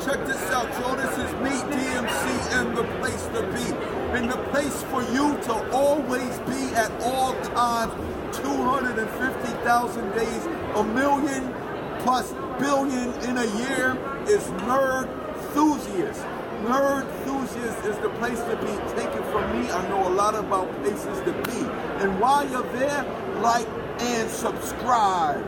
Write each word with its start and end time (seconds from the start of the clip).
check 0.00 0.26
this 0.26 0.42
out, 0.50 0.70
Joe. 0.80 0.96
This 0.96 1.18
is 1.18 1.32
me, 1.42 1.50
DMC, 1.70 2.58
and 2.58 2.76
the 2.76 2.84
place 2.98 3.26
to 3.34 3.42
be. 3.52 3.74
And 4.16 4.30
the 4.30 4.38
place 4.50 4.82
for 4.84 5.02
you 5.12 5.36
to 5.42 5.70
always 5.72 6.38
be 6.40 6.74
at 6.74 6.90
all 7.02 7.34
times. 7.42 7.92
250,000 8.36 10.10
days, 10.12 10.46
a 10.74 10.84
million 10.84 11.52
plus 12.00 12.32
billion 12.58 13.12
in 13.28 13.38
a 13.38 13.46
year 13.62 13.96
is 14.28 14.42
Nerd 14.66 15.08
Enthusiast. 15.34 16.22
Nerd 16.64 17.06
Enthusiast 17.18 17.84
is 17.84 17.96
the 17.98 18.10
place 18.18 18.40
to 18.40 18.56
be. 18.56 18.72
Take 18.96 19.14
it 19.14 19.24
from 19.32 19.60
me. 19.60 19.70
I 19.70 19.88
know 19.88 20.08
a 20.08 20.14
lot 20.14 20.34
about 20.34 20.70
places 20.82 21.18
to 21.20 21.32
be. 21.44 21.60
And 22.02 22.18
while 22.20 22.48
you're 22.48 22.70
there, 22.72 23.04
like 23.40 23.68
and 24.00 24.30
subscribe. 24.30 25.44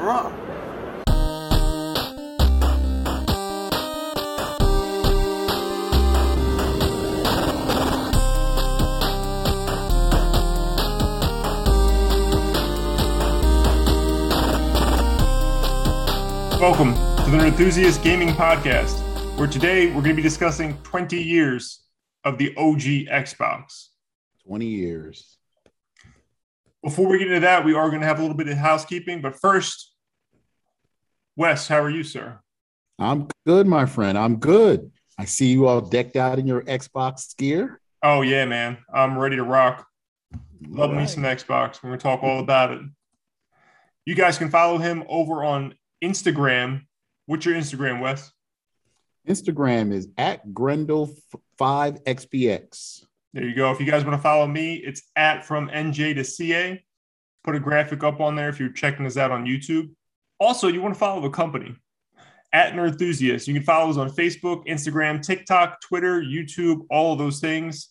Ruh. 0.00 0.47
Welcome 16.60 16.94
to 17.24 17.30
the 17.30 17.46
Enthusiast 17.46 18.02
Gaming 18.02 18.30
Podcast, 18.30 18.98
where 19.38 19.46
today 19.46 19.86
we're 19.86 20.02
going 20.02 20.06
to 20.06 20.14
be 20.14 20.22
discussing 20.22 20.76
20 20.82 21.16
years 21.16 21.84
of 22.24 22.36
the 22.36 22.52
OG 22.56 23.06
Xbox. 23.06 23.90
20 24.44 24.66
years. 24.66 25.38
Before 26.82 27.06
we 27.06 27.18
get 27.18 27.28
into 27.28 27.40
that, 27.40 27.64
we 27.64 27.74
are 27.74 27.88
going 27.90 28.00
to 28.00 28.08
have 28.08 28.18
a 28.18 28.22
little 28.22 28.36
bit 28.36 28.48
of 28.48 28.56
housekeeping, 28.58 29.20
but 29.20 29.36
first, 29.36 29.92
Wes, 31.36 31.68
how 31.68 31.80
are 31.80 31.90
you, 31.90 32.02
sir? 32.02 32.40
I'm 32.98 33.28
good, 33.46 33.68
my 33.68 33.86
friend. 33.86 34.18
I'm 34.18 34.40
good. 34.40 34.90
I 35.16 35.26
see 35.26 35.52
you 35.52 35.68
all 35.68 35.80
decked 35.80 36.16
out 36.16 36.40
in 36.40 36.46
your 36.48 36.62
Xbox 36.62 37.36
gear. 37.36 37.80
Oh, 38.02 38.22
yeah, 38.22 38.46
man. 38.46 38.78
I'm 38.92 39.16
ready 39.16 39.36
to 39.36 39.44
rock. 39.44 39.86
Love 40.66 40.90
All 40.90 40.96
me 40.96 41.06
some 41.06 41.22
Xbox. 41.22 41.84
We're 41.84 41.90
going 41.90 42.00
to 42.00 42.02
talk 42.02 42.24
all 42.24 42.40
about 42.40 42.72
it. 42.72 42.80
You 44.06 44.16
guys 44.16 44.38
can 44.38 44.50
follow 44.50 44.78
him 44.78 45.04
over 45.08 45.44
on 45.44 45.74
Instagram. 46.02 46.82
What's 47.26 47.46
your 47.46 47.54
Instagram, 47.54 48.00
Wes? 48.00 48.32
Instagram 49.28 49.92
is 49.92 50.08
at 50.16 50.48
Grendel5XPX. 50.48 53.04
There 53.34 53.44
you 53.44 53.54
go. 53.54 53.70
If 53.70 53.78
you 53.78 53.84
guys 53.86 54.04
want 54.04 54.16
to 54.16 54.22
follow 54.22 54.46
me, 54.46 54.76
it's 54.76 55.02
at 55.14 55.44
from 55.44 55.68
NJ 55.68 56.14
to 56.14 56.24
CA. 56.24 56.82
Put 57.44 57.54
a 57.54 57.60
graphic 57.60 58.02
up 58.02 58.20
on 58.20 58.36
there 58.36 58.48
if 58.48 58.58
you're 58.58 58.72
checking 58.72 59.04
us 59.06 59.18
out 59.18 59.30
on 59.30 59.44
YouTube. 59.44 59.90
Also, 60.40 60.68
you 60.68 60.80
want 60.80 60.94
to 60.94 60.98
follow 60.98 61.20
the 61.20 61.28
company 61.30 61.74
at 62.52 62.72
Nerd 62.72 62.92
Enthusiast. 62.92 63.46
You 63.46 63.54
can 63.54 63.62
follow 63.62 63.90
us 63.90 63.96
on 63.96 64.10
Facebook, 64.10 64.66
Instagram, 64.66 65.22
TikTok, 65.22 65.80
Twitter, 65.82 66.22
YouTube, 66.22 66.86
all 66.90 67.12
of 67.12 67.18
those 67.18 67.40
things. 67.40 67.90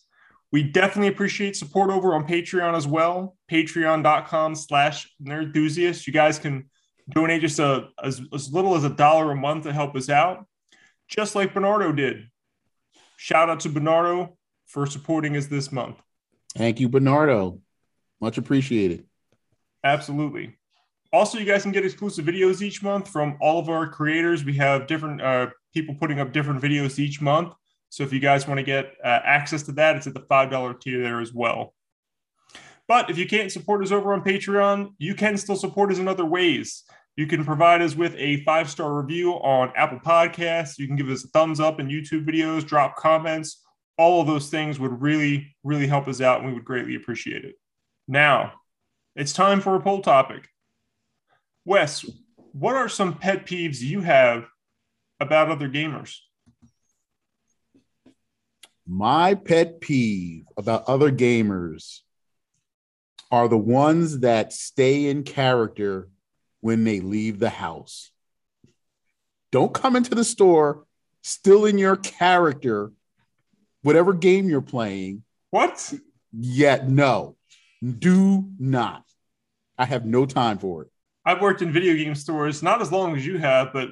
We 0.50 0.62
definitely 0.62 1.08
appreciate 1.08 1.56
support 1.56 1.90
over 1.90 2.14
on 2.14 2.26
Patreon 2.26 2.74
as 2.74 2.86
well. 2.86 3.36
Patreon.com 3.50 4.54
slash 4.54 5.10
nerd 5.22 5.44
enthusiast. 5.44 6.06
You 6.06 6.12
guys 6.12 6.38
can 6.38 6.70
donate 7.08 7.40
just 7.40 7.58
a, 7.58 7.88
as, 8.02 8.20
as 8.32 8.52
little 8.52 8.74
as 8.74 8.84
a 8.84 8.90
dollar 8.90 9.32
a 9.32 9.36
month 9.36 9.64
to 9.64 9.72
help 9.72 9.96
us 9.96 10.08
out, 10.08 10.46
just 11.08 11.34
like 11.34 11.54
Bernardo 11.54 11.92
did. 11.92 12.28
Shout 13.16 13.48
out 13.48 13.60
to 13.60 13.68
Bernardo 13.68 14.36
for 14.66 14.86
supporting 14.86 15.36
us 15.36 15.46
this 15.46 15.72
month. 15.72 15.96
Thank 16.56 16.80
you, 16.80 16.88
Bernardo. 16.88 17.60
Much 18.20 18.38
appreciated. 18.38 19.04
Absolutely. 19.82 20.56
Also, 21.12 21.38
you 21.38 21.46
guys 21.46 21.62
can 21.62 21.72
get 21.72 21.84
exclusive 21.84 22.26
videos 22.26 22.60
each 22.60 22.82
month 22.82 23.08
from 23.08 23.38
all 23.40 23.58
of 23.58 23.68
our 23.68 23.88
creators. 23.88 24.44
We 24.44 24.54
have 24.56 24.86
different 24.86 25.22
uh, 25.22 25.48
people 25.72 25.94
putting 25.94 26.20
up 26.20 26.32
different 26.32 26.62
videos 26.62 26.98
each 26.98 27.20
month. 27.20 27.54
So 27.88 28.02
if 28.02 28.12
you 28.12 28.20
guys 28.20 28.46
want 28.46 28.58
to 28.58 28.64
get 28.64 28.94
uh, 29.02 29.20
access 29.24 29.62
to 29.64 29.72
that, 29.72 29.96
it's 29.96 30.06
at 30.06 30.14
the 30.14 30.20
$5 30.20 30.80
tier 30.80 31.02
there 31.02 31.20
as 31.20 31.32
well. 31.32 31.74
But 32.88 33.10
if 33.10 33.18
you 33.18 33.28
can't 33.28 33.52
support 33.52 33.84
us 33.84 33.92
over 33.92 34.14
on 34.14 34.24
Patreon, 34.24 34.94
you 34.98 35.14
can 35.14 35.36
still 35.36 35.56
support 35.56 35.92
us 35.92 35.98
in 35.98 36.08
other 36.08 36.24
ways. 36.24 36.84
You 37.16 37.26
can 37.26 37.44
provide 37.44 37.82
us 37.82 37.94
with 37.94 38.14
a 38.16 38.42
five 38.44 38.70
star 38.70 38.94
review 38.94 39.32
on 39.32 39.72
Apple 39.76 40.00
Podcasts. 40.00 40.78
You 40.78 40.86
can 40.86 40.96
give 40.96 41.10
us 41.10 41.24
a 41.24 41.28
thumbs 41.28 41.60
up 41.60 41.78
in 41.80 41.88
YouTube 41.88 42.26
videos, 42.26 42.66
drop 42.66 42.96
comments. 42.96 43.62
All 43.98 44.22
of 44.22 44.26
those 44.26 44.48
things 44.48 44.80
would 44.80 45.02
really, 45.02 45.54
really 45.62 45.86
help 45.86 46.08
us 46.08 46.20
out, 46.20 46.38
and 46.38 46.48
we 46.48 46.54
would 46.54 46.64
greatly 46.64 46.94
appreciate 46.94 47.44
it. 47.44 47.56
Now, 48.06 48.54
it's 49.14 49.32
time 49.32 49.60
for 49.60 49.74
a 49.74 49.80
poll 49.80 50.00
topic. 50.00 50.48
Wes, 51.64 52.08
what 52.52 52.76
are 52.76 52.88
some 52.88 53.18
pet 53.18 53.46
peeves 53.46 53.80
you 53.80 54.00
have 54.00 54.46
about 55.20 55.50
other 55.50 55.68
gamers? 55.68 56.16
My 58.86 59.34
pet 59.34 59.80
peeve 59.80 60.44
about 60.56 60.84
other 60.88 61.10
gamers 61.10 62.00
are 63.30 63.48
the 63.48 63.58
ones 63.58 64.20
that 64.20 64.52
stay 64.52 65.06
in 65.06 65.22
character 65.22 66.08
when 66.60 66.84
they 66.84 67.00
leave 67.00 67.38
the 67.38 67.50
house. 67.50 68.10
Don't 69.52 69.72
come 69.72 69.96
into 69.96 70.14
the 70.14 70.24
store 70.24 70.84
still 71.22 71.66
in 71.66 71.78
your 71.78 71.96
character, 71.96 72.92
whatever 73.82 74.12
game 74.12 74.48
you're 74.48 74.60
playing. 74.60 75.24
What? 75.50 75.94
Yet, 76.32 76.88
no, 76.88 77.36
do 77.82 78.48
not. 78.58 79.04
I 79.78 79.84
have 79.84 80.04
no 80.04 80.26
time 80.26 80.58
for 80.58 80.82
it. 80.82 80.88
I've 81.24 81.40
worked 81.40 81.62
in 81.62 81.72
video 81.72 81.94
game 81.94 82.14
stores, 82.14 82.62
not 82.62 82.80
as 82.80 82.90
long 82.90 83.16
as 83.16 83.24
you 83.24 83.38
have, 83.38 83.72
but 83.72 83.90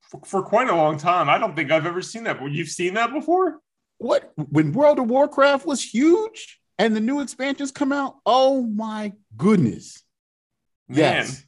for, 0.00 0.20
for 0.24 0.42
quite 0.42 0.68
a 0.68 0.74
long 0.74 0.96
time. 0.98 1.28
I 1.28 1.38
don't 1.38 1.54
think 1.54 1.70
I've 1.70 1.86
ever 1.86 2.02
seen 2.02 2.24
that. 2.24 2.40
But 2.40 2.52
you've 2.52 2.68
seen 2.68 2.94
that 2.94 3.12
before? 3.12 3.60
What 3.98 4.32
when 4.36 4.72
World 4.72 4.98
of 4.98 5.08
Warcraft 5.08 5.64
was 5.64 5.82
huge 5.82 6.60
and 6.78 6.94
the 6.96 7.00
new 7.00 7.20
expansions 7.20 7.70
come 7.70 7.92
out? 7.92 8.16
Oh 8.26 8.62
my 8.62 9.12
goodness. 9.36 10.02
Yes. 10.88 11.44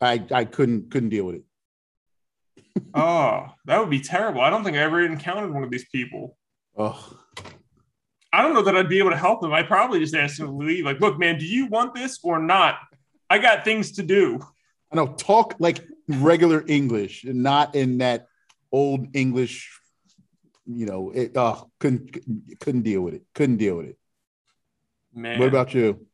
I 0.00 0.22
I 0.30 0.44
couldn't 0.44 0.90
couldn't 0.90 1.10
deal 1.10 1.26
with 1.26 1.36
it. 1.36 1.44
Oh, 2.92 3.46
that 3.66 3.78
would 3.78 3.90
be 3.90 4.00
terrible. 4.00 4.40
I 4.40 4.50
don't 4.50 4.64
think 4.64 4.76
I 4.76 4.80
ever 4.80 5.00
encountered 5.00 5.52
one 5.52 5.62
of 5.62 5.70
these 5.70 5.86
people. 5.88 6.36
Oh, 6.76 7.18
I 8.32 8.42
don't 8.42 8.52
know 8.52 8.62
that 8.62 8.76
I'd 8.76 8.88
be 8.88 8.98
able 8.98 9.10
to 9.10 9.16
help 9.16 9.40
them. 9.40 9.52
I'd 9.52 9.68
probably 9.68 10.00
just 10.00 10.14
ask 10.14 10.38
them 10.38 10.46
to 10.46 10.52
leave. 10.52 10.84
Like, 10.84 11.00
look, 11.00 11.18
man, 11.18 11.38
do 11.38 11.46
you 11.46 11.66
want 11.66 11.94
this 11.94 12.18
or 12.24 12.40
not? 12.40 12.78
I 13.30 13.38
got 13.38 13.64
things 13.64 13.92
to 13.92 14.02
do. 14.02 14.40
I 14.92 14.96
know 14.96 15.06
talk 15.06 15.54
like 15.60 15.84
regular 16.08 16.64
English 16.66 17.24
and 17.24 17.42
not 17.44 17.76
in 17.76 17.98
that 17.98 18.26
old 18.72 19.06
English, 19.14 19.70
you 20.66 20.86
know, 20.86 21.10
it 21.10 21.32
oh 21.36 21.70
couldn't 21.78 22.18
couldn't 22.60 22.82
deal 22.82 23.02
with 23.02 23.14
it. 23.14 23.22
Couldn't 23.34 23.58
deal 23.58 23.76
with 23.76 23.86
it. 23.86 23.98
Man. 25.14 25.38
What 25.38 25.48
about 25.48 25.74
you? 25.74 26.06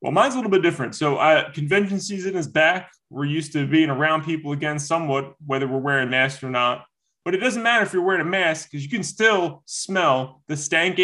Well, 0.00 0.12
mine's 0.12 0.34
a 0.34 0.36
little 0.36 0.50
bit 0.50 0.62
different. 0.62 0.94
So, 0.94 1.16
uh, 1.16 1.50
convention 1.52 1.98
season 1.98 2.36
is 2.36 2.46
back. 2.46 2.92
We're 3.10 3.24
used 3.24 3.52
to 3.52 3.66
being 3.66 3.90
around 3.90 4.24
people 4.24 4.52
again, 4.52 4.78
somewhat, 4.78 5.34
whether 5.46 5.66
we're 5.66 5.78
wearing 5.78 6.10
masks 6.10 6.42
or 6.42 6.50
not. 6.50 6.84
But 7.24 7.34
it 7.34 7.38
doesn't 7.38 7.62
matter 7.62 7.84
if 7.84 7.92
you're 7.94 8.02
wearing 8.02 8.20
a 8.20 8.28
mask 8.28 8.70
because 8.70 8.84
you 8.84 8.90
can 8.90 9.02
still 9.02 9.62
smell 9.64 10.42
the 10.46 10.56
stank, 10.56 11.00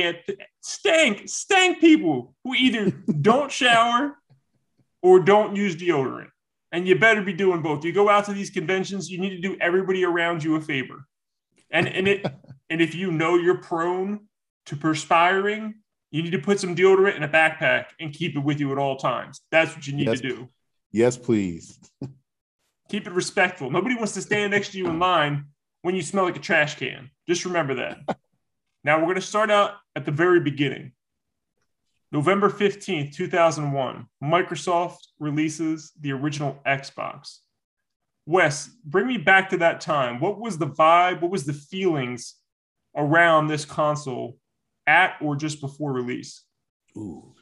stank, 0.60 1.28
stank 1.28 1.80
people 1.80 2.34
who 2.44 2.54
either 2.54 2.90
don't 3.20 3.50
shower 3.50 4.18
or 5.02 5.20
don't 5.20 5.56
use 5.56 5.76
deodorant. 5.76 6.28
And 6.72 6.86
you 6.86 6.98
better 6.98 7.22
be 7.22 7.32
doing 7.32 7.62
both. 7.62 7.84
You 7.84 7.92
go 7.92 8.08
out 8.08 8.26
to 8.26 8.32
these 8.32 8.50
conventions, 8.50 9.10
you 9.10 9.18
need 9.18 9.30
to 9.30 9.40
do 9.40 9.56
everybody 9.60 10.04
around 10.04 10.44
you 10.44 10.56
a 10.56 10.60
favor. 10.60 11.06
And 11.70 11.88
and 11.88 12.06
it 12.06 12.26
and 12.70 12.80
if 12.82 12.94
you 12.94 13.10
know 13.10 13.36
you're 13.36 13.58
prone 13.58 14.26
to 14.66 14.76
perspiring, 14.76 15.76
you 16.10 16.22
need 16.22 16.32
to 16.32 16.38
put 16.38 16.58
some 16.58 16.74
deodorant 16.74 17.16
in 17.16 17.22
a 17.22 17.28
backpack 17.28 17.86
and 18.00 18.12
keep 18.12 18.36
it 18.36 18.40
with 18.40 18.60
you 18.60 18.72
at 18.72 18.78
all 18.78 18.96
times. 18.96 19.40
That's 19.50 19.74
what 19.74 19.86
you 19.86 19.94
need 19.94 20.06
Yes. 20.06 20.20
to 20.20 20.28
do. 20.28 20.48
Yes, 20.92 21.16
please. 21.16 21.78
Keep 22.88 23.06
it 23.06 23.12
respectful. 23.12 23.70
Nobody 23.70 23.94
wants 23.94 24.14
to 24.14 24.22
stand 24.22 24.50
next 24.50 24.72
to 24.72 24.78
you 24.78 24.88
in 24.88 24.98
line 24.98 25.46
when 25.82 25.94
you 25.94 26.02
smell 26.02 26.24
like 26.24 26.36
a 26.36 26.40
trash 26.40 26.74
can. 26.76 27.10
Just 27.28 27.44
remember 27.44 27.74
that. 27.76 27.98
now 28.84 28.98
we're 28.98 29.04
going 29.04 29.14
to 29.14 29.20
start 29.20 29.50
out 29.50 29.74
at 29.94 30.04
the 30.04 30.10
very 30.10 30.40
beginning. 30.40 30.92
November 32.12 32.50
15th, 32.50 33.14
2001, 33.14 34.06
Microsoft 34.22 34.98
releases 35.20 35.92
the 36.00 36.10
original 36.10 36.58
Xbox. 36.66 37.38
Wes, 38.26 38.68
bring 38.84 39.06
me 39.06 39.16
back 39.16 39.50
to 39.50 39.58
that 39.58 39.80
time. 39.80 40.18
What 40.18 40.40
was 40.40 40.58
the 40.58 40.66
vibe? 40.66 41.20
What 41.20 41.30
was 41.30 41.44
the 41.44 41.52
feelings 41.52 42.34
around 42.96 43.46
this 43.46 43.64
console 43.64 44.39
at 44.90 45.16
or 45.20 45.36
just 45.36 45.60
before 45.60 45.92
release? 45.92 46.42
Ooh. 46.96 47.34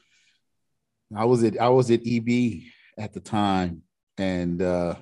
I 1.15 1.25
was 1.25 1.43
at 1.43 1.59
I 1.59 1.69
was 1.69 1.89
at 1.89 2.01
EB 2.05 2.61
at 2.97 3.13
the 3.13 3.19
time, 3.19 3.81
and 4.17 4.61
uh, 4.61 4.95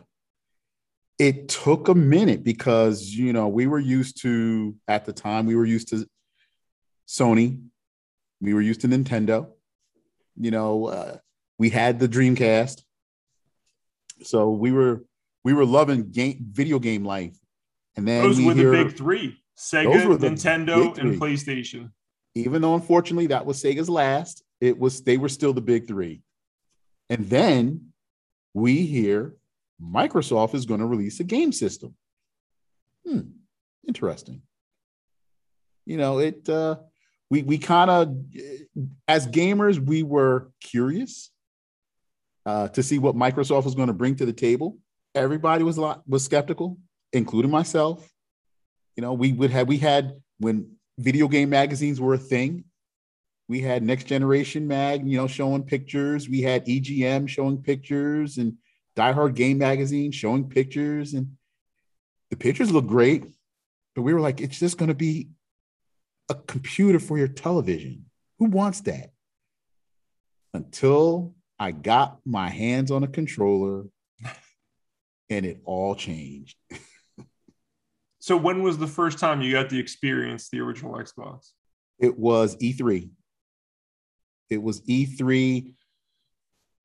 it 1.20 1.50
took 1.50 1.90
a 1.90 1.96
minute 1.96 2.44
because 2.44 3.04
you 3.04 3.34
know 3.34 3.50
we 3.50 3.68
were 3.68 3.80
used 3.80 4.22
to 4.22 4.76
at 4.88 5.06
the 5.06 5.12
time 5.12 5.46
we 5.46 5.56
were 5.56 5.66
used 5.66 5.90
to 5.90 6.08
Sony, 7.08 7.62
we 8.40 8.54
were 8.54 8.62
used 8.62 8.82
to 8.82 8.88
Nintendo. 8.88 9.48
You 10.40 10.52
know, 10.52 10.88
uh, 10.88 11.18
we 11.58 11.70
had 11.70 12.00
the 12.00 12.08
Dreamcast, 12.08 12.84
so 14.24 14.52
we 14.52 14.72
were 14.72 15.04
we 15.44 15.54
were 15.54 15.66
loving 15.66 16.12
game 16.12 16.38
video 16.52 16.80
game 16.80 17.04
life, 17.04 17.38
And 17.96 18.08
then 18.08 18.24
Those 18.24 18.38
we 18.38 18.46
were 18.46 18.54
hear, 18.54 18.72
the 18.72 18.86
big 18.86 18.98
three: 18.98 19.44
Sega, 19.58 20.18
Nintendo, 20.18 20.98
and. 20.98 21.20
PlayStation. 21.20 21.92
Even 22.46 22.62
though 22.62 22.76
unfortunately 22.76 23.28
that 23.28 23.46
was 23.46 23.62
Sega's 23.62 23.90
last, 23.90 24.44
it 24.62 24.78
was 24.78 25.02
they 25.02 25.18
were 25.18 25.30
still 25.30 25.54
the 25.54 25.62
big 25.62 25.88
three. 25.88 26.22
And 27.10 27.26
then 27.30 27.94
we 28.54 28.86
hear 28.86 29.36
Microsoft 29.82 30.56
is 30.56 30.66
going 30.66 30.80
to 30.80 30.86
release 30.86 31.20
a 31.20 31.24
game 31.24 31.52
system. 31.52 31.96
Hmm, 33.06 33.22
interesting. 33.88 34.42
You 35.86 35.98
know, 35.98 36.20
it 36.20 36.48
uh 36.50 36.78
we 37.30 37.44
we 37.44 37.58
kind 37.58 37.90
of 37.90 38.16
as 39.08 39.28
gamers, 39.28 39.80
we 39.80 40.04
were 40.04 40.52
curious 40.62 41.32
uh 42.46 42.68
to 42.70 42.84
see 42.84 43.00
what 43.00 43.16
Microsoft 43.16 43.66
was 43.66 43.76
going 43.76 43.88
to 43.88 43.94
bring 43.94 44.16
to 44.18 44.26
the 44.26 44.34
table. 44.34 44.78
Everybody 45.16 45.64
was 45.64 45.78
a 45.78 45.82
lot 45.82 46.04
was 46.08 46.26
skeptical, 46.26 46.78
including 47.14 47.52
myself. 47.52 48.08
You 48.96 49.02
know, 49.02 49.14
we 49.14 49.32
would 49.32 49.52
have 49.52 49.68
we 49.68 49.78
had 49.78 50.20
when 50.40 50.77
video 50.98 51.28
game 51.28 51.50
magazines 51.50 52.02
were 52.02 52.16
a 52.16 52.20
thing. 52.20 52.64
We 53.48 53.62
had 53.62 53.84
Next 53.84 54.06
Generation 54.06 54.68
Mag, 54.68 55.08
you 55.08 55.18
know, 55.18 55.28
showing 55.28 55.64
pictures. 55.64 56.28
We 56.28 56.42
had 56.42 56.66
EGM 56.66 57.30
showing 57.30 57.62
pictures 57.62 58.38
and 58.38 58.58
Die 58.96 59.12
Hard 59.12 59.36
Game 59.36 59.58
Magazine 59.58 60.12
showing 60.12 60.50
pictures. 60.50 61.14
And 61.14 61.38
the 62.30 62.36
pictures 62.36 62.72
look 62.72 62.88
great, 62.88 63.26
but 63.96 64.02
we 64.02 64.14
were 64.14 64.20
like, 64.20 64.42
it's 64.42 64.60
just 64.60 64.78
going 64.78 64.90
to 64.90 64.96
be 64.96 65.30
a 66.30 66.36
computer 66.36 67.00
for 67.00 67.18
your 67.18 67.30
television. 67.30 68.06
Who 68.40 68.46
wants 68.46 68.82
that? 68.82 69.12
Until 70.54 71.36
I 71.58 71.72
got 71.72 72.20
my 72.26 72.50
hands 72.50 72.92
on 72.92 73.04
a 73.04 73.08
controller 73.08 73.86
and 75.30 75.46
it 75.46 75.62
all 75.64 75.96
changed. 75.96 76.58
So 78.28 78.36
when 78.36 78.62
was 78.62 78.78
the 78.78 78.88
first 78.88 79.20
time 79.20 79.42
you 79.42 79.54
got 79.54 79.70
to 79.70 79.80
experience 79.80 80.50
the 80.50 80.60
original 80.60 80.96
Xbox? 80.96 81.52
It 81.98 82.20
was 82.20 82.58
E3. 82.58 83.10
It 84.50 84.62
was 84.62 84.82
E 84.86 85.06
E3 85.06 85.74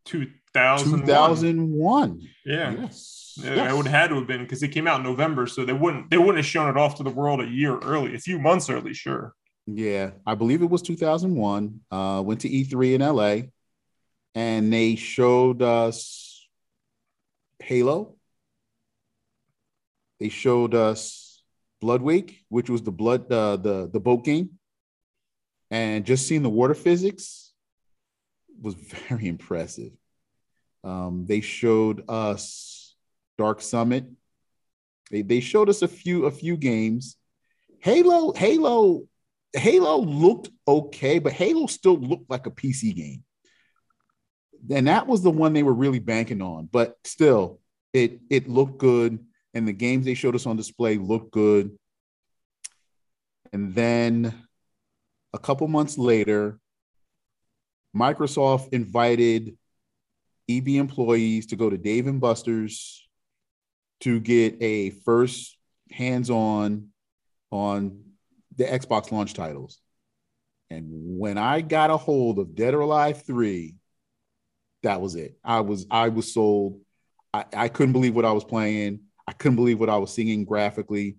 2001. 0.04 1.00
2001. 1.00 2.20
Yeah. 2.46 2.70
Yes. 2.70 3.34
Yeah, 3.42 3.54
yes. 3.56 3.72
It 3.72 3.76
would 3.76 3.86
have 3.88 4.00
had 4.02 4.10
to 4.10 4.14
have 4.20 4.28
been 4.28 4.42
because 4.42 4.62
it 4.62 4.68
came 4.68 4.86
out 4.86 5.00
in 5.00 5.02
November, 5.02 5.48
so 5.48 5.64
they 5.64 5.72
wouldn't 5.72 6.10
they 6.10 6.16
wouldn't 6.16 6.36
have 6.36 6.46
shown 6.46 6.70
it 6.70 6.76
off 6.76 6.94
to 6.98 7.02
the 7.02 7.10
world 7.10 7.40
a 7.40 7.48
year 7.48 7.76
early, 7.76 8.14
a 8.14 8.20
few 8.20 8.38
months 8.38 8.70
early, 8.70 8.94
sure. 8.94 9.34
Yeah, 9.66 10.12
I 10.24 10.36
believe 10.36 10.62
it 10.62 10.70
was 10.70 10.82
2001. 10.82 11.80
Uh, 11.90 12.22
went 12.24 12.42
to 12.42 12.48
E3 12.48 12.94
in 12.94 13.00
LA, 13.00 13.48
and 14.36 14.72
they 14.72 14.94
showed 14.94 15.60
us 15.60 16.46
Halo. 17.58 18.14
They 20.20 20.28
showed 20.28 20.76
us 20.76 21.21
Bloodwake, 21.82 22.36
which 22.48 22.70
was 22.70 22.82
the 22.82 22.92
blood 22.92 23.30
uh, 23.32 23.56
the 23.56 23.90
the 23.92 24.00
boat 24.00 24.24
game, 24.24 24.50
and 25.70 26.04
just 26.04 26.26
seeing 26.26 26.42
the 26.42 26.50
water 26.50 26.74
physics 26.74 27.52
was 28.60 28.74
very 29.08 29.26
impressive. 29.26 29.92
Um, 30.84 31.26
they 31.26 31.40
showed 31.40 32.04
us 32.08 32.94
Dark 33.38 33.60
Summit. 33.60 34.06
They 35.10 35.22
they 35.22 35.40
showed 35.40 35.68
us 35.68 35.82
a 35.82 35.88
few 35.88 36.26
a 36.26 36.30
few 36.30 36.56
games. 36.56 37.16
Halo 37.80 38.32
Halo 38.32 39.02
Halo 39.54 39.98
looked 39.98 40.50
okay, 40.66 41.18
but 41.18 41.32
Halo 41.32 41.66
still 41.66 41.96
looked 41.96 42.30
like 42.30 42.46
a 42.46 42.50
PC 42.50 42.94
game. 42.94 43.24
And 44.70 44.86
that 44.86 45.06
was 45.06 45.22
the 45.22 45.30
one 45.30 45.52
they 45.52 45.64
were 45.64 45.74
really 45.74 45.98
banking 45.98 46.40
on. 46.40 46.68
But 46.70 46.96
still, 47.04 47.60
it 47.92 48.20
it 48.30 48.48
looked 48.48 48.78
good, 48.78 49.18
and 49.54 49.66
the 49.66 49.72
games 49.72 50.04
they 50.04 50.14
showed 50.14 50.34
us 50.34 50.46
on 50.46 50.56
display 50.56 50.96
looked 50.96 51.32
good. 51.32 51.76
And 53.52 53.74
then 53.74 54.34
a 55.32 55.38
couple 55.38 55.68
months 55.68 55.98
later, 55.98 56.58
Microsoft 57.94 58.72
invited 58.72 59.56
EB 60.48 60.68
employees 60.68 61.46
to 61.46 61.56
go 61.56 61.68
to 61.68 61.76
Dave 61.76 62.06
and 62.06 62.20
Buster's 62.20 63.06
to 64.00 64.18
get 64.20 64.56
a 64.60 64.90
first 64.90 65.56
hands-on 65.90 66.88
on 67.50 68.02
the 68.56 68.64
Xbox 68.64 69.12
launch 69.12 69.34
titles. 69.34 69.80
And 70.70 70.88
when 70.90 71.36
I 71.38 71.60
got 71.60 71.90
a 71.90 71.96
hold 71.96 72.38
of 72.38 72.54
Dead 72.54 72.74
or 72.74 72.80
Alive 72.80 73.22
3, 73.24 73.76
that 74.82 75.00
was 75.00 75.14
it. 75.14 75.38
I 75.44 75.60
was 75.60 75.86
I 75.90 76.08
was 76.08 76.32
sold. 76.32 76.80
I, 77.32 77.44
I 77.54 77.68
couldn't 77.68 77.92
believe 77.92 78.16
what 78.16 78.24
I 78.24 78.32
was 78.32 78.44
playing. 78.44 79.00
I 79.26 79.32
couldn't 79.32 79.56
believe 79.56 79.78
what 79.80 79.90
I 79.90 79.96
was 79.96 80.12
seeing 80.12 80.44
graphically. 80.44 81.16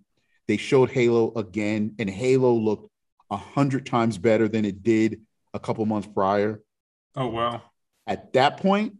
They 0.47 0.57
showed 0.57 0.89
Halo 0.91 1.33
again, 1.35 1.95
and 1.99 2.09
Halo 2.09 2.53
looked 2.53 2.89
a 3.31 3.37
hundred 3.37 3.85
times 3.85 4.17
better 4.17 4.47
than 4.47 4.65
it 4.65 4.83
did 4.83 5.21
a 5.53 5.59
couple 5.59 5.85
months 5.85 6.07
prior. 6.07 6.61
Oh 7.15 7.27
wow. 7.27 7.61
At 8.05 8.33
that 8.33 8.57
point, 8.57 8.95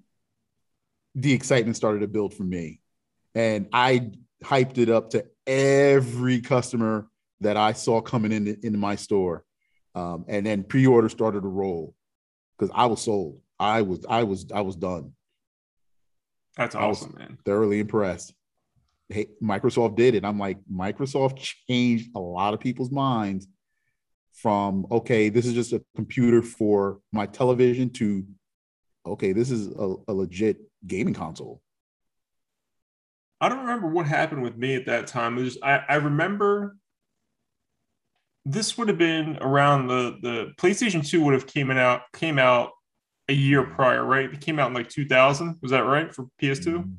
the 1.15 1.33
excitement 1.33 1.75
started 1.75 2.00
to 2.00 2.07
build 2.07 2.33
for 2.33 2.44
me. 2.44 2.79
And 3.35 3.67
I 3.73 4.11
hyped 4.44 4.77
it 4.77 4.89
up 4.89 5.11
to 5.11 5.25
every 5.45 6.41
customer 6.41 7.07
that 7.41 7.57
I 7.57 7.73
saw 7.73 8.01
coming 8.01 8.31
in 8.31 8.47
into 8.63 8.77
my 8.77 8.95
store. 8.95 9.44
Um, 9.95 10.25
and 10.27 10.45
then 10.45 10.63
pre-order 10.63 11.09
started 11.09 11.41
to 11.41 11.47
roll 11.47 11.94
because 12.57 12.71
I 12.73 12.85
was 12.85 13.01
sold. 13.01 13.41
I 13.59 13.81
was, 13.81 14.05
I 14.09 14.23
was, 14.23 14.47
I 14.53 14.61
was 14.61 14.75
done. 14.75 15.13
That's 16.57 16.75
I 16.75 16.85
was- 16.88 17.01
awesome, 17.01 17.15
man. 17.17 17.38
Thoroughly 17.45 17.79
impressed. 17.79 18.33
Hey, 19.09 19.27
Microsoft 19.41 19.95
did 19.95 20.15
it. 20.15 20.25
I'm 20.25 20.39
like, 20.39 20.57
Microsoft 20.71 21.38
changed 21.67 22.09
a 22.15 22.19
lot 22.19 22.53
of 22.53 22.59
people's 22.59 22.91
minds 22.91 23.47
from 24.33 24.88
okay, 24.91 25.29
this 25.29 25.45
is 25.45 25.53
just 25.53 25.73
a 25.73 25.83
computer 25.95 26.41
for 26.41 27.00
my 27.11 27.25
television 27.25 27.89
to 27.91 28.25
okay, 29.05 29.33
this 29.33 29.51
is 29.51 29.67
a, 29.67 29.95
a 30.07 30.13
legit 30.13 30.57
gaming 30.88 31.13
console. 31.13 31.61
I 33.41 33.50
don't 33.50 33.59
remember 33.59 33.88
what 33.88 34.07
happened 34.07 34.41
with 34.41 34.55
me 34.55 34.75
at 34.75 34.85
that 34.85 35.07
time. 35.07 35.38
It 35.38 35.44
was, 35.44 35.57
I, 35.61 35.81
I 35.89 35.95
remember 35.95 36.77
this 38.45 38.77
would 38.77 38.88
have 38.88 38.97
been 38.97 39.38
around 39.41 39.88
the 39.88 40.17
the 40.21 40.53
PlayStation 40.57 41.07
2 41.07 41.23
would 41.23 41.33
have 41.33 41.47
came 41.47 41.69
out 41.71 42.01
came 42.13 42.39
out 42.39 42.71
a 43.29 43.33
year 43.33 43.63
prior, 43.63 44.03
right? 44.03 44.33
It 44.33 44.41
came 44.41 44.59
out 44.59 44.67
in 44.67 44.73
like 44.73 44.89
2000. 44.89 45.57
Was 45.61 45.71
that 45.71 45.85
right 45.85 46.13
for 46.13 46.27
PS2? 46.41 46.89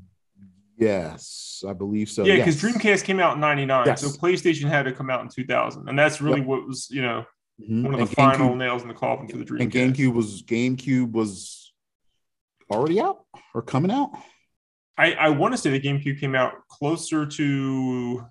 Yes, 0.77 1.63
I 1.69 1.73
believe 1.73 2.09
so. 2.11 2.25
yeah, 2.25 2.37
because 2.37 2.63
yes. 2.63 2.75
Dreamcast 2.75 3.05
came 3.05 3.21
out 3.21 3.35
in 3.35 3.41
99. 3.41 3.87
Yes. 3.87 4.01
So 4.01 4.09
PlayStation 4.09 4.69
had 4.69 4.85
to 4.85 4.93
come 4.93 5.11
out 5.11 5.21
in 5.23 5.29
2000. 5.29 5.89
And 5.89 5.99
that's 5.99 6.21
really 6.21 6.41
Yep. 6.41 6.47
what 6.49 6.67
was, 6.67 6.89
you 6.91 7.03
know, 7.03 7.25
Mhm. 7.63 7.85
one 7.85 7.95
of 7.95 8.01
And 8.01 8.09
the 8.09 8.15
final 8.15 8.57
nails 8.57 8.83
in 8.83 8.89
the 8.89 8.95
coffin 8.95 9.29
for 9.29 9.37
the 9.37 9.45
Dreamcast. 9.45 9.61
and 9.61 9.73
GameCube 9.73 10.13
was 10.15 10.43
GameCube 10.43 11.13
was 11.13 11.73
already 12.71 13.01
out 13.01 13.25
or 13.55 13.63
coming 13.63 13.91
out. 13.93 14.11
I, 14.99 15.13
I 15.13 15.29
want 15.31 15.55
to 15.55 15.59
say 15.59 15.71
the 15.71 15.81
GameCube 15.81 16.19
came 16.21 16.35
out 16.35 16.55
closer 16.69 17.27
to 17.27 18.25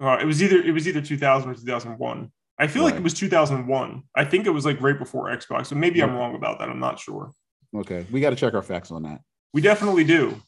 uh, 0.00 0.18
it 0.20 0.26
was 0.26 0.42
either 0.42 0.56
it 0.62 0.72
was 0.72 0.86
either 0.86 1.00
2000 1.00 1.50
or 1.50 1.54
2001. 1.54 2.30
I 2.58 2.66
feel 2.68 2.84
like 2.84 2.94
it 2.94 3.02
was 3.02 3.14
2001. 3.14 4.02
I 4.14 4.24
think 4.24 4.46
it 4.46 4.50
was 4.50 4.64
like 4.64 4.80
right 4.80 4.98
before 4.98 5.26
Xbox. 5.26 5.66
So 5.66 5.74
maybe 5.74 6.02
I'm 6.02 6.14
wrong 6.14 6.34
about 6.34 6.58
that. 6.58 6.68
I'm 6.68 6.80
not 6.80 6.98
sure. 6.98 7.32
Okay, 7.74 8.06
we 8.10 8.20
got 8.20 8.30
to 8.30 8.36
check 8.36 8.54
our 8.54 8.62
facts 8.62 8.90
on 8.90 9.02
that. 9.02 9.20
We 9.52 9.60
definitely 9.60 10.04
do. 10.04 10.40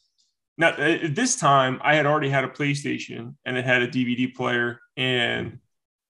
Now 0.58 0.70
at 0.70 1.14
this 1.14 1.36
time, 1.36 1.80
I 1.82 1.94
had 1.94 2.04
already 2.04 2.28
had 2.28 2.44
a 2.44 2.48
PlayStation 2.48 3.36
and 3.44 3.56
it 3.56 3.64
had 3.64 3.82
a 3.82 3.88
DVD 3.88 4.34
player, 4.34 4.80
and 4.96 5.60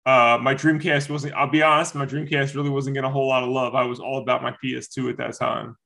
uh, 0.06 0.38
my 0.40 0.54
Dreamcast 0.54 1.10
wasn't. 1.10 1.34
I'll 1.34 1.50
be 1.50 1.62
honest, 1.62 1.94
my 1.94 2.06
Dreamcast 2.06 2.54
really 2.54 2.70
wasn't 2.70 2.94
getting 2.94 3.08
a 3.08 3.12
whole 3.12 3.28
lot 3.28 3.42
of 3.42 3.50
love. 3.50 3.74
I 3.74 3.84
was 3.84 4.00
all 4.00 4.22
about 4.22 4.42
my 4.42 4.54
PS2 4.64 5.10
at 5.10 5.18
that 5.18 5.38
time, 5.38 5.76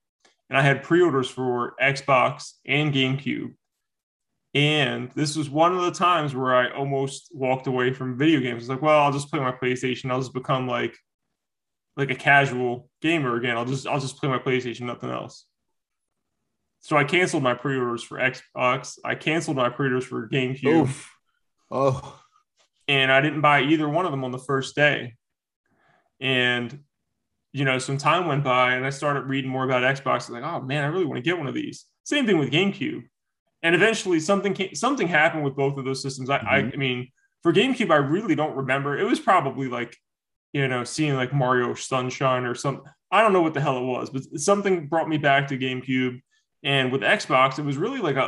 and 0.48 0.56
I 0.56 0.62
had 0.62 0.84
pre-orders 0.84 1.28
for 1.28 1.74
Xbox 1.82 2.52
and 2.64 2.94
GameCube. 2.94 3.54
And 4.54 5.10
this 5.16 5.34
was 5.34 5.50
one 5.50 5.74
of 5.74 5.82
the 5.82 5.90
times 5.90 6.34
where 6.34 6.54
I 6.54 6.70
almost 6.70 7.30
walked 7.32 7.66
away 7.66 7.92
from 7.92 8.16
video 8.16 8.38
games. 8.38 8.54
I 8.54 8.58
was 8.58 8.68
like, 8.68 8.82
well, 8.82 9.00
I'll 9.00 9.12
just 9.12 9.30
play 9.30 9.40
my 9.40 9.52
PlayStation. 9.52 10.10
I'll 10.10 10.20
just 10.20 10.34
become 10.34 10.68
like 10.68 10.96
like 11.96 12.10
a 12.10 12.14
casual 12.14 12.88
gamer 13.00 13.36
again. 13.36 13.56
I'll 13.56 13.64
just 13.64 13.88
I'll 13.88 13.98
just 13.98 14.18
play 14.18 14.28
my 14.28 14.38
PlayStation, 14.38 14.82
nothing 14.82 15.10
else. 15.10 15.46
So 16.82 16.96
I 16.96 17.04
canceled 17.04 17.42
my 17.42 17.54
pre-orders 17.54 18.02
for 18.02 18.18
Xbox. 18.18 18.98
I 19.04 19.14
canceled 19.14 19.56
my 19.56 19.70
pre-orders 19.70 20.04
for 20.04 20.28
GameCube, 20.28 20.82
Oof. 20.82 21.10
Oh, 21.70 22.20
and 22.86 23.10
I 23.10 23.20
didn't 23.20 23.40
buy 23.40 23.62
either 23.62 23.88
one 23.88 24.04
of 24.04 24.10
them 24.10 24.24
on 24.24 24.32
the 24.32 24.38
first 24.38 24.74
day. 24.76 25.14
And 26.20 26.80
you 27.52 27.64
know, 27.64 27.78
some 27.78 27.98
time 27.98 28.26
went 28.26 28.44
by, 28.44 28.74
and 28.74 28.86
I 28.86 28.90
started 28.90 29.24
reading 29.24 29.50
more 29.50 29.64
about 29.64 29.82
Xbox. 29.82 30.28
Like, 30.30 30.42
oh 30.42 30.60
man, 30.60 30.84
I 30.84 30.88
really 30.88 31.04
want 31.04 31.18
to 31.18 31.22
get 31.22 31.38
one 31.38 31.46
of 31.46 31.54
these. 31.54 31.86
Same 32.04 32.26
thing 32.26 32.38
with 32.38 32.50
GameCube. 32.50 33.02
And 33.62 33.74
eventually, 33.74 34.18
something 34.20 34.54
came, 34.54 34.74
something 34.74 35.06
happened 35.06 35.44
with 35.44 35.54
both 35.54 35.76
of 35.78 35.84
those 35.84 36.02
systems. 36.02 36.30
I, 36.30 36.36
I, 36.36 36.40
mm-hmm. 36.40 36.70
I 36.72 36.76
mean, 36.76 37.08
for 37.42 37.52
GameCube, 37.52 37.90
I 37.90 37.96
really 37.96 38.34
don't 38.34 38.56
remember. 38.56 38.98
It 38.98 39.04
was 39.04 39.20
probably 39.20 39.68
like, 39.68 39.96
you 40.52 40.66
know, 40.66 40.82
seeing 40.82 41.14
like 41.14 41.32
Mario 41.32 41.74
Sunshine 41.74 42.44
or 42.44 42.54
some. 42.54 42.82
I 43.10 43.20
don't 43.20 43.34
know 43.34 43.42
what 43.42 43.54
the 43.54 43.60
hell 43.60 43.76
it 43.76 43.84
was, 43.84 44.10
but 44.10 44.22
something 44.40 44.88
brought 44.88 45.08
me 45.08 45.18
back 45.18 45.48
to 45.48 45.58
GameCube. 45.58 46.22
And 46.62 46.92
with 46.92 47.02
Xbox, 47.02 47.58
it 47.58 47.64
was 47.64 47.76
really 47.76 48.00
like 48.00 48.16
a 48.16 48.20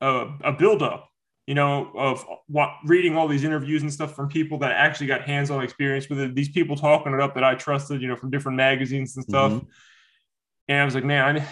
a, 0.00 0.06
a, 0.06 0.38
a 0.44 0.52
build 0.52 0.82
up. 0.82 1.08
you 1.48 1.54
know, 1.54 1.90
of 1.96 2.26
what 2.48 2.68
reading 2.84 3.16
all 3.16 3.26
these 3.26 3.42
interviews 3.42 3.80
and 3.80 3.90
stuff 3.90 4.14
from 4.14 4.28
people 4.28 4.58
that 4.58 4.72
actually 4.72 5.06
got 5.06 5.22
hands-on 5.22 5.64
experience 5.64 6.06
with 6.10 6.20
it. 6.20 6.34
These 6.34 6.50
people 6.50 6.76
talking 6.76 7.14
it 7.14 7.20
up 7.22 7.34
that 7.36 7.42
I 7.42 7.54
trusted, 7.54 8.02
you 8.02 8.08
know, 8.08 8.16
from 8.16 8.28
different 8.30 8.58
magazines 8.58 9.16
and 9.16 9.24
stuff. 9.24 9.52
Mm-hmm. 9.52 9.66
And 10.68 10.80
I 10.82 10.84
was 10.84 10.94
like, 10.94 11.04
man, 11.04 11.38
I, 11.38 11.48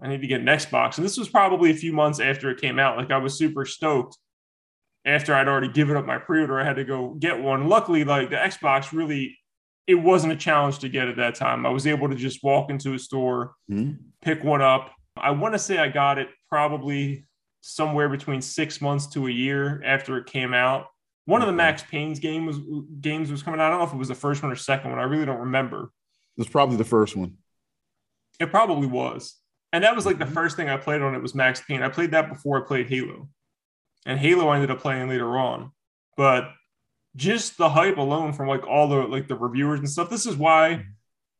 I 0.00 0.08
need 0.08 0.20
to 0.20 0.28
get 0.28 0.42
an 0.42 0.46
Xbox. 0.46 0.96
And 0.96 1.04
this 1.04 1.18
was 1.18 1.28
probably 1.28 1.72
a 1.72 1.74
few 1.74 1.92
months 1.92 2.20
after 2.20 2.50
it 2.50 2.60
came 2.60 2.78
out. 2.78 2.96
Like 2.96 3.10
I 3.10 3.16
was 3.16 3.36
super 3.36 3.64
stoked 3.64 4.16
after 5.04 5.34
I'd 5.34 5.48
already 5.48 5.72
given 5.72 5.96
up 5.96 6.06
my 6.06 6.18
pre-order. 6.18 6.60
I 6.60 6.64
had 6.64 6.76
to 6.76 6.84
go 6.84 7.14
get 7.14 7.42
one. 7.42 7.66
Luckily, 7.66 8.04
like 8.04 8.30
the 8.30 8.36
Xbox 8.36 8.92
really, 8.92 9.36
it 9.88 9.96
wasn't 9.96 10.34
a 10.34 10.36
challenge 10.36 10.78
to 10.78 10.88
get 10.88 11.08
at 11.08 11.16
that 11.16 11.34
time. 11.34 11.66
I 11.66 11.70
was 11.70 11.88
able 11.88 12.08
to 12.08 12.14
just 12.14 12.44
walk 12.44 12.70
into 12.70 12.94
a 12.94 12.98
store, 13.00 13.54
mm-hmm. 13.68 13.94
pick 14.20 14.44
one 14.44 14.62
up. 14.62 14.92
I 15.22 15.30
want 15.30 15.54
to 15.54 15.58
say 15.58 15.78
I 15.78 15.88
got 15.88 16.18
it 16.18 16.28
probably 16.48 17.26
somewhere 17.60 18.08
between 18.08 18.42
six 18.42 18.80
months 18.80 19.06
to 19.08 19.28
a 19.28 19.30
year 19.30 19.82
after 19.84 20.18
it 20.18 20.26
came 20.26 20.52
out. 20.52 20.86
One 21.24 21.40
of 21.40 21.46
the 21.46 21.52
Max 21.52 21.82
Payne's 21.82 22.18
game 22.18 22.44
was 22.44 22.58
games 23.00 23.30
was 23.30 23.42
coming 23.42 23.60
out. 23.60 23.66
I 23.66 23.70
don't 23.70 23.78
know 23.78 23.86
if 23.86 23.94
it 23.94 23.98
was 23.98 24.08
the 24.08 24.14
first 24.14 24.42
one 24.42 24.50
or 24.50 24.56
second 24.56 24.90
one. 24.90 24.98
I 24.98 25.04
really 25.04 25.24
don't 25.24 25.38
remember. 25.38 25.92
It 26.36 26.40
was 26.40 26.48
probably 26.48 26.76
the 26.76 26.84
first 26.84 27.16
one. 27.16 27.36
It 28.40 28.50
probably 28.50 28.88
was. 28.88 29.36
And 29.72 29.84
that 29.84 29.94
was 29.94 30.04
like 30.04 30.18
the 30.18 30.24
mm-hmm. 30.24 30.34
first 30.34 30.56
thing 30.56 30.68
I 30.68 30.76
played 30.76 31.00
on 31.00 31.14
it 31.14 31.22
was 31.22 31.34
Max 31.34 31.60
Payne. 31.60 31.82
I 31.82 31.88
played 31.88 32.10
that 32.10 32.28
before 32.28 32.62
I 32.62 32.66
played 32.66 32.88
Halo. 32.88 33.28
And 34.04 34.18
Halo 34.18 34.48
I 34.48 34.56
ended 34.56 34.72
up 34.72 34.80
playing 34.80 35.08
later 35.08 35.38
on. 35.38 35.70
But 36.16 36.50
just 37.14 37.56
the 37.56 37.70
hype 37.70 37.98
alone 37.98 38.32
from 38.32 38.48
like 38.48 38.66
all 38.66 38.88
the 38.88 39.02
like 39.02 39.28
the 39.28 39.36
reviewers 39.36 39.78
and 39.78 39.88
stuff. 39.88 40.10
This 40.10 40.26
is 40.26 40.36
why 40.36 40.86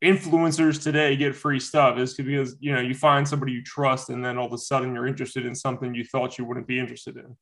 influencers 0.03 0.81
today 0.81 1.15
get 1.15 1.33
free 1.35 1.59
stuff 1.59 1.97
is 1.97 2.13
because 2.13 2.57
you 2.59 2.73
know 2.73 2.81
you 2.81 2.93
find 2.93 3.27
somebody 3.27 3.53
you 3.53 3.63
trust 3.63 4.09
and 4.09 4.23
then 4.23 4.37
all 4.37 4.47
of 4.47 4.53
a 4.53 4.57
sudden 4.57 4.93
you're 4.93 5.07
interested 5.07 5.45
in 5.45 5.55
something 5.55 5.95
you 5.95 6.03
thought 6.03 6.37
you 6.37 6.45
wouldn't 6.45 6.67
be 6.67 6.77
interested 6.77 7.15
in. 7.15 7.35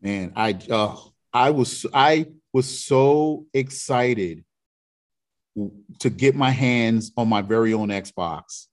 Man 0.00 0.32
i 0.36 0.56
uh, 0.70 0.96
i 1.32 1.50
was 1.50 1.84
i 1.92 2.26
was 2.52 2.84
so 2.86 3.46
excited 3.52 4.44
to 5.98 6.08
get 6.08 6.34
my 6.34 6.50
hands 6.50 7.12
on 7.16 7.28
my 7.28 7.42
very 7.42 7.74
own 7.74 7.88
xbox 7.88 8.68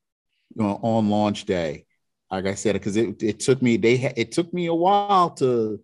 you 0.55 0.63
know 0.63 0.79
on 0.81 1.09
launch 1.09 1.45
day. 1.45 1.85
Like 2.31 2.45
i 2.45 2.53
said 2.53 2.73
because 2.73 2.95
it, 2.95 3.23
it 3.23 3.39
took 3.39 3.61
me 3.61 3.77
they 3.77 4.13
it 4.15 4.31
took 4.31 4.53
me 4.53 4.67
a 4.67 4.73
while 4.73 5.31
to 5.31 5.83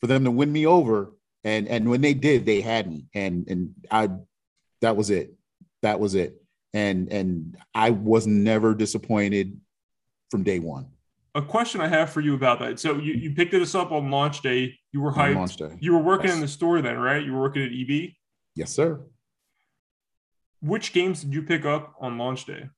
for 0.00 0.06
them 0.06 0.24
to 0.24 0.30
win 0.30 0.52
me 0.52 0.66
over. 0.66 1.14
And 1.42 1.68
and 1.68 1.88
when 1.88 2.02
they 2.02 2.12
did 2.12 2.44
they 2.44 2.60
had 2.60 2.90
me. 2.90 3.06
And 3.14 3.48
and 3.48 3.74
i 3.90 4.10
that 4.82 4.96
was 4.96 5.08
it 5.08 5.32
that 5.82 6.00
was 6.00 6.14
it. 6.14 6.40
And 6.74 7.10
and 7.12 7.56
I 7.74 7.90
was 7.90 8.26
never 8.26 8.74
disappointed 8.74 9.60
from 10.30 10.42
day 10.42 10.58
one. 10.58 10.88
A 11.34 11.42
question 11.42 11.80
I 11.80 11.88
have 11.88 12.10
for 12.10 12.20
you 12.20 12.34
about 12.34 12.60
that. 12.60 12.80
So 12.80 12.96
you, 12.96 13.12
you 13.12 13.34
picked 13.34 13.52
this 13.52 13.74
up 13.74 13.92
on 13.92 14.10
launch 14.10 14.40
day. 14.40 14.78
You 14.92 15.02
were 15.02 15.12
hyped. 15.12 15.30
On 15.30 15.34
launch 15.34 15.56
day. 15.56 15.76
You 15.80 15.92
were 15.92 16.02
working 16.02 16.28
yes. 16.28 16.36
in 16.36 16.40
the 16.40 16.48
store 16.48 16.80
then, 16.80 16.98
right? 16.98 17.22
You 17.22 17.34
were 17.34 17.40
working 17.40 17.62
at 17.62 17.70
EB? 17.72 18.12
Yes, 18.54 18.72
sir. 18.72 19.00
Which 20.62 20.94
games 20.94 21.22
did 21.22 21.34
you 21.34 21.42
pick 21.42 21.66
up 21.66 21.94
on 22.00 22.16
launch 22.16 22.46
day? 22.46 22.68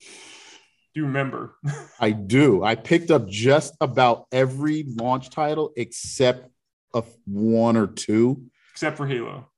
Do 0.00 1.00
you 1.00 1.06
remember? 1.06 1.54
I 2.00 2.10
do. 2.10 2.64
I 2.64 2.74
picked 2.74 3.12
up 3.12 3.28
just 3.28 3.76
about 3.80 4.26
every 4.32 4.84
launch 4.88 5.30
title 5.30 5.72
except 5.76 6.48
of 6.92 7.06
one 7.24 7.76
or 7.76 7.86
two. 7.86 8.46
Except 8.72 8.96
for 8.96 9.06
Halo. 9.06 9.49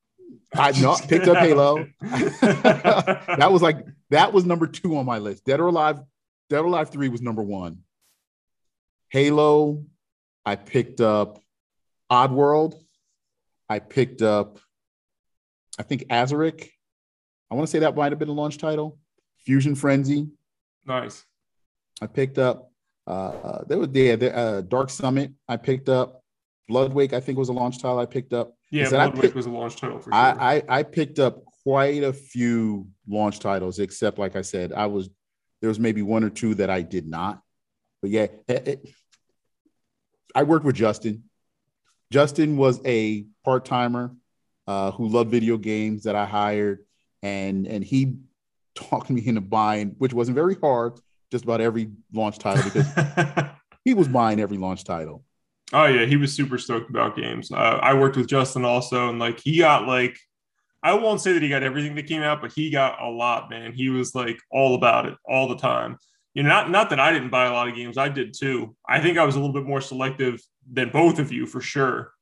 I 0.55 0.79
not 0.81 1.09
picked 1.09 1.29
up 1.29 1.39
Halo. 1.39 1.87
that 2.01 3.49
was 3.51 3.63
like 3.63 3.87
that 4.11 4.33
was 4.33 4.45
number 4.45 4.67
two 4.67 4.97
on 4.97 5.07
my 5.07 5.19
list. 5.19 5.45
Dead 5.45 5.61
or 5.61 5.69
Alive, 5.69 6.01
Dead 6.51 6.59
or 6.59 6.67
Alive 6.67 6.91
Three 6.91 7.09
was 7.09 7.23
number 7.23 7.43
one. 7.43 7.79
Halo, 9.11 9.85
I 10.45 10.57
picked 10.57 11.01
up 11.01 11.39
Oddworld. 12.11 12.75
I 13.69 13.79
picked 13.79 14.21
up, 14.21 14.59
I 15.79 15.83
think 15.83 16.05
Azurik. 16.09 16.71
I 17.51 17.55
want 17.55 17.67
to 17.67 17.71
say 17.71 17.79
that 17.81 17.97
might 17.97 18.13
have 18.13 18.19
been 18.19 18.29
a 18.29 18.33
launch 18.33 18.59
title. 18.59 18.99
Fusion 19.39 19.75
Frenzy. 19.75 20.29
Nice. 20.87 21.25
I 22.01 22.07
picked 22.07 22.39
up. 22.39 22.71
Uh, 23.07 23.65
there 23.67 23.79
was 23.79 23.89
yeah, 23.93 24.17
the, 24.17 24.37
uh, 24.37 24.61
Dark 24.63 24.91
Summit. 24.91 25.33
I 25.49 25.57
picked 25.57 25.89
up. 25.89 26.23
Bloodwake. 26.71 27.13
I 27.13 27.21
think 27.21 27.39
was 27.39 27.49
a 27.49 27.53
launch 27.53 27.79
title. 27.79 27.99
I 27.99 28.07
picked 28.07 28.33
up. 28.33 28.55
Yeah, 28.73 28.87
Bloodwake 28.87 29.35
was 29.35 29.45
a 29.45 29.51
launch 29.51 29.77
title 29.77 29.99
for 29.99 30.05
sure. 30.05 30.15
I, 30.15 30.57
I, 30.57 30.79
I 30.79 30.83
picked 30.83 31.19
up 31.19 31.45
quite 31.63 32.03
a 32.03 32.13
few 32.13 32.89
launch 33.07 33.39
titles, 33.39 33.79
except 33.79 34.19
like 34.19 34.35
I 34.35 34.41
said, 34.41 34.73
I 34.73 34.87
was 34.87 35.11
there 35.61 35.69
was 35.69 35.79
maybe 35.79 36.01
one 36.01 36.25
or 36.25 36.31
two 36.31 36.55
that 36.55 36.71
I 36.71 36.81
did 36.81 37.07
not. 37.07 37.43
But 38.01 38.11
yeah, 38.11 38.27
it, 38.49 38.69
it, 38.69 38.89
I 40.35 40.45
worked 40.45 40.65
with 40.65 40.75
Justin. 40.75 41.25
Justin 42.11 42.57
was 42.57 42.81
a 42.87 43.27
part 43.45 43.67
timer 43.67 44.17
uh, 44.67 44.91
who 44.93 45.07
loved 45.07 45.31
video 45.31 45.59
games 45.59 46.05
that 46.05 46.17
I 46.17 46.25
hired, 46.25 46.79
and 47.23 47.67
and 47.67 47.85
he 47.85 48.17
talked 48.75 49.11
me 49.11 49.25
into 49.27 49.43
buying, 49.43 49.97
which 49.99 50.15
wasn't 50.15 50.35
very 50.35 50.55
hard, 50.55 50.95
just 51.31 51.45
about 51.45 51.61
every 51.61 51.91
launch 52.11 52.39
title 52.39 52.65
because 52.65 52.87
he 53.85 53.93
was 53.93 54.09
buying 54.09 54.41
every 54.41 54.57
launch 54.57 54.83
title. 54.85 55.25
Oh 55.73 55.87
yeah, 55.87 56.05
he 56.05 56.17
was 56.17 56.35
super 56.35 56.59
stoked 56.59 56.91
about 56.91 57.17
games. 57.17 57.51
Uh, 57.51 57.79
I 57.83 57.95
worked 57.95 58.17
with 58.17 58.27
Justin 58.27 58.65
also, 58.65 59.09
and 59.09 59.19
like 59.19 59.41
he 59.41 59.59
got 59.59 59.87
like, 59.87 60.19
I 60.83 60.95
won't 60.95 61.21
say 61.21 61.33
that 61.33 61.43
he 61.43 61.49
got 61.49 61.63
everything 61.63 61.95
that 61.95 62.07
came 62.07 62.23
out, 62.23 62.43
but 62.43 62.53
he 62.53 62.71
got 62.71 63.01
a 63.01 63.09
lot, 63.09 63.49
man. 63.49 63.73
He 63.73 63.89
was 63.89 64.15
like 64.15 64.39
all 64.51 64.75
about 64.75 65.07
it 65.07 65.17
all 65.25 65.49
the 65.49 65.57
time. 65.57 65.97
You 66.35 66.43
know, 66.43 66.51
not 66.51 66.71
not 66.71 66.91
that 66.91 67.01
I 67.01 67.13
didn't 67.13 67.31
buy 67.31 67.47
a 67.47 67.53
lot 67.53 67.69
of 67.69 67.75
games, 67.75 67.97
I 67.97 68.09
did 68.09 68.35
too. 68.39 68.77
I 68.87 69.01
think 69.01 69.17
I 69.17 69.25
was 69.25 69.35
a 69.35 69.39
little 69.39 69.55
bit 69.55 69.65
more 69.65 69.81
selective 69.81 70.41
than 70.71 70.91
both 70.91 71.19
of 71.19 71.33
you 71.33 71.47
for 71.47 71.61
sure, 71.61 72.13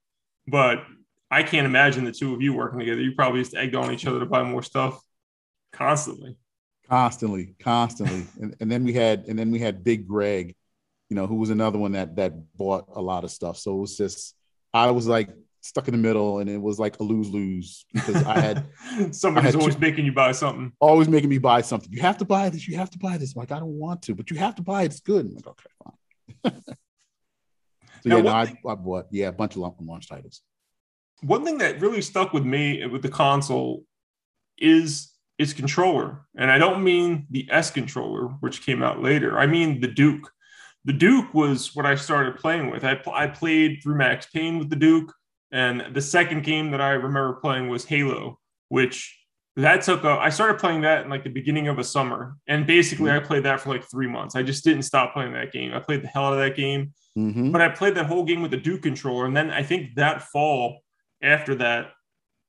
but 0.46 0.84
I 1.30 1.42
can't 1.42 1.66
imagine 1.66 2.04
the 2.04 2.12
two 2.12 2.34
of 2.34 2.42
you 2.42 2.52
working 2.52 2.78
together. 2.78 3.00
You 3.00 3.12
probably 3.12 3.40
just 3.40 3.54
egged 3.54 3.74
on 3.74 3.92
each 3.92 4.06
other 4.06 4.20
to 4.20 4.26
buy 4.26 4.42
more 4.44 4.62
stuff 4.62 5.00
constantly. 5.72 6.36
Constantly, 6.88 7.54
constantly, 7.60 8.26
and, 8.40 8.56
and 8.60 8.70
then 8.70 8.84
we 8.84 8.92
had 8.92 9.24
and 9.26 9.38
then 9.38 9.50
we 9.50 9.58
had 9.58 9.82
Big 9.82 10.06
Greg 10.06 10.54
you 11.10 11.16
know, 11.16 11.26
who 11.26 11.34
was 11.34 11.50
another 11.50 11.78
one 11.78 11.92
that 11.92 12.16
that 12.16 12.32
bought 12.56 12.86
a 12.94 13.02
lot 13.02 13.24
of 13.24 13.30
stuff. 13.30 13.58
So 13.58 13.76
it 13.76 13.80
was 13.80 13.96
just 13.96 14.34
I 14.72 14.92
was 14.92 15.06
like 15.06 15.28
stuck 15.60 15.88
in 15.88 15.92
the 15.92 15.98
middle 15.98 16.38
and 16.38 16.48
it 16.48 16.56
was 16.56 16.78
like 16.78 16.98
a 17.00 17.02
lose 17.02 17.28
lose 17.28 17.84
because 17.92 18.24
I 18.24 18.40
had 18.40 18.66
somebody's 19.14 19.48
I 19.48 19.50
had 19.52 19.60
always 19.60 19.74
two, 19.74 19.80
making 19.80 20.06
you 20.06 20.12
buy 20.12 20.32
something. 20.32 20.72
Always 20.80 21.08
making 21.08 21.28
me 21.28 21.38
buy 21.38 21.60
something. 21.60 21.92
You 21.92 22.00
have 22.00 22.16
to 22.18 22.24
buy 22.24 22.48
this, 22.48 22.66
you 22.66 22.76
have 22.76 22.90
to 22.90 22.98
buy 22.98 23.18
this. 23.18 23.34
I'm 23.34 23.40
like, 23.40 23.52
I 23.52 23.58
don't 23.58 23.78
want 23.78 24.02
to, 24.02 24.14
but 24.14 24.30
you 24.30 24.38
have 24.38 24.54
to 24.54 24.62
buy 24.62 24.82
it. 24.82 24.86
It's 24.86 25.00
good. 25.00 25.26
I'm 25.26 25.34
like, 25.34 25.46
okay, 25.48 25.70
fine. 25.84 26.62
so 26.64 26.74
now, 28.04 28.16
yeah, 28.16 28.22
no, 28.22 28.30
I, 28.30 28.56
I, 28.66 28.74
bought 28.76 29.06
yeah, 29.10 29.28
a 29.28 29.32
bunch 29.32 29.56
of 29.56 29.62
launch 29.80 30.08
titles. 30.08 30.40
One 31.22 31.44
thing 31.44 31.58
that 31.58 31.80
really 31.80 32.00
stuck 32.00 32.32
with 32.32 32.44
me 32.44 32.86
with 32.86 33.02
the 33.02 33.10
console 33.10 33.84
is 34.56 35.10
its 35.38 35.52
controller. 35.52 36.22
And 36.36 36.50
I 36.50 36.58
don't 36.58 36.84
mean 36.84 37.26
the 37.30 37.48
S 37.50 37.70
controller, 37.70 38.28
which 38.40 38.64
came 38.64 38.82
out 38.82 39.02
later. 39.02 39.38
I 39.38 39.46
mean 39.46 39.80
the 39.80 39.88
Duke 39.88 40.30
the 40.84 40.92
Duke 40.92 41.34
was 41.34 41.74
what 41.74 41.86
I 41.86 41.94
started 41.94 42.36
playing 42.36 42.70
with. 42.70 42.84
I, 42.84 43.00
I 43.12 43.26
played 43.26 43.80
through 43.82 43.96
Max 43.96 44.26
Payne 44.26 44.58
with 44.58 44.70
the 44.70 44.76
Duke, 44.76 45.12
and 45.52 45.94
the 45.94 46.00
second 46.00 46.42
game 46.42 46.70
that 46.70 46.80
I 46.80 46.90
remember 46.90 47.34
playing 47.34 47.68
was 47.68 47.84
Halo, 47.84 48.38
which 48.68 49.16
that 49.56 49.82
took 49.82 50.04
a, 50.04 50.10
I 50.10 50.30
started 50.30 50.58
playing 50.58 50.82
that 50.82 51.04
in 51.04 51.10
like 51.10 51.24
the 51.24 51.30
beginning 51.30 51.68
of 51.68 51.78
a 51.78 51.84
summer, 51.84 52.36
and 52.46 52.66
basically 52.66 53.10
mm-hmm. 53.10 53.24
I 53.24 53.26
played 53.26 53.44
that 53.44 53.60
for 53.60 53.70
like 53.70 53.84
three 53.90 54.06
months. 54.06 54.36
I 54.36 54.42
just 54.42 54.64
didn't 54.64 54.82
stop 54.82 55.12
playing 55.12 55.32
that 55.34 55.52
game. 55.52 55.74
I 55.74 55.80
played 55.80 56.02
the 56.02 56.08
hell 56.08 56.26
out 56.26 56.32
of 56.34 56.38
that 56.38 56.56
game, 56.56 56.92
mm-hmm. 57.18 57.50
but 57.50 57.60
I 57.60 57.68
played 57.68 57.94
that 57.96 58.06
whole 58.06 58.24
game 58.24 58.42
with 58.42 58.52
the 58.52 58.56
Duke 58.56 58.82
controller, 58.82 59.26
and 59.26 59.36
then 59.36 59.50
I 59.50 59.62
think 59.62 59.96
that 59.96 60.22
fall 60.22 60.80
after 61.22 61.54
that, 61.56 61.92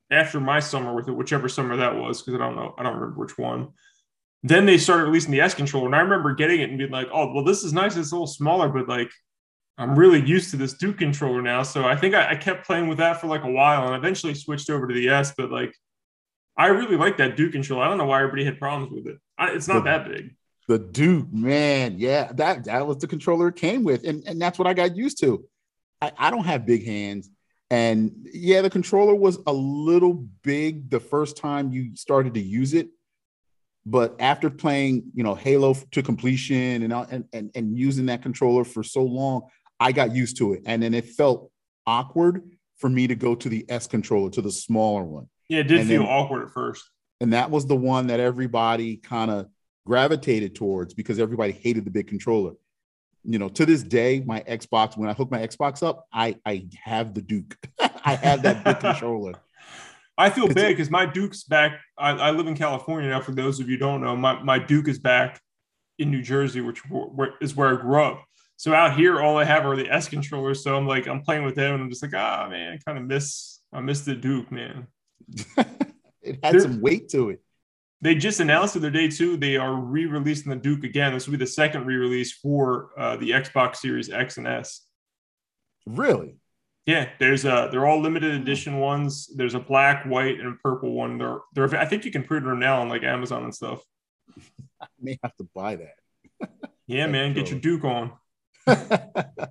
after 0.10 0.40
my 0.40 0.60
summer 0.60 0.94
with 0.96 1.08
it, 1.08 1.12
whichever 1.12 1.50
summer 1.50 1.76
that 1.78 1.96
was, 1.96 2.22
because 2.22 2.40
I 2.40 2.44
don't 2.44 2.56
know, 2.56 2.76
I 2.78 2.84
don't 2.84 2.96
remember 2.96 3.20
which 3.20 3.38
one. 3.38 3.70
Then 4.44 4.66
they 4.66 4.78
started 4.78 5.04
releasing 5.04 5.32
the 5.32 5.42
S 5.42 5.54
controller, 5.54 5.86
and 5.86 5.96
I 5.96 6.00
remember 6.00 6.34
getting 6.34 6.62
it 6.62 6.70
and 6.70 6.78
being 6.78 6.90
like, 6.90 7.08
"Oh, 7.14 7.32
well, 7.34 7.44
this 7.44 7.64
is 7.64 7.74
nice. 7.74 7.96
It's 7.96 8.12
a 8.12 8.16
little 8.16 8.28
smaller, 8.28 8.70
but 8.70 8.88
like, 8.88 9.12
I'm 9.78 9.98
really 9.98 10.20
used 10.20 10.52
to 10.52 10.58
this 10.58 10.74
Duke 10.74 10.98
controller 10.98 11.42
now." 11.42 11.62
So 11.64 11.86
I 11.86 11.96
think 11.96 12.16
I, 12.16 12.32
I 12.32 12.36
kept 12.36 12.66
playing 12.66 12.88
with 12.88 12.98
that 12.98 13.22
for 13.22 13.28
like 13.28 13.44
a 13.44 13.52
while, 13.52 13.88
and 13.88 13.96
eventually 13.96 14.34
switched 14.34 14.70
over 14.70 14.88
to 14.88 14.94
the 14.94 15.10
S. 15.10 15.34
But 15.38 15.52
like, 15.52 15.76
I 16.58 16.68
really 16.68 16.98
like 16.98 17.18
that 17.18 17.38
Duke 17.38 17.52
controller. 17.52 17.84
I 17.84 17.88
don't 17.88 18.00
know 18.00 18.06
why 18.06 18.20
everybody 18.20 18.44
had 18.44 18.58
problems 18.58 18.92
with 18.92 19.08
it. 19.14 19.20
I, 19.38 19.52
it's 19.52 19.68
not 19.68 19.84
the, 19.84 19.92
that 19.92 20.08
big. 20.08 20.36
The 20.68 20.80
Duke, 20.80 21.32
man, 21.32 21.96
yeah, 22.00 22.32
that 22.34 22.64
that 22.64 22.88
was 22.88 22.98
the 22.98 23.08
controller 23.08 23.50
it 23.50 23.58
came 23.58 23.84
with, 23.84 24.06
and 24.06 24.24
and 24.26 24.42
that's 24.42 24.58
what 24.58 24.68
I 24.68 24.74
got 24.74 24.96
used 24.96 25.20
to. 25.20 25.46
I, 26.02 26.12
I 26.18 26.32
don't 26.32 26.46
have 26.46 26.66
big 26.66 26.84
hands. 26.84 27.30
And 27.70 28.28
yeah, 28.34 28.62
the 28.62 28.70
controller 28.70 29.16
was 29.16 29.40
a 29.48 29.54
little 29.54 30.26
big 30.44 30.90
the 30.90 31.00
first 31.00 31.38
time 31.38 31.72
you 31.72 31.96
started 31.96 32.34
to 32.34 32.42
use 32.42 32.74
it 32.74 32.90
but 33.86 34.16
after 34.20 34.50
playing, 34.50 35.04
you 35.14 35.24
know, 35.24 35.36
Halo 35.36 35.74
to 35.92 36.04
completion 36.04 36.84
and, 36.84 36.94
and 36.94 37.26
and 37.34 37.52
and 37.56 37.78
using 37.78 38.06
that 38.08 38.22
controller 38.22 38.64
for 38.64 38.84
so 38.84 39.04
long, 39.04 39.44
I 39.80 39.92
got 39.92 40.14
used 40.14 40.38
to 40.38 40.54
it, 40.54 40.62
and 40.66 40.84
then 40.84 40.94
it 40.94 41.06
felt 41.06 41.52
awkward 41.88 42.44
for 42.78 42.90
me 42.90 43.08
to 43.08 43.16
go 43.16 43.36
to 43.36 43.50
the 43.50 43.66
S 43.70 43.88
controller 43.88 44.30
to 44.32 44.42
the 44.42 44.52
smaller 44.52 45.04
one. 45.04 45.30
Yeah, 45.50 45.60
it 45.60 45.68
did 45.68 45.80
and 45.82 45.90
feel 45.90 46.04
then, 46.04 46.12
awkward 46.12 46.44
at 46.44 46.52
first. 46.52 46.84
And 47.20 47.34
that 47.34 47.52
was 47.52 47.68
the 47.68 47.76
one 47.76 48.08
that 48.08 48.20
everybody 48.20 48.98
kind 48.98 49.30
of 49.30 49.48
gravitated 49.86 50.56
towards 50.56 50.94
because 50.94 51.20
everybody 51.20 51.52
hated 51.52 51.86
the 51.86 51.92
big 51.92 52.08
controller. 52.08 52.54
you 53.24 53.38
know, 53.38 53.50
to 53.50 53.66
this 53.66 53.84
day, 53.84 54.24
my 54.26 54.42
Xbox, 54.42 54.98
when 54.98 55.10
I 55.10 55.14
hook 55.14 55.30
my 55.30 55.46
Xbox 55.46 55.84
up, 55.84 56.08
I 56.12 56.38
I 56.46 56.68
have 56.84 57.14
the 57.14 57.22
Duke. 57.22 57.56
I 58.06 58.16
have 58.16 58.44
that 58.44 58.64
big 58.64 58.80
controller. 58.88 59.34
I 60.18 60.30
feel 60.30 60.48
bad 60.48 60.70
because 60.70 60.90
my 60.90 61.06
Duke's 61.06 61.44
back. 61.44 61.80
I, 61.98 62.12
I, 62.12 62.32
live 62.32 62.48
in 62.48 62.56
California 62.56 63.10
now. 63.10 63.22
For 63.22 63.32
those 63.32 63.60
of 63.60 63.70
you 63.70 63.78
who 63.78 63.80
don't 63.80 64.02
know, 64.02 64.16
my, 64.16 64.42
my 64.44 64.60
Duke 64.60 64.88
is 64.88 65.00
back 65.00 65.42
in 65.98 66.12
New 66.12 66.22
Jersey, 66.22 66.62
which 66.62 66.80
where, 66.90 67.34
is 67.42 67.56
where 67.56 67.70
I 67.70 67.82
grew 67.82 68.04
up. 68.04 68.24
So 68.58 68.74
out 68.74 68.96
here, 68.96 69.20
all 69.20 69.38
I 69.38 69.44
have 69.44 69.66
are 69.66 69.76
the 69.76 69.90
S 69.90 70.08
controllers. 70.08 70.64
So 70.64 70.78
I'm 70.78 70.86
like, 70.86 71.08
I'm 71.08 71.22
playing 71.22 71.44
with 71.44 71.56
them, 71.56 71.74
and 71.74 71.84
I'm 71.84 71.90
just 71.90 72.04
like, 72.04 72.14
ah, 72.14 72.48
man, 72.50 72.74
I 72.74 72.78
kind 72.86 72.98
of 72.98 73.06
miss, 73.06 73.60
I 73.74 73.82
miss 73.82 74.02
the 74.02 74.16
Duke, 74.16 74.52
man. 74.52 74.88
it 76.22 76.40
had 76.44 76.54
They're, 76.54 76.60
some 76.60 76.82
weight 76.82 77.10
to 77.10 77.30
it. 77.32 77.42
They 78.02 78.16
just 78.16 78.40
announced 78.40 78.74
the 78.74 78.80
other 78.80 78.90
day 78.90 79.08
too. 79.08 79.38
They 79.38 79.58
are 79.58 79.74
re-releasing 79.74 80.50
the 80.50 80.56
Duke 80.56 80.84
again. 80.84 81.14
This 81.14 81.28
will 81.28 81.34
be 81.34 81.38
the 81.38 81.48
second 81.48 81.86
re-release 81.86 82.34
for 82.34 82.90
uh, 82.98 83.16
the 83.18 83.32
Xbox 83.32 83.78
Series 83.78 84.10
X 84.10 84.38
and 84.38 84.48
S. 84.48 84.82
Really? 85.86 86.36
Yeah, 86.86 87.10
there's 87.20 87.46
a 87.46 87.70
they're 87.72 87.86
all 87.86 88.02
limited 88.02 88.36
hmm. 88.36 88.42
edition 88.42 88.80
ones. 88.80 89.30
There's 89.36 89.54
a 89.54 89.60
black, 89.60 90.06
white, 90.06 90.40
and 90.40 90.60
purple 90.60 90.94
one. 90.94 91.18
They're 91.18 91.40
they're 91.54 91.76
I 91.80 91.86
think 91.86 92.06
you 92.06 92.12
can 92.12 92.24
pre-order 92.24 92.50
them 92.50 92.60
now 92.60 92.82
on 92.82 92.90
like 92.90 93.04
Amazon 93.04 93.44
and 93.44 93.54
stuff. 93.54 93.82
I 94.82 94.88
may 95.00 95.20
have 95.24 95.36
to 95.38 95.48
buy 95.54 95.76
that. 95.78 96.50
yeah, 96.88 97.08
man, 97.08 97.34
get 97.34 97.50
your 97.50 97.60
Duke 97.60 97.84
on. 97.84 98.14
the 98.66 99.50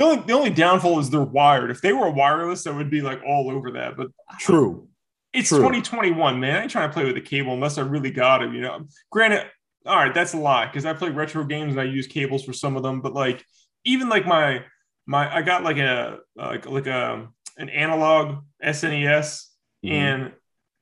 only 0.00 0.22
the 0.26 0.32
only 0.32 0.50
downfall 0.50 0.98
is 0.98 1.08
they're 1.08 1.20
wired. 1.20 1.70
If 1.70 1.80
they 1.80 1.92
were 1.92 2.10
wireless, 2.10 2.66
I 2.66 2.72
would 2.72 2.90
be 2.90 3.00
like 3.00 3.22
all 3.26 3.50
over 3.50 3.72
that. 3.72 3.96
But 3.96 4.08
true, 4.38 4.88
it's 5.32 5.48
true. 5.48 5.58
2021, 5.58 6.40
man. 6.40 6.56
I 6.56 6.62
ain't 6.62 6.70
trying 6.70 6.90
to 6.90 6.94
play 6.94 7.04
with 7.04 7.16
a 7.16 7.22
cable 7.22 7.54
unless 7.54 7.78
I 7.78 7.82
really 7.82 8.10
got 8.10 8.42
it. 8.42 8.52
You 8.52 8.60
know, 8.60 8.86
granted, 9.10 9.46
all 9.86 9.96
right, 9.96 10.12
that's 10.12 10.34
a 10.34 10.38
lot 10.38 10.70
because 10.70 10.84
I 10.84 10.92
play 10.92 11.08
retro 11.08 11.44
games 11.44 11.72
and 11.72 11.80
I 11.80 11.84
use 11.84 12.06
cables 12.06 12.44
for 12.44 12.52
some 12.52 12.76
of 12.76 12.82
them. 12.82 13.00
But 13.00 13.14
like 13.14 13.44
even 13.84 14.10
like 14.10 14.26
my 14.26 14.62
my 15.06 15.34
I 15.34 15.42
got 15.42 15.62
like 15.62 15.78
a 15.78 16.18
like 16.36 16.66
like 16.66 16.86
a 16.86 17.28
an 17.56 17.68
analog 17.68 18.44
SNES 18.64 19.46
mm-hmm. 19.84 19.92
and 19.92 20.32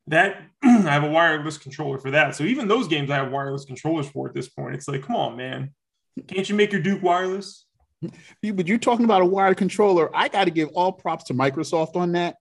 that 0.08 0.42
I 0.62 0.68
have 0.68 1.04
a 1.04 1.10
wireless 1.10 1.58
controller 1.58 1.98
for 1.98 2.10
that. 2.12 2.34
So 2.34 2.44
even 2.44 2.68
those 2.68 2.88
games 2.88 3.10
I 3.10 3.16
have 3.16 3.30
wireless 3.30 3.64
controllers 3.64 4.08
for 4.08 4.28
at 4.28 4.34
this 4.34 4.48
point. 4.48 4.74
It's 4.74 4.88
like, 4.88 5.02
come 5.02 5.16
on, 5.16 5.36
man. 5.36 5.72
Can't 6.28 6.48
you 6.48 6.54
make 6.54 6.72
your 6.72 6.80
Duke 6.80 7.02
wireless? 7.02 7.66
But 8.42 8.66
you're 8.66 8.78
talking 8.78 9.04
about 9.04 9.22
a 9.22 9.26
wired 9.26 9.56
controller. 9.56 10.14
I 10.14 10.28
got 10.28 10.44
to 10.44 10.50
give 10.50 10.68
all 10.70 10.92
props 10.92 11.24
to 11.24 11.34
Microsoft 11.34 11.96
on 11.96 12.12
that. 12.12 12.36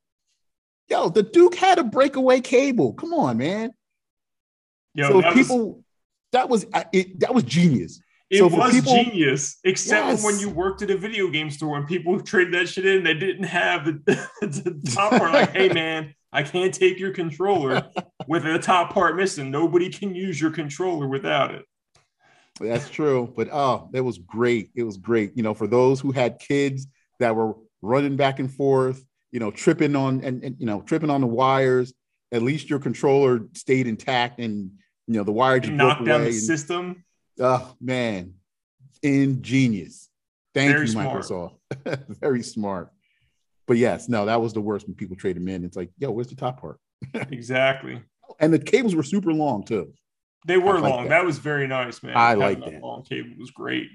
Yo, 0.90 1.10
the 1.10 1.24
Duke 1.24 1.56
had 1.56 1.78
a 1.78 1.84
breakaway 1.84 2.42
cable. 2.42 2.94
Come 2.94 3.14
on, 3.14 3.38
man. 3.38 3.72
Yo, 4.94 5.08
so 5.08 5.22
that 5.22 5.34
people, 5.34 5.68
was, 5.68 5.84
that 6.34 6.50
was 6.50 6.66
it, 6.92 7.20
that 7.22 7.34
was 7.34 7.44
genius. 7.44 8.01
It 8.32 8.38
so 8.38 8.48
was 8.48 8.74
people, 8.74 8.94
genius, 8.94 9.58
except 9.66 10.08
yes. 10.08 10.24
when 10.24 10.40
you 10.40 10.50
worked 10.50 10.82
at 10.82 10.90
a 10.90 10.96
video 10.96 11.28
game 11.28 11.50
store 11.50 11.76
and 11.76 11.86
people 11.86 12.18
traded 12.22 12.54
that 12.54 12.70
shit 12.70 12.86
in, 12.86 13.04
they 13.04 13.14
didn't 13.14 13.44
have 13.44 13.84
the, 13.84 13.92
the 14.42 14.92
top 14.96 15.12
part. 15.12 15.34
Like, 15.34 15.52
hey 15.52 15.68
man, 15.68 16.16
I 16.32 16.44
can't 16.44 16.74
take 16.74 16.98
your 16.98 17.12
controller 17.12 17.90
with 18.28 18.44
the 18.44 18.58
top 18.58 18.94
part 18.94 19.18
missing. 19.18 19.52
Nobody 19.52 19.90
can 19.90 20.16
use 20.16 20.40
your 20.40 20.52
controller 20.52 21.10
without 21.10 21.54
it. 21.54 21.66
That's 22.62 22.90
true, 22.90 23.34
but 23.36 23.50
oh, 23.52 23.90
that 23.92 24.02
was 24.02 24.18
great. 24.18 24.70
It 24.76 24.84
was 24.84 24.96
great. 24.96 25.36
You 25.36 25.44
know, 25.44 25.54
for 25.54 25.68
those 25.68 26.00
who 26.00 26.14
had 26.14 26.40
kids 26.40 26.88
that 27.20 27.36
were 27.36 27.56
running 27.82 28.16
back 28.16 28.40
and 28.40 28.50
forth, 28.50 29.04
you 29.32 29.42
know, 29.42 29.52
tripping 29.52 29.94
on 29.94 30.24
and, 30.24 30.42
and 30.42 30.56
you 30.58 30.66
know, 30.66 30.82
tripping 30.82 31.10
on 31.10 31.20
the 31.20 31.28
wires. 31.28 31.94
At 32.32 32.44
least 32.44 32.70
your 32.70 32.80
controller 32.80 33.42
stayed 33.52 33.88
intact, 33.88 34.40
and 34.40 34.72
you 35.06 35.16
know 35.16 35.26
the 35.26 35.34
wire 35.34 35.60
just 35.60 35.74
knocked 35.74 36.06
down 36.06 36.22
the 36.22 36.28
and, 36.28 36.36
system 36.36 37.04
Oh 37.40 37.76
man, 37.80 38.36
ingenious. 39.02 40.10
Thank 40.54 40.72
Very 40.72 40.86
you, 40.86 40.92
smart. 40.92 41.24
Microsoft. 41.24 41.56
Very 42.20 42.44
smart. 42.44 42.90
But 43.68 43.78
yes, 43.78 44.10
no, 44.10 44.26
that 44.26 44.42
was 44.42 44.54
the 44.54 44.62
worst 44.62 44.86
when 44.88 44.96
people 44.96 45.16
traded 45.16 45.42
them 45.42 45.48
in. 45.48 45.64
It's 45.64 45.78
like, 45.78 45.92
yo, 45.98 46.12
where's 46.12 46.28
the 46.28 46.36
top 46.36 46.60
part? 46.60 46.80
exactly. 47.14 48.02
And 48.40 48.54
the 48.54 48.60
cables 48.60 48.96
were 48.96 49.04
super 49.04 49.32
long 49.32 49.64
too. 49.64 49.94
They 50.46 50.58
were 50.58 50.80
long. 50.80 51.04
That. 51.04 51.10
that. 51.10 51.26
was 51.26 51.38
very 51.38 51.68
nice, 51.68 52.02
man. 52.02 52.18
I 52.18 52.34
like 52.34 52.60
that. 52.60 52.82
Long 52.82 53.04
cable 53.04 53.36
was 53.38 53.52
great. 53.52 53.88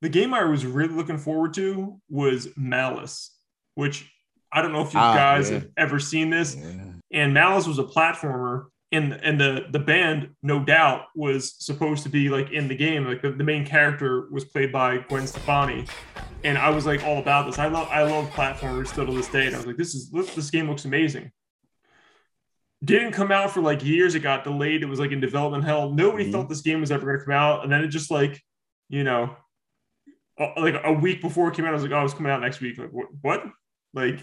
The 0.00 0.08
game 0.08 0.34
I 0.34 0.44
was 0.44 0.66
really 0.66 0.92
looking 0.92 1.18
forward 1.18 1.54
to 1.54 2.00
was 2.10 2.48
Malice, 2.56 3.30
which 3.76 4.10
I 4.52 4.60
don't 4.60 4.72
know 4.72 4.82
if 4.82 4.92
you 4.92 5.00
ah, 5.00 5.14
guys 5.14 5.48
yeah. 5.48 5.60
have 5.60 5.68
ever 5.76 6.00
seen 6.00 6.28
this. 6.28 6.56
Yeah. 6.56 6.92
And 7.12 7.32
Malice 7.32 7.66
was 7.66 7.78
a 7.78 7.84
platformer 7.84 8.66
and 8.92 9.14
and 9.14 9.40
the 9.40 9.66
the 9.70 9.78
band 9.78 10.30
no 10.42 10.62
doubt 10.62 11.06
was 11.16 11.54
supposed 11.58 12.02
to 12.02 12.08
be 12.08 12.28
like 12.28 12.50
in 12.52 12.68
the 12.68 12.76
game. 12.76 13.06
Like 13.06 13.22
the, 13.22 13.30
the 13.30 13.44
main 13.44 13.64
character 13.64 14.28
was 14.30 14.44
played 14.44 14.70
by 14.70 14.98
gwen 14.98 15.26
stefani. 15.26 15.86
And 16.44 16.58
i 16.58 16.68
was 16.70 16.86
like 16.86 17.02
all 17.02 17.18
about 17.18 17.46
this. 17.46 17.58
I 17.58 17.66
love 17.66 17.88
i 17.90 18.02
love 18.02 18.30
platformers 18.30 18.88
still 18.88 19.06
to 19.06 19.12
this 19.12 19.28
day. 19.28 19.46
And 19.46 19.54
i 19.54 19.58
was 19.58 19.66
like 19.66 19.76
this 19.76 19.94
is 19.94 20.10
this 20.10 20.34
this 20.34 20.50
game 20.50 20.68
looks 20.68 20.84
amazing. 20.84 21.32
Didn't 22.84 23.12
come 23.12 23.32
out 23.32 23.52
for 23.52 23.62
like 23.62 23.84
years. 23.84 24.14
It 24.14 24.20
got 24.20 24.44
delayed. 24.44 24.82
It 24.82 24.86
was 24.86 25.00
like 25.00 25.12
in 25.12 25.20
development 25.20 25.64
hell. 25.64 25.90
Nobody 25.90 26.24
mm-hmm. 26.24 26.32
thought 26.32 26.48
this 26.48 26.62
game 26.62 26.80
was 26.80 26.90
ever 26.92 27.06
going 27.06 27.18
to 27.18 27.24
come 27.24 27.34
out. 27.34 27.62
And 27.62 27.72
then 27.72 27.82
it 27.82 27.88
just 27.88 28.10
like 28.10 28.40
you 28.88 29.04
know 29.04 29.34
like 30.56 30.74
a 30.84 30.92
week 30.92 31.22
before 31.22 31.48
it 31.48 31.54
came 31.54 31.64
out 31.64 31.70
i 31.70 31.74
was 31.74 31.82
like 31.82 31.92
oh 31.92 32.04
it's 32.04 32.14
coming 32.14 32.30
out 32.30 32.40
next 32.40 32.60
week. 32.60 32.78
Like 32.78 32.90
what, 32.92 33.08
what? 33.22 33.44
like 33.94 34.18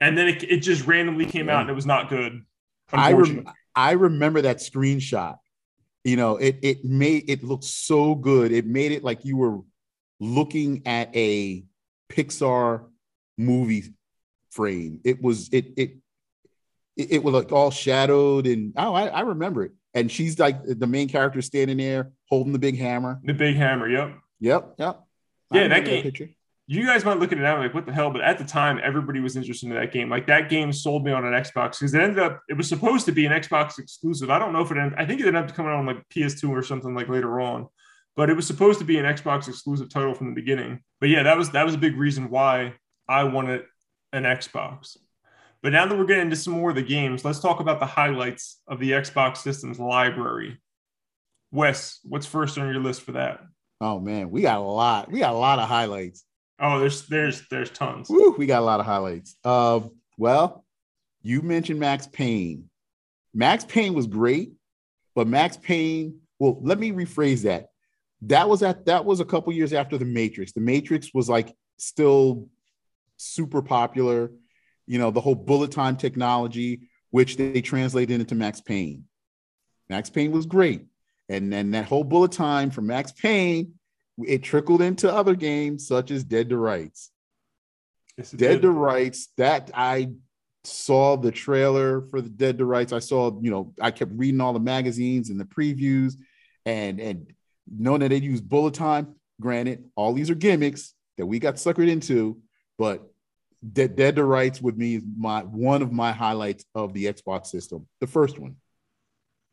and 0.00 0.18
then 0.18 0.28
it, 0.28 0.42
it 0.42 0.58
just 0.58 0.86
randomly 0.86 1.24
came 1.24 1.46
yeah. 1.48 1.56
out 1.56 1.62
and 1.62 1.70
it 1.70 1.74
was 1.74 1.86
not 1.86 2.08
good 2.08 2.42
I 2.92 3.12
rem- 3.12 3.46
I 3.74 3.92
remember 3.92 4.42
that 4.42 4.58
screenshot. 4.58 5.38
You 6.04 6.16
know, 6.16 6.36
it 6.36 6.58
it 6.62 6.84
made 6.84 7.30
it 7.30 7.42
look 7.42 7.62
so 7.62 8.14
good. 8.14 8.52
It 8.52 8.66
made 8.66 8.92
it 8.92 9.02
like 9.02 9.24
you 9.24 9.36
were 9.36 9.60
looking 10.20 10.82
at 10.86 11.14
a 11.16 11.64
Pixar 12.10 12.86
movie 13.38 13.94
frame. 14.50 15.00
It 15.04 15.22
was 15.22 15.48
it 15.52 15.72
it 15.76 15.96
it, 16.96 17.12
it 17.12 17.24
was 17.24 17.34
like 17.34 17.52
all 17.52 17.70
shadowed 17.70 18.46
and 18.46 18.72
oh, 18.76 18.94
I, 18.94 19.06
I 19.06 19.20
remember 19.20 19.64
it. 19.64 19.72
And 19.94 20.10
she's 20.10 20.38
like 20.38 20.58
the 20.64 20.86
main 20.86 21.08
character 21.08 21.40
standing 21.40 21.78
there 21.78 22.12
holding 22.28 22.52
the 22.52 22.58
big 22.58 22.78
hammer. 22.78 23.20
The 23.24 23.32
big 23.32 23.56
hammer. 23.56 23.88
Yep. 23.88 24.18
Yep. 24.40 24.74
Yep. 24.78 25.00
Yeah, 25.52 25.68
that 25.68 25.84
game. 25.84 26.04
That 26.04 26.28
you 26.66 26.86
guys 26.86 27.04
might 27.04 27.18
look 27.18 27.30
at 27.30 27.38
it 27.38 27.42
now 27.42 27.58
like 27.58 27.74
what 27.74 27.84
the 27.84 27.92
hell? 27.92 28.10
But 28.10 28.22
at 28.22 28.38
the 28.38 28.44
time 28.44 28.80
everybody 28.82 29.20
was 29.20 29.36
interested 29.36 29.68
in 29.68 29.74
that 29.74 29.92
game. 29.92 30.08
Like 30.08 30.26
that 30.28 30.48
game 30.48 30.72
sold 30.72 31.04
me 31.04 31.12
on 31.12 31.24
an 31.24 31.34
xbox 31.42 31.78
because 31.78 31.92
it 31.92 32.00
ended 32.00 32.20
up 32.20 32.40
it 32.48 32.56
was 32.56 32.68
supposed 32.68 33.04
to 33.06 33.12
be 33.12 33.26
an 33.26 33.32
xbox 33.32 33.78
exclusive. 33.78 34.30
I 34.30 34.38
don't 34.38 34.52
know 34.52 34.62
if 34.62 34.70
it 34.70 34.78
ended 34.78 34.98
i 34.98 35.04
think 35.04 35.20
it 35.20 35.26
ended 35.26 35.44
up 35.44 35.54
coming 35.54 35.72
out 35.72 35.78
on 35.78 35.86
like 35.86 36.08
ps2 36.08 36.48
or 36.48 36.62
something 36.62 36.94
like 36.94 37.08
later 37.08 37.40
on. 37.40 37.68
But 38.16 38.30
it 38.30 38.36
was 38.36 38.46
supposed 38.46 38.78
to 38.78 38.84
be 38.84 38.98
an 38.98 39.04
xbox 39.04 39.48
exclusive 39.48 39.90
title 39.90 40.14
from 40.14 40.28
the 40.28 40.40
beginning. 40.40 40.80
But 41.00 41.10
yeah 41.10 41.22
that 41.24 41.36
was 41.36 41.50
that 41.50 41.66
was 41.66 41.74
a 41.74 41.78
big 41.78 41.96
reason 41.96 42.30
why 42.30 42.74
i 43.08 43.24
wanted 43.24 43.64
an 44.12 44.22
xbox. 44.22 44.96
But 45.62 45.72
now 45.72 45.86
that 45.86 45.96
we're 45.96 46.04
getting 46.04 46.24
into 46.24 46.36
some 46.36 46.54
more 46.54 46.70
of 46.70 46.76
the 46.76 46.82
games 46.82 47.26
let's 47.26 47.40
talk 47.40 47.60
about 47.60 47.78
the 47.78 47.86
highlights 47.86 48.60
of 48.66 48.78
the 48.78 48.92
xbox 48.92 49.38
system's 49.38 49.78
library. 49.78 50.58
Wes 51.52 52.00
what's 52.04 52.26
first 52.26 52.56
on 52.56 52.72
your 52.72 52.82
list 52.82 53.02
for 53.02 53.12
that? 53.12 53.40
Oh 53.82 54.00
man 54.00 54.30
we 54.30 54.40
got 54.40 54.58
a 54.58 54.62
lot 54.62 55.12
we 55.12 55.18
got 55.18 55.34
a 55.34 55.36
lot 55.36 55.58
of 55.58 55.68
highlights 55.68 56.24
Oh, 56.60 56.78
there's 56.78 57.06
there's 57.06 57.46
there's 57.48 57.70
tons. 57.70 58.08
Woo, 58.08 58.34
we 58.38 58.46
got 58.46 58.62
a 58.62 58.64
lot 58.64 58.80
of 58.80 58.86
highlights. 58.86 59.36
Uh, 59.44 59.80
well, 60.16 60.64
you 61.22 61.42
mentioned 61.42 61.80
Max 61.80 62.06
Payne. 62.06 62.70
Max 63.32 63.64
Payne 63.64 63.94
was 63.94 64.06
great, 64.06 64.52
but 65.14 65.26
Max 65.26 65.56
Payne. 65.56 66.20
Well, 66.38 66.58
let 66.62 66.78
me 66.78 66.92
rephrase 66.92 67.42
that. 67.42 67.70
That 68.22 68.48
was 68.48 68.62
at 68.62 68.86
that 68.86 69.04
was 69.04 69.20
a 69.20 69.24
couple 69.24 69.52
years 69.52 69.72
after 69.72 69.98
the 69.98 70.04
Matrix. 70.04 70.52
The 70.52 70.60
Matrix 70.60 71.12
was 71.12 71.28
like 71.28 71.54
still 71.76 72.48
super 73.16 73.60
popular. 73.60 74.30
You 74.86 74.98
know, 74.98 75.10
the 75.10 75.20
whole 75.20 75.34
bullet 75.34 75.72
time 75.72 75.96
technology, 75.96 76.88
which 77.10 77.36
they 77.36 77.62
translated 77.62 78.20
into 78.20 78.34
Max 78.34 78.60
Payne. 78.60 79.04
Max 79.88 80.08
Payne 80.08 80.30
was 80.30 80.46
great, 80.46 80.86
and 81.28 81.52
then 81.52 81.72
that 81.72 81.86
whole 81.86 82.04
bullet 82.04 82.32
time 82.32 82.70
from 82.70 82.86
Max 82.86 83.10
Payne 83.10 83.74
it 84.18 84.42
trickled 84.42 84.82
into 84.82 85.12
other 85.12 85.34
games 85.34 85.86
such 85.86 86.10
as 86.10 86.24
Dead 86.24 86.48
to 86.50 86.56
Rights. 86.56 87.10
Yes, 88.16 88.30
Dead 88.30 88.62
to 88.62 88.70
Rights, 88.70 89.28
that 89.36 89.70
I 89.74 90.10
saw 90.62 91.16
the 91.16 91.32
trailer 91.32 92.02
for 92.10 92.20
the 92.20 92.28
Dead 92.28 92.58
to 92.58 92.64
Rights. 92.64 92.92
I 92.92 93.00
saw, 93.00 93.38
you 93.40 93.50
know, 93.50 93.74
I 93.80 93.90
kept 93.90 94.12
reading 94.14 94.40
all 94.40 94.52
the 94.52 94.60
magazines 94.60 95.30
and 95.30 95.38
the 95.38 95.44
previews 95.44 96.14
and 96.64 97.00
and 97.00 97.32
knowing 97.70 98.00
that 98.00 98.08
they 98.08 98.16
use 98.16 98.40
bullet 98.40 98.74
time. 98.74 99.14
Granted, 99.40 99.84
all 99.96 100.12
these 100.12 100.30
are 100.30 100.36
gimmicks 100.36 100.94
that 101.18 101.26
we 101.26 101.38
got 101.38 101.56
suckered 101.56 101.90
into, 101.90 102.40
but 102.78 103.10
Dead, 103.72 103.96
Dead 103.96 104.16
to 104.16 104.24
Rights 104.24 104.60
with 104.60 104.76
me 104.76 104.96
is 104.96 105.02
my 105.16 105.40
one 105.40 105.82
of 105.82 105.92
my 105.92 106.12
highlights 106.12 106.64
of 106.74 106.92
the 106.92 107.06
Xbox 107.06 107.46
system. 107.46 107.86
The 108.00 108.06
first 108.06 108.38
one. 108.38 108.56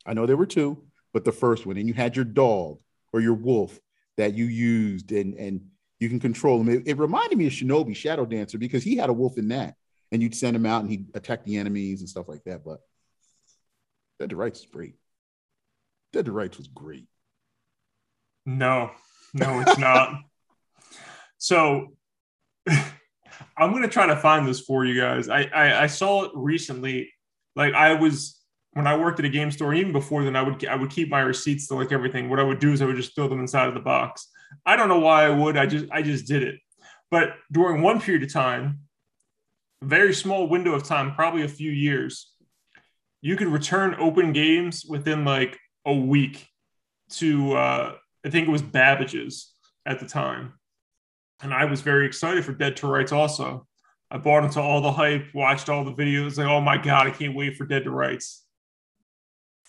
I 0.04 0.14
know 0.14 0.26
there 0.26 0.36
were 0.36 0.46
two, 0.46 0.84
but 1.12 1.24
the 1.24 1.32
first 1.32 1.64
one, 1.64 1.76
and 1.76 1.86
you 1.86 1.94
had 1.94 2.16
your 2.16 2.24
dog 2.24 2.78
or 3.12 3.20
your 3.20 3.34
wolf 3.34 3.78
that 4.22 4.34
you 4.34 4.44
used 4.44 5.10
and 5.10 5.34
and 5.34 5.60
you 5.98 6.08
can 6.08 6.20
control 6.20 6.60
him. 6.60 6.68
It, 6.68 6.82
it, 6.86 6.98
reminded 6.98 7.38
me 7.38 7.46
of 7.46 7.52
Shinobi 7.52 7.94
Shadow 7.94 8.24
Dancer 8.24 8.58
because 8.58 8.82
he 8.82 8.96
had 8.96 9.10
a 9.10 9.12
wolf 9.12 9.36
in 9.36 9.48
that, 9.48 9.74
and 10.10 10.22
you'd 10.22 10.34
send 10.34 10.56
him 10.56 10.66
out 10.66 10.82
and 10.82 10.90
he'd 10.90 11.06
attack 11.14 11.44
the 11.44 11.56
enemies 11.56 12.00
and 12.00 12.08
stuff 12.08 12.28
like 12.28 12.42
that. 12.44 12.64
But 12.64 12.80
Dead 14.18 14.30
to 14.30 14.36
Rights 14.36 14.60
is 14.60 14.66
great. 14.66 14.94
Dead 16.12 16.26
to 16.26 16.32
Rights 16.32 16.58
was 16.58 16.68
great. 16.68 17.06
No, 18.46 18.90
no, 19.34 19.60
it's 19.60 19.78
not. 19.78 20.14
So 21.38 21.88
I'm 22.68 23.72
gonna 23.72 23.88
try 23.88 24.06
to 24.06 24.14
find 24.14 24.46
this 24.46 24.60
for 24.60 24.84
you 24.84 25.00
guys. 25.00 25.28
I, 25.28 25.42
I 25.52 25.82
I 25.82 25.86
saw 25.88 26.26
it 26.26 26.30
recently. 26.36 27.10
Like 27.56 27.74
I 27.74 27.94
was 27.94 28.40
when 28.74 28.86
I 28.86 28.96
worked 28.96 29.18
at 29.18 29.24
a 29.24 29.30
game 29.30 29.50
store, 29.50 29.74
even 29.74 29.92
before 29.92 30.24
then, 30.24 30.36
I 30.36 30.42
would 30.42 30.64
I 30.66 30.76
would 30.76 30.90
keep 30.90 31.10
my 31.10 31.20
receipts 31.20 31.68
to 31.68 31.74
like 31.74 31.92
everything. 31.92 32.28
What 32.28 32.40
I 32.40 32.42
would 32.42 32.58
do 32.58 32.72
is 32.72 32.80
I 32.80 32.86
would 32.86 32.96
just 32.96 33.14
throw 33.14 33.28
them 33.28 33.40
inside 33.40 33.68
of 33.68 33.74
the 33.74 33.80
box. 33.80 34.28
I 34.64 34.76
don't 34.76 34.88
know 34.88 34.98
why 34.98 35.26
I 35.26 35.30
would. 35.30 35.56
I 35.56 35.66
just 35.66 35.86
I 35.92 36.02
just 36.02 36.26
did 36.26 36.42
it. 36.42 36.58
But 37.10 37.34
during 37.50 37.82
one 37.82 38.00
period 38.00 38.22
of 38.22 38.32
time, 38.32 38.80
very 39.82 40.14
small 40.14 40.48
window 40.48 40.72
of 40.72 40.84
time, 40.84 41.14
probably 41.14 41.42
a 41.42 41.48
few 41.48 41.70
years, 41.70 42.32
you 43.20 43.36
could 43.36 43.48
return 43.48 43.94
open 43.98 44.32
games 44.32 44.84
within 44.88 45.24
like 45.24 45.58
a 45.84 45.94
week 45.94 46.48
to 47.10 47.54
uh, 47.54 47.94
I 48.24 48.30
think 48.30 48.48
it 48.48 48.52
was 48.52 48.62
Babbage's 48.62 49.52
at 49.84 50.00
the 50.00 50.06
time. 50.06 50.54
And 51.42 51.52
I 51.52 51.64
was 51.64 51.80
very 51.80 52.06
excited 52.06 52.44
for 52.44 52.52
Dead 52.52 52.76
to 52.76 52.86
Rights 52.86 53.12
also. 53.12 53.66
I 54.10 54.18
bought 54.18 54.44
into 54.44 54.60
all 54.60 54.80
the 54.80 54.92
hype, 54.92 55.26
watched 55.34 55.68
all 55.68 55.84
the 55.84 55.92
videos, 55.92 56.38
like, 56.38 56.46
oh 56.46 56.60
my 56.60 56.76
God, 56.76 57.06
I 57.06 57.10
can't 57.10 57.34
wait 57.34 57.56
for 57.56 57.66
Dead 57.66 57.84
to 57.84 57.90
Rights. 57.90 58.44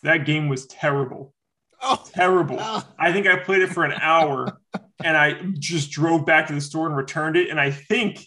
That 0.04 0.26
game 0.26 0.48
was 0.50 0.66
terrible. 0.68 1.34
Oh, 1.82 2.02
Terrible. 2.14 2.58
oh. 2.62 2.82
I 2.98 3.12
think 3.12 3.28
I 3.28 3.36
played 3.38 3.62
it 3.62 3.70
for 3.74 3.84
an 3.84 3.92
hour 4.00 4.58
and 5.04 5.18
I 5.18 5.34
just 5.60 5.92
drove 5.92 6.26
back 6.26 6.48
to 6.48 6.54
the 6.54 6.62
store 6.62 6.88
and 6.88 6.96
returned 6.96 7.36
it. 7.36 7.50
And 7.50 7.60
I 7.60 7.72
think 7.72 8.26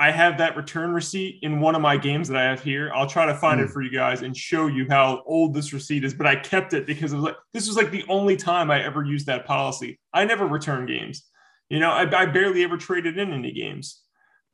I 0.00 0.10
have 0.10 0.38
that 0.38 0.56
return 0.56 0.92
receipt 0.92 1.40
in 1.42 1.60
one 1.60 1.74
of 1.74 1.82
my 1.82 1.96
games 1.98 2.26
that 2.28 2.38
I 2.38 2.44
have 2.44 2.62
here. 2.62 2.90
I'll 2.94 3.06
try 3.06 3.26
to 3.26 3.34
find 3.34 3.60
it 3.60 3.68
Mm. 3.68 3.72
for 3.72 3.82
you 3.82 3.90
guys 3.90 4.22
and 4.22 4.34
show 4.36 4.66
you 4.66 4.86
how 4.88 5.22
old 5.26 5.52
this 5.54 5.72
receipt 5.74 6.04
is. 6.04 6.14
But 6.14 6.26
I 6.26 6.36
kept 6.36 6.72
it 6.72 6.86
because 6.86 7.12
it 7.12 7.16
was 7.16 7.24
like 7.26 7.36
this 7.52 7.68
was 7.68 7.76
like 7.76 7.90
the 7.90 8.04
only 8.08 8.34
time 8.36 8.70
I 8.70 8.82
ever 8.82 9.04
used 9.04 9.26
that 9.26 9.44
policy. 9.46 9.98
I 10.14 10.24
never 10.24 10.46
return 10.46 10.86
games. 10.86 11.24
You 11.68 11.80
know, 11.80 11.90
I, 11.90 12.02
I 12.22 12.26
barely 12.26 12.64
ever 12.64 12.76
traded 12.78 13.18
in 13.18 13.32
any 13.32 13.52
games. 13.52 14.00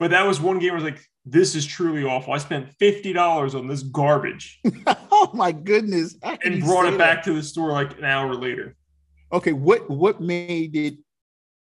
But 0.00 0.10
that 0.10 0.26
was 0.26 0.40
one 0.40 0.58
game 0.58 0.70
where 0.72 0.80
I 0.80 0.82
was 0.82 0.92
like, 0.92 1.06
this 1.26 1.54
is 1.54 1.66
truly 1.66 2.02
awful. 2.02 2.32
I 2.32 2.38
spent 2.38 2.72
fifty 2.78 3.12
dollars 3.12 3.54
on 3.54 3.68
this 3.68 3.82
garbage 3.82 4.58
oh 4.86 5.30
my 5.34 5.52
goodness! 5.52 6.16
And 6.22 6.60
brought 6.62 6.86
it 6.86 6.98
back 6.98 7.22
to 7.24 7.34
the 7.34 7.42
store 7.42 7.70
like 7.72 7.98
an 7.98 8.04
hour 8.04 8.34
later. 8.34 8.76
Okay, 9.32 9.52
what 9.52 9.88
what 9.90 10.20
made 10.20 10.74
it 10.74 10.94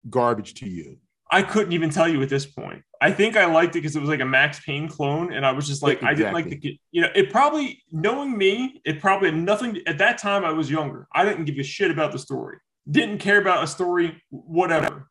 garbage 0.08 0.54
to 0.54 0.68
you? 0.68 0.98
I 1.30 1.42
couldn't 1.42 1.72
even 1.72 1.90
tell 1.90 2.08
you 2.08 2.22
at 2.22 2.28
this 2.28 2.46
point. 2.46 2.82
I 3.02 3.10
think 3.10 3.36
I 3.36 3.44
liked 3.44 3.76
it 3.76 3.80
because 3.80 3.94
it 3.94 4.00
was 4.00 4.08
like 4.08 4.20
a 4.20 4.24
Max 4.24 4.60
Payne 4.64 4.88
clone, 4.88 5.32
and 5.32 5.44
I 5.44 5.52
was 5.52 5.66
just 5.66 5.82
like, 5.82 6.02
I 6.02 6.14
didn't 6.14 6.32
like 6.32 6.46
the, 6.46 6.52
Exactly. 6.52 6.80
you 6.90 7.02
know, 7.02 7.08
it 7.14 7.30
probably 7.30 7.82
knowing 7.92 8.38
me, 8.38 8.80
it 8.84 9.00
probably 9.00 9.30
had 9.30 9.38
nothing. 9.38 9.82
At 9.86 9.98
that 9.98 10.18
time, 10.18 10.44
I 10.44 10.52
was 10.52 10.70
younger. 10.70 11.06
I 11.12 11.24
didn't 11.24 11.44
give 11.44 11.58
a 11.58 11.62
shit 11.62 11.90
about 11.90 12.12
the 12.12 12.18
story. 12.18 12.58
Didn't 12.90 13.18
care 13.18 13.40
about 13.40 13.62
a 13.62 13.66
story, 13.66 14.22
whatever. 14.30 15.10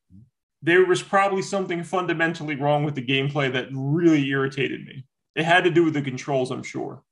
There 0.61 0.85
was 0.85 1.03
probably 1.03 1.41
something 1.41 1.83
fundamentally 1.83 2.55
wrong 2.55 2.83
with 2.83 2.95
the 2.95 3.05
gameplay 3.05 3.51
that 3.53 3.67
really 3.71 4.27
irritated 4.27 4.85
me. 4.85 5.05
It 5.35 5.45
had 5.45 5.63
to 5.65 5.69
do 5.69 5.83
with 5.83 5.93
the 5.93 6.01
controls, 6.01 6.49
I'm 6.51 6.63
sure. 6.63 7.03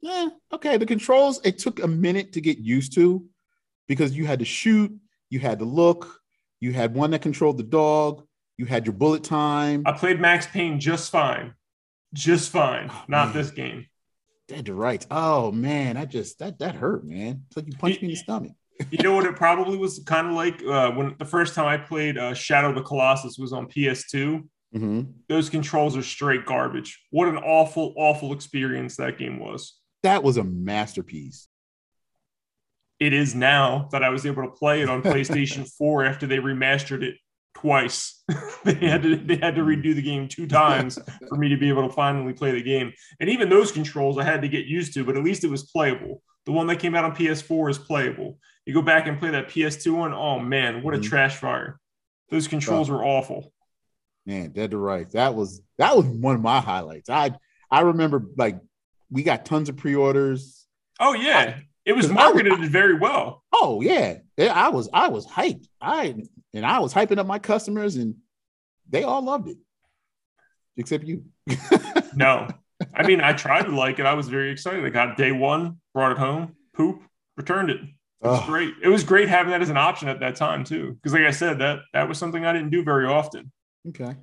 Yeah, 0.00 0.28
okay. 0.52 0.78
The 0.78 0.86
controls 0.86 1.40
it 1.44 1.58
took 1.58 1.82
a 1.82 1.86
minute 1.86 2.32
to 2.32 2.40
get 2.40 2.58
used 2.58 2.94
to 2.94 3.24
because 3.86 4.16
you 4.16 4.26
had 4.26 4.40
to 4.40 4.44
shoot, 4.44 4.92
you 5.30 5.38
had 5.38 5.58
to 5.60 5.64
look, 5.64 6.20
you 6.60 6.72
had 6.72 6.94
one 6.94 7.10
that 7.12 7.22
controlled 7.22 7.58
the 7.58 7.62
dog, 7.64 8.26
you 8.56 8.66
had 8.66 8.86
your 8.86 8.94
bullet 8.94 9.22
time. 9.22 9.82
I 9.86 9.92
played 9.92 10.20
Max 10.20 10.46
Payne 10.46 10.80
just 10.80 11.12
fine, 11.12 11.54
just 12.14 12.50
fine. 12.50 12.88
Oh, 12.90 13.04
Not 13.08 13.28
man. 13.28 13.36
this 13.36 13.50
game. 13.50 13.86
Dead 14.48 14.66
to 14.66 14.74
rights. 14.74 15.06
Oh 15.10 15.52
man, 15.52 15.96
I 15.96 16.04
just 16.04 16.40
that 16.40 16.58
that 16.58 16.74
hurt, 16.74 17.04
man. 17.04 17.44
It's 17.46 17.56
like 17.56 17.66
you 17.66 17.74
punched 17.76 18.02
me 18.02 18.08
in 18.08 18.14
the 18.14 18.16
stomach. 18.16 18.52
You 18.90 19.02
know 19.02 19.14
what 19.14 19.26
it 19.26 19.36
probably 19.36 19.76
was 19.76 20.02
kind 20.06 20.28
of 20.28 20.34
like 20.34 20.62
uh, 20.64 20.90
when 20.92 21.14
the 21.18 21.24
first 21.24 21.54
time 21.54 21.66
I 21.66 21.76
played 21.76 22.18
uh, 22.18 22.34
Shadow 22.34 22.70
of 22.70 22.74
the 22.74 22.82
Colossus 22.82 23.38
was 23.38 23.52
on 23.52 23.66
PS2. 23.66 24.42
Mhm. 24.74 25.12
Those 25.28 25.50
controls 25.50 25.96
are 25.96 26.02
straight 26.02 26.46
garbage. 26.46 27.00
What 27.10 27.28
an 27.28 27.36
awful, 27.36 27.92
awful 27.96 28.32
experience 28.32 28.96
that 28.96 29.18
game 29.18 29.38
was. 29.38 29.78
That 30.02 30.22
was 30.22 30.38
a 30.38 30.44
masterpiece. 30.44 31.48
It 32.98 33.12
is 33.12 33.34
now 33.34 33.88
that 33.92 34.02
I 34.02 34.08
was 34.08 34.24
able 34.24 34.44
to 34.44 34.50
play 34.50 34.80
it 34.80 34.88
on 34.88 35.02
PlayStation 35.02 35.68
4 35.78 36.04
after 36.04 36.26
they 36.26 36.38
remastered 36.38 37.02
it 37.02 37.16
twice. 37.54 38.22
they 38.64 38.74
had 38.74 39.02
to 39.02 39.16
they 39.16 39.36
had 39.36 39.56
to 39.56 39.62
redo 39.62 39.94
the 39.94 40.02
game 40.02 40.28
two 40.28 40.46
times 40.46 40.98
for 41.28 41.36
me 41.36 41.48
to 41.48 41.56
be 41.56 41.68
able 41.68 41.86
to 41.86 41.94
finally 41.94 42.32
play 42.32 42.52
the 42.52 42.62
game. 42.62 42.92
And 43.20 43.28
even 43.28 43.50
those 43.50 43.72
controls 43.72 44.18
I 44.18 44.24
had 44.24 44.42
to 44.42 44.48
get 44.48 44.66
used 44.66 44.94
to, 44.94 45.04
but 45.04 45.16
at 45.16 45.24
least 45.24 45.44
it 45.44 45.50
was 45.50 45.64
playable. 45.64 46.22
The 46.46 46.52
one 46.52 46.66
that 46.68 46.80
came 46.80 46.94
out 46.94 47.04
on 47.04 47.14
PS4 47.14 47.70
is 47.70 47.78
playable. 47.78 48.38
You 48.66 48.74
go 48.74 48.82
back 48.82 49.06
and 49.06 49.18
play 49.18 49.30
that 49.30 49.48
PS2 49.48 49.96
one, 49.96 50.12
oh 50.14 50.38
man, 50.38 50.82
what 50.82 50.94
a 50.94 50.98
Mhm. 50.98 51.02
trash 51.04 51.36
fire. 51.36 51.78
Those 52.30 52.46
controls 52.48 52.88
were 52.90 53.04
awful. 53.04 53.52
Man, 54.24 54.52
dead 54.52 54.70
to 54.70 54.78
rights. 54.78 55.14
That 55.14 55.34
was 55.34 55.60
that 55.78 55.96
was 55.96 56.06
one 56.06 56.34
of 56.36 56.40
my 56.40 56.60
highlights. 56.60 57.10
I 57.10 57.32
I 57.70 57.80
remember 57.80 58.24
like 58.36 58.60
we 59.10 59.22
got 59.24 59.44
tons 59.44 59.68
of 59.68 59.76
pre-orders. 59.76 60.66
Oh 61.00 61.12
yeah, 61.14 61.58
it 61.84 61.92
was 61.94 62.06
I 62.06 62.08
was- 62.08 62.14
marketed 62.34 62.70
very 62.70 62.94
well. 62.94 63.42
Oh 63.52 63.80
yeah. 63.80 64.18
Yeah, 64.36 64.52
I 64.54 64.68
was 64.68 64.88
I 64.92 65.08
was 65.08 65.26
hyped. 65.26 65.66
I 65.80 66.14
and 66.54 66.64
I 66.64 66.78
was 66.78 66.94
hyping 66.94 67.18
up 67.18 67.26
my 67.26 67.38
customers 67.40 67.96
and 67.96 68.14
they 68.88 69.02
all 69.02 69.22
loved 69.22 69.48
it. 69.48 69.56
Except 70.76 71.04
you. 71.04 71.24
No, 72.14 72.46
I 72.94 73.06
mean 73.06 73.22
I 73.22 73.32
tried 73.32 73.62
to 73.62 73.74
like 73.74 73.98
it. 73.98 74.04
I 74.04 74.12
was 74.14 74.28
very 74.28 74.50
excited. 74.52 74.84
I 74.84 74.90
got 74.90 75.16
day 75.16 75.32
one, 75.32 75.80
brought 75.94 76.12
it 76.12 76.18
home, 76.18 76.54
poop, 76.74 77.02
returned 77.38 77.70
it. 77.70 77.80
It 78.22 78.28
was 78.28 78.40
Oh, 78.40 78.46
great. 78.46 78.74
It 78.82 78.88
was 78.88 79.02
great 79.04 79.28
having 79.28 79.50
that 79.50 79.62
as 79.62 79.70
an 79.70 79.76
option 79.76 80.08
at 80.08 80.20
that 80.20 80.36
time 80.36 80.64
too, 80.64 80.92
because 80.94 81.12
like 81.12 81.22
I 81.24 81.30
said, 81.32 81.58
that 81.58 81.80
that 81.92 82.08
was 82.08 82.18
something 82.18 82.44
I 82.44 82.52
didn't 82.52 82.70
do 82.70 82.82
very 82.84 83.06
often. 83.06 83.50
okay. 83.88 84.14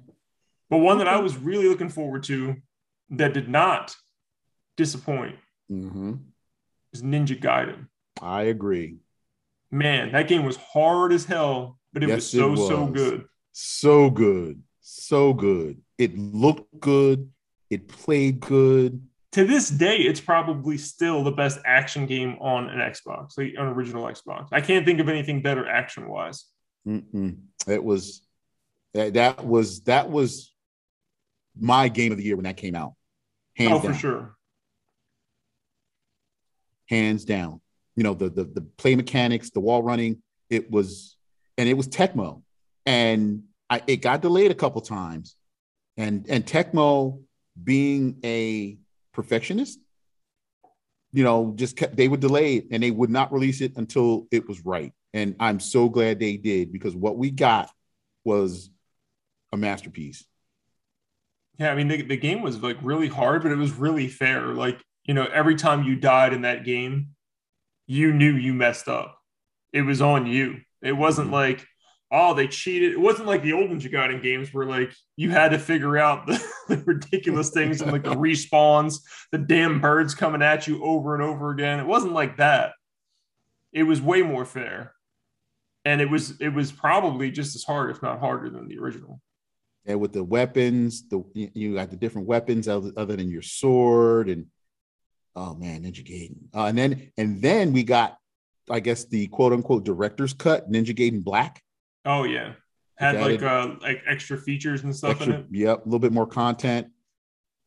But 0.69 0.77
one 0.77 0.99
that 0.99 1.07
I 1.07 1.17
was 1.17 1.35
really 1.37 1.67
looking 1.67 1.89
forward 1.89 2.23
to 2.23 2.55
that 3.11 3.33
did 3.33 3.49
not 3.49 3.95
disappoint 4.77 5.35
hmm 5.67 6.13
was 6.91 7.01
Ninja 7.03 7.39
Gaiden. 7.39 7.87
I 8.21 8.43
agree. 8.43 8.97
Man, 9.71 10.11
that 10.13 10.27
game 10.27 10.43
was 10.45 10.55
hard 10.57 11.11
as 11.13 11.25
hell, 11.25 11.77
but 11.93 12.03
it 12.03 12.09
was 12.09 12.29
so 12.29 12.53
it 12.53 12.57
so 12.57 12.87
good. 12.87 13.25
So 13.51 14.09
good. 14.09 14.63
So 14.79 15.33
good. 15.33 15.81
It 15.97 16.17
looked 16.17 16.79
good. 16.79 17.29
It 17.69 17.87
played 17.87 18.39
good. 18.39 19.01
To 19.33 19.45
this 19.45 19.69
day, 19.69 19.97
it's 19.97 20.19
probably 20.19 20.77
still 20.77 21.23
the 21.23 21.31
best 21.31 21.59
action 21.65 22.07
game 22.07 22.37
on 22.41 22.67
an 22.69 22.79
Xbox, 22.79 23.37
like 23.37 23.53
an 23.57 23.67
original 23.67 24.05
Xbox. 24.05 24.47
I 24.51 24.59
can't 24.61 24.85
think 24.85 24.99
of 24.99 25.07
anything 25.07 25.41
better 25.43 25.67
action 25.67 26.09
wise. 26.09 26.45
It 26.85 27.83
was 27.83 28.21
that, 28.95 29.45
was 29.45 29.81
that 29.81 30.09
was 30.09 30.51
my 31.59 31.89
game 31.89 32.11
of 32.11 32.17
the 32.17 32.23
year 32.23 32.35
when 32.35 32.45
that 32.45 32.57
came 32.57 32.73
out. 32.73 32.93
Hands 33.55 33.71
Oh, 33.73 33.81
down. 33.83 33.93
for 33.93 33.99
sure. 33.99 34.35
Hands 36.87 37.23
down. 37.23 37.61
You 37.95 38.03
know, 38.03 38.13
the, 38.15 38.29
the 38.29 38.45
the 38.45 38.61
play 38.61 38.95
mechanics, 38.95 39.51
the 39.51 39.59
wall 39.59 39.83
running, 39.83 40.23
it 40.49 40.71
was 40.71 41.17
and 41.57 41.69
it 41.69 41.73
was 41.75 41.87
Tecmo. 41.87 42.41
And 42.85 43.43
I, 43.69 43.81
it 43.85 43.97
got 43.97 44.21
delayed 44.21 44.49
a 44.49 44.55
couple 44.55 44.81
times. 44.81 45.35
And 45.97 46.25
and 46.29 46.43
Tecmo 46.45 47.21
being 47.61 48.17
a 48.23 48.77
perfectionist, 49.21 49.79
you 51.11 51.23
know, 51.23 51.53
just 51.55 51.75
kept 51.75 51.95
they 51.95 52.07
would 52.07 52.19
delay 52.19 52.57
it 52.57 52.67
and 52.71 52.83
they 52.83 52.91
would 52.91 53.09
not 53.09 53.33
release 53.33 53.61
it 53.61 53.73
until 53.77 54.27
it 54.31 54.47
was 54.47 54.63
right. 54.65 54.93
And 55.13 55.35
I'm 55.39 55.59
so 55.59 55.89
glad 55.89 56.19
they 56.19 56.37
did 56.37 56.71
because 56.71 56.95
what 56.95 57.17
we 57.17 57.31
got 57.31 57.69
was 58.23 58.69
a 59.51 59.57
masterpiece. 59.57 60.25
Yeah, 61.57 61.71
I 61.71 61.75
mean 61.75 61.87
the, 61.87 62.01
the 62.01 62.17
game 62.17 62.41
was 62.41 62.61
like 62.61 62.77
really 62.81 63.07
hard, 63.07 63.43
but 63.43 63.51
it 63.51 63.57
was 63.57 63.73
really 63.73 64.07
fair. 64.07 64.47
Like, 64.53 64.81
you 65.03 65.13
know, 65.13 65.25
every 65.33 65.55
time 65.55 65.83
you 65.83 65.95
died 65.95 66.33
in 66.33 66.41
that 66.43 66.63
game, 66.63 67.09
you 67.87 68.13
knew 68.13 68.33
you 68.35 68.53
messed 68.53 68.87
up. 68.87 69.17
It 69.73 69.81
was 69.83 70.01
on 70.01 70.27
you. 70.27 70.61
It 70.81 70.93
wasn't 70.93 71.29
Mhm. 71.29 71.33
like, 71.33 71.67
oh, 72.11 72.33
they 72.33 72.47
cheated. 72.47 72.91
It 72.91 72.99
wasn't 72.99 73.27
like 73.27 73.43
the 73.43 73.53
old 73.53 73.69
Ninja 73.69 73.91
Gaiden 73.91 74.21
games 74.21 74.53
where 74.53 74.65
like 74.65 74.93
you 75.15 75.29
had 75.31 75.49
to 75.49 75.59
figure 75.59 75.97
out 75.97 76.25
the, 76.27 76.43
the 76.67 76.77
ridiculous 76.77 77.51
things 77.51 77.81
and 77.81 77.91
like 77.91 78.03
the 78.03 78.15
respawns, 78.15 79.01
the 79.31 79.37
damn 79.37 79.79
birds 79.79 80.15
coming 80.15 80.41
at 80.41 80.67
you 80.67 80.83
over 80.83 81.13
and 81.13 81.23
over 81.23 81.51
again. 81.51 81.79
It 81.79 81.87
wasn't 81.87 82.13
like 82.13 82.37
that. 82.37 82.73
It 83.71 83.83
was 83.83 84.01
way 84.01 84.21
more 84.23 84.45
fair. 84.45 84.93
And 85.85 86.01
it 86.01 86.09
was 86.09 86.39
it 86.41 86.49
was 86.49 86.71
probably 86.71 87.31
just 87.31 87.55
as 87.55 87.63
hard, 87.63 87.91
if 87.91 88.01
not 88.01 88.19
harder, 88.19 88.49
than 88.49 88.67
the 88.67 88.79
original. 88.79 89.21
and 89.85 89.99
with 89.99 90.11
the 90.11 90.23
weapons, 90.23 91.07
the 91.07 91.23
you 91.33 91.49
you 91.53 91.75
got 91.75 91.89
the 91.89 91.95
different 91.95 92.27
weapons 92.27 92.67
other, 92.67 92.91
other 92.97 93.15
than 93.15 93.29
your 93.29 93.41
sword, 93.41 94.29
and 94.29 94.47
oh 95.35 95.55
man, 95.55 95.83
Ninja 95.83 96.05
Gaiden. 96.05 96.53
Uh, 96.53 96.65
and 96.65 96.77
then 96.77 97.11
and 97.17 97.41
then 97.41 97.71
we 97.71 97.83
got, 97.83 98.17
I 98.69 98.81
guess, 98.81 99.05
the 99.05 99.27
quote 99.27 99.53
unquote 99.53 99.85
director's 99.85 100.33
cut, 100.33 100.69
Ninja 100.69 100.95
Gaiden 100.95 101.23
Black. 101.23 101.63
Oh 102.05 102.23
yeah, 102.23 102.53
had 102.95 103.19
like 103.19 103.41
uh 103.41 103.75
like 103.81 104.01
extra 104.07 104.37
features 104.37 104.83
and 104.83 104.95
stuff 104.95 105.21
in 105.21 105.31
it. 105.31 105.45
yep, 105.51 105.81
a 105.81 105.85
little 105.85 105.99
bit 105.99 106.13
more 106.13 106.27
content. 106.27 106.87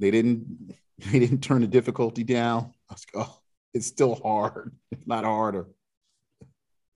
They 0.01 0.11
didn't 0.11 0.75
they 0.99 1.19
didn't 1.19 1.41
turn 1.41 1.61
the 1.61 1.67
difficulty 1.67 2.25
down. 2.25 2.73
I 2.89 2.95
was 2.95 3.07
like, 3.15 3.27
oh, 3.27 3.39
it's 3.75 3.87
still 3.87 4.15
hard, 4.17 4.75
if 4.91 5.07
not 5.07 5.25
harder. 5.25 5.69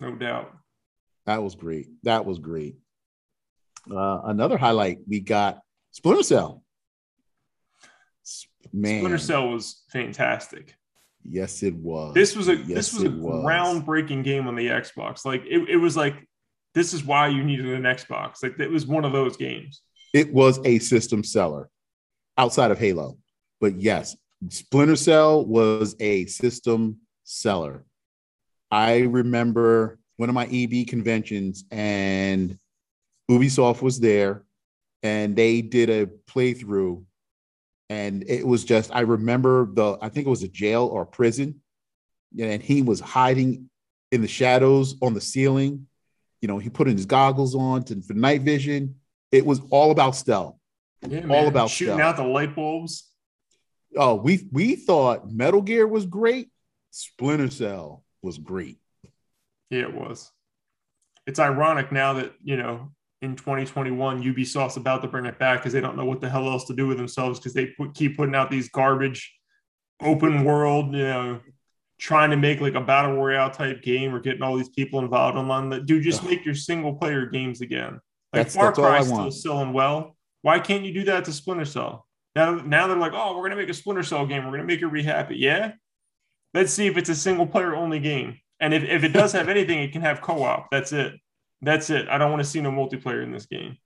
No 0.00 0.14
doubt. 0.14 0.52
That 1.24 1.42
was 1.42 1.54
great. 1.54 1.88
That 2.04 2.24
was 2.24 2.38
great. 2.38 2.76
Uh, 3.90 4.20
another 4.24 4.56
highlight 4.56 4.98
we 5.08 5.20
got 5.20 5.60
Splinter 5.92 6.22
Cell. 6.22 6.62
Man, 8.72 9.00
Splinter 9.00 9.18
Cell 9.18 9.48
was 9.48 9.82
fantastic. 9.90 10.74
Yes, 11.24 11.62
it 11.62 11.74
was. 11.74 12.14
This 12.14 12.36
was 12.36 12.48
a 12.48 12.56
Yes, 12.56 12.68
this 12.68 12.94
was 12.94 13.04
a 13.04 13.10
was. 13.10 13.44
groundbreaking 13.44 14.22
game 14.22 14.46
on 14.46 14.54
the 14.54 14.66
Xbox. 14.66 15.24
Like 15.24 15.44
it, 15.46 15.68
it 15.68 15.76
was 15.76 15.96
like 15.96 16.28
this 16.76 16.92
is 16.92 17.02
why 17.04 17.26
you 17.26 17.42
needed 17.42 17.66
an 17.66 17.84
Xbox. 17.84 18.42
Like 18.42 18.60
it 18.60 18.70
was 18.70 18.86
one 18.86 19.06
of 19.06 19.12
those 19.12 19.36
games. 19.36 19.80
It 20.12 20.32
was 20.32 20.60
a 20.64 20.78
system 20.78 21.24
seller 21.24 21.70
outside 22.36 22.70
of 22.70 22.78
Halo, 22.78 23.16
but 23.62 23.80
yes, 23.80 24.14
Splinter 24.50 24.94
Cell 24.94 25.44
was 25.44 25.96
a 26.00 26.26
system 26.26 26.98
seller. 27.24 27.86
I 28.70 29.00
remember 29.00 29.98
one 30.18 30.28
of 30.28 30.34
my 30.34 30.46
EB 30.52 30.86
conventions, 30.86 31.64
and 31.70 32.58
Ubisoft 33.30 33.80
was 33.80 33.98
there, 33.98 34.44
and 35.02 35.34
they 35.34 35.62
did 35.62 35.88
a 35.88 36.06
playthrough 36.30 37.02
and 37.88 38.24
it 38.28 38.44
was 38.44 38.64
just 38.64 38.90
i 38.92 39.00
remember 39.00 39.66
the 39.74 39.96
i 40.02 40.08
think 40.08 40.26
it 40.26 40.30
was 40.30 40.42
a 40.42 40.48
jail 40.48 40.86
or 40.86 41.02
a 41.02 41.06
prison 41.06 41.60
and 42.36 42.60
he 42.60 42.82
was 42.82 42.98
hiding 42.98 43.70
in 44.10 44.22
the 44.22 44.28
shadows 44.28 44.96
on 45.02 45.14
the 45.14 45.20
ceiling 45.20 45.86
you 46.40 46.48
know 46.48 46.58
he 46.58 46.68
put 46.68 46.88
in 46.88 46.96
his 46.96 47.06
goggles 47.06 47.54
on 47.54 47.82
to, 47.84 48.00
for 48.02 48.14
night 48.14 48.42
vision 48.42 48.96
it 49.32 49.44
was 49.44 49.60
all 49.70 49.90
about 49.90 50.14
stealth 50.16 50.56
Yeah, 51.08 51.20
All 51.20 51.26
man. 51.26 51.46
about 51.48 51.70
shooting 51.70 52.00
out 52.00 52.16
the 52.16 52.24
light 52.24 52.54
bulbs. 52.54 53.10
oh 53.96 54.14
we 54.16 54.48
we 54.52 54.76
thought 54.76 55.30
metal 55.30 55.62
gear 55.62 55.86
was 55.86 56.06
great 56.06 56.48
splinter 56.90 57.50
cell 57.50 58.04
was 58.22 58.38
great 58.38 58.78
Yeah, 59.70 59.82
it 59.82 59.94
was. 59.94 60.30
It's 61.26 61.38
ironic 61.40 61.90
now 61.92 62.12
that 62.14 62.32
you 62.42 62.56
know 62.56 62.92
in 63.22 63.34
2021 63.34 64.22
Ubisoft's 64.22 64.76
about 64.76 65.02
to 65.02 65.08
bring 65.08 65.26
it 65.26 65.38
back 65.38 65.58
because 65.60 65.72
they 65.72 65.80
don't 65.80 65.96
know 65.96 66.04
what 66.04 66.20
the 66.20 66.28
hell 66.28 66.48
else 66.48 66.66
to 66.66 66.74
do 66.74 66.86
with 66.86 66.98
themselves 66.98 67.38
because 67.40 67.54
they 67.54 67.66
put, 67.66 67.94
keep 67.94 68.16
putting 68.16 68.34
out 68.34 68.50
these 68.50 68.68
garbage 68.68 69.32
open 70.02 70.44
world, 70.44 70.92
you 70.94 71.02
know, 71.02 71.40
trying 71.98 72.30
to 72.30 72.36
make 72.36 72.60
like 72.60 72.74
a 72.74 72.80
battle 72.80 73.14
royale 73.16 73.50
type 73.50 73.82
game 73.82 74.14
or 74.14 74.20
getting 74.20 74.42
all 74.42 74.56
these 74.56 74.68
people 74.68 75.00
involved 75.00 75.36
online. 75.36 75.70
That 75.70 75.86
dude, 75.86 76.02
just 76.02 76.22
Ugh. 76.22 76.30
make 76.30 76.44
your 76.44 76.54
single 76.54 76.94
player 76.94 77.26
games 77.26 77.60
again. 77.60 77.92
Like 77.94 78.00
That's- 78.32 78.54
Far 78.54 78.66
that's 78.66 78.78
all 78.78 78.84
I 78.84 78.88
Cry's 78.98 79.06
still 79.08 79.30
selling 79.30 79.72
well. 79.72 80.16
Why 80.42 80.58
can't 80.58 80.84
you 80.84 80.92
do 80.92 81.04
that 81.04 81.24
to 81.24 81.32
Splinter 81.32 81.64
Cell? 81.64 82.06
Now, 82.34 82.56
now 82.56 82.86
they're 82.86 82.96
like, 82.98 83.12
oh, 83.14 83.36
we're 83.36 83.44
gonna 83.48 83.60
make 83.60 83.70
a 83.70 83.74
Splinter 83.74 84.02
Cell 84.02 84.26
game. 84.26 84.44
We're 84.44 84.52
gonna 84.52 84.64
make 84.64 84.82
it 84.82 85.04
happy. 85.04 85.36
Yeah. 85.36 85.72
Let's 86.54 86.72
see 86.72 86.86
if 86.86 86.96
it's 86.96 87.08
a 87.08 87.14
single 87.14 87.46
player 87.46 87.74
only 87.74 87.98
game. 87.98 88.38
And 88.60 88.72
if, 88.74 88.84
if 88.84 89.04
it 89.04 89.12
does 89.12 89.32
have 89.32 89.48
anything, 89.56 89.78
it 89.80 89.92
can 89.92 90.02
have 90.02 90.20
co-op. 90.20 90.68
That's 90.70 90.92
it. 90.92 91.14
That's 91.62 91.90
it. 91.90 92.08
I 92.08 92.18
don't 92.18 92.30
want 92.30 92.42
to 92.42 92.48
see 92.48 92.60
no 92.60 92.70
multiplayer 92.70 93.22
in 93.22 93.32
this 93.32 93.46
game. 93.46 93.76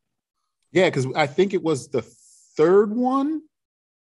yeah 0.72 0.86
because 0.88 1.06
i 1.16 1.26
think 1.26 1.54
it 1.54 1.62
was 1.62 1.88
the 1.88 2.02
third 2.56 2.94
one 2.94 3.40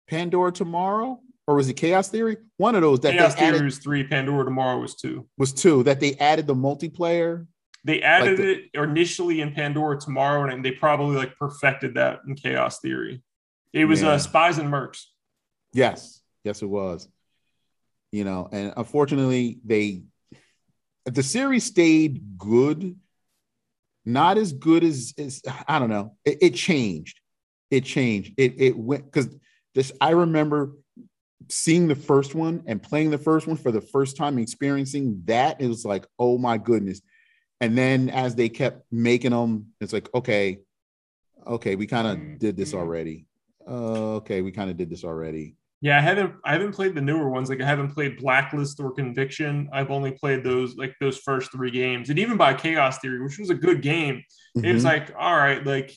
pandora 0.09 0.51
tomorrow 0.53 1.21
or 1.47 1.55
was 1.55 1.69
it 1.69 1.75
chaos 1.75 2.09
theory 2.09 2.37
one 2.57 2.75
of 2.75 2.83
those 2.83 3.01
that 3.01 3.13
Chaos 3.13 3.35
added, 3.37 3.55
Theory 3.57 3.65
was 3.67 3.79
three. 3.79 4.05
Pandora 4.05 4.45
tomorrow 4.45 4.79
was 4.81 4.95
two. 4.95 5.27
was 5.39 5.53
two 5.53 5.83
that 5.85 6.01
they 6.01 6.15
added 6.17 6.47
the 6.47 6.55
multiplayer 6.55 7.47
They 7.85 8.03
added 8.03 8.39
the- 8.39 8.51
it 8.65 8.71
initially 8.75 9.41
in 9.41 9.53
Pandora 9.53 9.99
tomorrow, 9.99 10.51
and 10.51 10.65
they 10.65 10.73
probably 10.73 11.17
like 11.17 11.37
perfected 11.39 11.95
that 11.95 12.21
in 12.27 12.35
Chaos 12.35 12.81
Theory. 12.81 13.23
It 13.73 13.85
was 13.85 14.03
Yeah. 14.03 14.11
uh, 14.13 14.19
Spies 14.19 14.59
and 14.59 14.69
Mercs. 14.73 15.05
Yes, 15.73 16.21
yes, 16.43 16.63
it 16.63 16.67
was. 16.69 17.09
You 18.11 18.25
know, 18.25 18.49
and 18.51 18.73
unfortunately, 18.77 19.61
they 19.65 20.03
the 21.05 21.23
series 21.23 21.65
stayed 21.65 22.37
good, 22.39 22.99
not 24.05 24.39
as 24.39 24.53
good 24.53 24.83
as, 24.83 25.15
as 25.19 25.43
I 25.69 25.79
don't 25.79 25.91
know. 25.91 26.17
It, 26.25 26.39
it 26.43 26.55
changed. 26.55 27.21
It 27.71 27.85
changed. 27.85 28.33
It 28.37 28.55
it 28.59 28.77
went 28.77 29.05
because 29.05 29.29
this. 29.75 29.93
I 30.01 30.11
remember 30.11 30.73
seeing 31.49 31.89
the 31.89 31.95
first 31.95 32.35
one 32.35 32.63
and 32.67 32.83
playing 32.83 33.11
the 33.11 33.19
first 33.19 33.47
one 33.47 33.57
for 33.57 33.73
the 33.73 33.81
first 33.81 34.17
time, 34.17 34.39
experiencing 34.39 35.23
that. 35.27 35.61
It 35.61 35.69
was 35.69 35.85
like, 35.85 36.07
oh 36.19 36.39
my 36.39 36.59
goodness. 36.59 37.01
And 37.61 37.77
then 37.77 38.11
as 38.11 38.35
they 38.35 38.49
kept 38.49 38.83
making 38.91 39.31
them, 39.31 39.69
it's 39.81 39.93
like, 39.93 40.09
okay, 40.15 40.59
okay, 41.47 41.77
we 41.77 41.87
kind 41.87 42.07
of 42.07 42.39
did 42.39 42.57
this 42.57 42.75
already. 42.75 43.27
Uh, 43.67 44.17
okay, 44.17 44.43
we 44.43 44.53
kind 44.53 44.71
of 44.71 44.77
did 44.77 44.91
this 44.91 45.05
already. 45.05 45.57
Yeah, 45.83 45.99
I 45.99 46.01
haven't 46.01 46.35
I 46.45 46.53
haven't 46.53 46.73
played 46.73 46.95
the 46.95 47.03
newer 47.03 47.29
ones. 47.29 47.51
Like 47.51 47.61
I 47.61 47.67
haven't 47.67 47.93
played 47.93 48.19
Blacklist 48.19 48.81
or 48.81 48.93
Conviction. 48.93 49.69
I've 49.73 49.91
only 49.91 50.13
played 50.13 50.43
those 50.43 50.77
like 50.77 50.95
those 51.01 51.19
first 51.19 51.53
three 51.53 51.71
games, 51.71 52.09
and 52.09 52.19
even 52.19 52.37
by 52.37 52.55
Chaos 52.55 52.99
Theory, 52.99 53.23
which 53.23 53.39
was 53.39 53.51
a 53.51 53.55
good 53.55 53.83
game. 53.83 54.23
It 54.55 54.73
was 54.73 54.85
like, 54.85 55.13
all 55.19 55.37
right, 55.37 55.65
like 55.67 55.95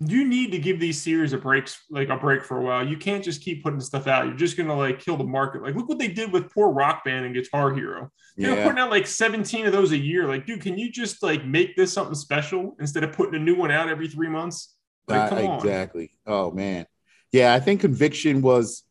you 0.00 0.24
need 0.24 0.50
to 0.52 0.58
give 0.58 0.80
these 0.80 1.00
series 1.00 1.32
a 1.32 1.38
break, 1.38 1.68
like 1.88 2.08
a 2.08 2.16
break 2.16 2.44
for 2.44 2.58
a 2.58 2.62
while. 2.62 2.86
You 2.86 2.96
can't 2.96 3.22
just 3.22 3.42
keep 3.42 3.62
putting 3.62 3.80
stuff 3.80 4.06
out. 4.08 4.26
You're 4.26 4.36
just 4.36 4.56
gonna 4.56 4.76
like 4.76 4.98
kill 5.00 5.16
the 5.16 5.24
market. 5.24 5.62
Like 5.62 5.74
look 5.76 5.88
what 5.88 5.98
they 5.98 6.08
did 6.08 6.32
with 6.32 6.50
poor 6.52 6.70
Rock 6.72 7.04
Band 7.04 7.24
and 7.24 7.34
Guitar 7.34 7.72
Hero. 7.72 8.10
They're 8.36 8.56
yeah. 8.56 8.64
putting 8.64 8.78
out 8.80 8.90
like 8.90 9.06
17 9.06 9.66
of 9.66 9.72
those 9.72 9.92
a 9.92 9.96
year. 9.96 10.26
Like, 10.26 10.46
dude, 10.46 10.60
can 10.62 10.76
you 10.76 10.90
just 10.90 11.22
like 11.22 11.44
make 11.46 11.76
this 11.76 11.92
something 11.92 12.16
special 12.16 12.76
instead 12.80 13.04
of 13.04 13.12
putting 13.12 13.36
a 13.36 13.38
new 13.38 13.54
one 13.54 13.70
out 13.70 13.88
every 13.88 14.08
three 14.08 14.28
months? 14.28 14.74
Like, 15.06 15.32
Uh, 15.32 15.36
come 15.36 15.46
on. 15.46 15.58
exactly. 15.58 16.10
Oh 16.26 16.50
man. 16.50 16.86
Yeah, 17.30 17.54
I 17.54 17.60
think 17.60 17.80
conviction 17.80 18.42
was 18.42 18.82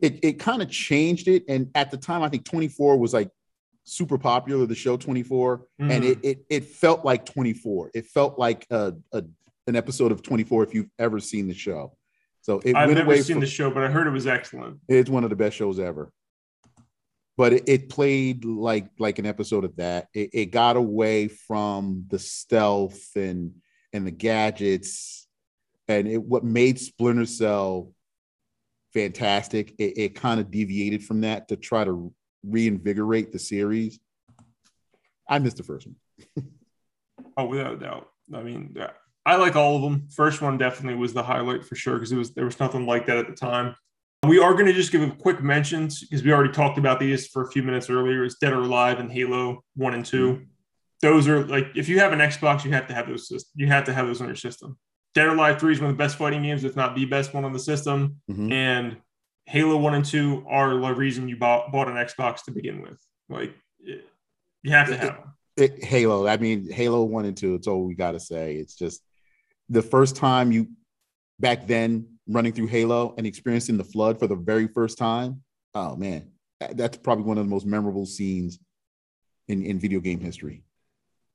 it, 0.00 0.20
it 0.22 0.32
kind 0.38 0.62
of 0.62 0.70
changed 0.70 1.28
it. 1.28 1.44
And 1.46 1.70
at 1.74 1.90
the 1.90 1.98
time, 1.98 2.22
I 2.22 2.30
think 2.30 2.46
24 2.46 2.98
was 2.98 3.12
like 3.12 3.28
super 3.84 4.16
popular, 4.16 4.64
the 4.64 4.74
show 4.74 4.96
24. 4.96 5.66
And 5.78 5.90
Mhm. 5.90 6.10
it, 6.10 6.18
it 6.22 6.46
it 6.48 6.64
felt 6.64 7.04
like 7.04 7.26
24. 7.26 7.90
It 7.94 8.06
felt 8.06 8.38
like 8.38 8.66
a, 8.70 8.94
a 9.12 9.24
an 9.66 9.76
episode 9.76 10.12
of 10.12 10.22
24 10.22 10.64
if 10.64 10.74
you've 10.74 10.90
ever 10.98 11.20
seen 11.20 11.48
the 11.48 11.54
show. 11.54 11.96
So 12.42 12.60
it 12.64 12.76
I've 12.76 12.88
went 12.88 12.98
never 12.98 13.12
away 13.12 13.22
seen 13.22 13.36
from, 13.36 13.40
the 13.40 13.46
show, 13.46 13.70
but 13.70 13.82
I 13.82 13.88
heard 13.88 14.06
it 14.06 14.10
was 14.10 14.26
excellent. 14.26 14.78
it's 14.88 15.08
one 15.10 15.24
of 15.24 15.30
the 15.30 15.36
best 15.36 15.56
shows 15.56 15.78
ever. 15.78 16.12
But 17.36 17.54
it, 17.54 17.68
it 17.68 17.88
played 17.88 18.44
like 18.44 18.88
like 18.98 19.18
an 19.18 19.26
episode 19.26 19.64
of 19.64 19.76
that. 19.76 20.08
It, 20.14 20.30
it 20.32 20.46
got 20.46 20.76
away 20.76 21.28
from 21.28 22.04
the 22.08 22.18
stealth 22.18 23.02
and 23.16 23.54
and 23.92 24.06
the 24.06 24.12
gadgets, 24.12 25.26
and 25.88 26.06
it 26.06 26.22
what 26.22 26.44
made 26.44 26.78
Splinter 26.78 27.26
Cell 27.26 27.92
fantastic. 28.92 29.74
It, 29.78 29.98
it 29.98 30.14
kind 30.14 30.40
of 30.40 30.50
deviated 30.50 31.04
from 31.04 31.22
that 31.22 31.48
to 31.48 31.56
try 31.56 31.84
to 31.84 32.14
reinvigorate 32.46 33.32
the 33.32 33.38
series. 33.38 33.98
I 35.28 35.38
missed 35.40 35.56
the 35.56 35.64
first 35.64 35.86
one. 35.86 36.46
Oh, 37.36 37.46
without 37.46 37.72
a 37.72 37.76
doubt. 37.76 38.08
I 38.32 38.44
mean, 38.44 38.74
yeah, 38.76 38.90
I 39.26 39.36
like 39.36 39.56
all 39.56 39.76
of 39.76 39.82
them. 39.82 40.08
First 40.14 40.42
one 40.42 40.58
definitely 40.58 40.98
was 40.98 41.14
the 41.14 41.22
highlight 41.22 41.64
for 41.64 41.74
sure 41.76 41.94
because 41.94 42.12
it 42.12 42.16
was 42.16 42.34
there 42.34 42.44
was 42.44 42.60
nothing 42.60 42.86
like 42.86 43.06
that 43.06 43.16
at 43.16 43.26
the 43.26 43.34
time. 43.34 43.74
We 44.26 44.38
are 44.38 44.54
going 44.54 44.66
to 44.66 44.72
just 44.72 44.90
give 44.90 45.02
a 45.02 45.10
quick 45.10 45.42
mentions 45.42 46.00
because 46.00 46.22
we 46.22 46.32
already 46.32 46.52
talked 46.52 46.78
about 46.78 46.98
these 46.98 47.26
for 47.28 47.42
a 47.42 47.50
few 47.50 47.62
minutes 47.62 47.90
earlier. 47.90 48.24
It's 48.24 48.36
Dead 48.36 48.52
or 48.52 48.60
Alive 48.62 48.98
and 48.98 49.10
Halo 49.10 49.62
One 49.76 49.94
and 49.94 50.04
2 50.04 50.42
Those 51.02 51.28
are 51.28 51.46
like 51.46 51.68
if 51.74 51.88
you 51.88 51.98
have 52.00 52.12
an 52.12 52.20
Xbox, 52.20 52.64
you 52.64 52.72
have 52.72 52.86
to 52.88 52.94
have 52.94 53.06
those. 53.08 53.30
You 53.54 53.66
have 53.66 53.84
to 53.84 53.94
have 53.94 54.06
those 54.06 54.20
on 54.20 54.26
your 54.26 54.36
system. 54.36 54.78
Dead 55.14 55.26
or 55.26 55.34
Alive 55.34 55.58
Three 55.60 55.72
is 55.72 55.80
one 55.80 55.90
of 55.90 55.96
the 55.96 56.02
best 56.02 56.16
fighting 56.16 56.42
games, 56.42 56.64
if 56.64 56.76
not 56.76 56.94
the 56.96 57.04
best 57.04 57.34
one 57.34 57.44
on 57.44 57.52
the 57.52 57.58
system. 57.58 58.16
Mhm. 58.30 58.52
And 58.52 58.96
Halo 59.46 59.76
One 59.76 59.94
and 59.94 60.04
Two 60.04 60.44
are 60.48 60.70
the 60.70 60.94
reason 60.94 61.28
you 61.28 61.36
bought 61.36 61.70
bought 61.72 61.88
an 61.88 61.94
Xbox 61.94 62.44
to 62.44 62.50
begin 62.50 62.82
with. 62.82 62.98
Like 63.28 63.54
you 64.64 64.70
have 64.70 64.88
to 64.88 64.96
have 64.96 65.16
them. 65.16 65.34
It, 65.56 65.84
Halo. 65.84 66.26
I 66.26 66.36
mean, 66.38 66.70
Halo 66.70 67.04
one 67.04 67.26
and 67.26 67.36
two. 67.36 67.54
It's 67.54 67.68
all 67.68 67.84
we 67.84 67.94
got 67.94 68.12
to 68.12 68.20
say. 68.20 68.56
It's 68.56 68.74
just 68.74 69.02
the 69.68 69.82
first 69.82 70.16
time 70.16 70.52
you 70.52 70.68
back 71.40 71.66
then 71.66 72.06
running 72.26 72.52
through 72.52 72.68
Halo 72.68 73.14
and 73.16 73.26
experiencing 73.26 73.76
the 73.76 73.84
flood 73.84 74.18
for 74.18 74.26
the 74.26 74.36
very 74.36 74.66
first 74.68 74.98
time. 74.98 75.42
Oh 75.74 75.96
man, 75.96 76.30
that- 76.60 76.76
that's 76.76 76.96
probably 76.96 77.24
one 77.24 77.38
of 77.38 77.44
the 77.44 77.50
most 77.50 77.66
memorable 77.66 78.06
scenes 78.06 78.58
in, 79.48 79.64
in 79.64 79.78
video 79.78 80.00
game 80.00 80.20
history. 80.20 80.62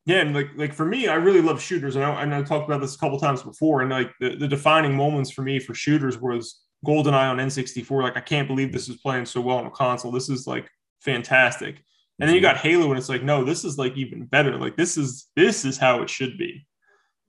Yeah, 0.05 0.21
and 0.21 0.33
like 0.33 0.49
like 0.55 0.73
for 0.73 0.85
me, 0.85 1.07
I 1.07 1.15
really 1.15 1.41
love 1.41 1.61
shooters. 1.61 1.95
And 1.95 2.03
I, 2.03 2.23
and 2.23 2.33
I 2.33 2.41
talked 2.41 2.67
about 2.67 2.81
this 2.81 2.95
a 2.95 2.97
couple 2.97 3.19
times 3.19 3.43
before. 3.43 3.81
And 3.81 3.91
like 3.91 4.11
the, 4.19 4.35
the 4.35 4.47
defining 4.47 4.95
moments 4.95 5.29
for 5.29 5.43
me 5.43 5.59
for 5.59 5.75
shooters 5.75 6.17
was 6.17 6.61
GoldenEye 6.85 7.29
on 7.29 7.37
N64. 7.37 8.01
Like 8.01 8.17
I 8.17 8.21
can't 8.21 8.47
believe 8.47 8.71
this 8.71 8.89
is 8.89 8.97
playing 8.97 9.25
so 9.25 9.41
well 9.41 9.57
on 9.57 9.67
a 9.67 9.71
console. 9.71 10.11
This 10.11 10.29
is 10.29 10.47
like 10.47 10.67
fantastic. 11.01 11.83
And 12.19 12.27
then 12.27 12.35
you 12.35 12.41
mm-hmm. 12.41 12.55
got 12.55 12.57
Halo, 12.57 12.89
and 12.89 12.97
it's 12.97 13.07
like, 13.07 13.23
no, 13.23 13.43
this 13.43 13.63
is 13.63 13.77
like 13.77 13.95
even 13.97 14.25
better. 14.25 14.57
Like 14.57 14.75
this 14.75 14.97
is 14.97 15.27
this 15.35 15.63
is 15.63 15.77
how 15.77 16.01
it 16.01 16.09
should 16.09 16.37
be. 16.37 16.65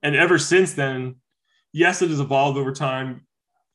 And 0.03 0.17
ever 0.17 0.39
since 0.39 0.75
then, 0.75 1.17
yes, 1.73 2.03
it 2.03 2.11
has 2.11 2.21
evolved 2.21 2.59
over 2.59 2.73
time, 2.73 3.27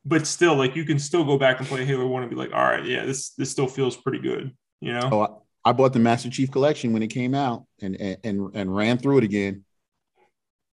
but 0.05 0.27
still, 0.27 0.55
like 0.55 0.75
you 0.75 0.85
can 0.85 0.99
still 0.99 1.23
go 1.23 1.37
back 1.37 1.59
and 1.59 1.67
play 1.67 1.85
Halo 1.85 2.07
One 2.07 2.23
and 2.23 2.29
be 2.29 2.35
like, 2.35 2.53
all 2.53 2.63
right, 2.63 2.85
yeah, 2.85 3.05
this 3.05 3.31
this 3.31 3.51
still 3.51 3.67
feels 3.67 3.95
pretty 3.97 4.19
good. 4.19 4.51
You 4.81 4.93
know? 4.93 5.09
Oh, 5.11 5.43
I, 5.63 5.71
bought 5.71 5.93
the 5.93 5.99
Master 5.99 6.29
Chief 6.29 6.51
Collection 6.51 6.93
when 6.93 7.01
it 7.01 7.07
came 7.07 7.33
out 7.33 7.65
and 7.81 7.95
and 7.99 8.17
and, 8.23 8.55
and 8.55 8.75
ran 8.75 8.97
through 8.97 9.19
it 9.19 9.23
again. 9.23 9.63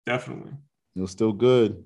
Definitely. 0.05 0.53
It 0.95 1.01
was 1.01 1.11
still 1.11 1.33
good. 1.33 1.83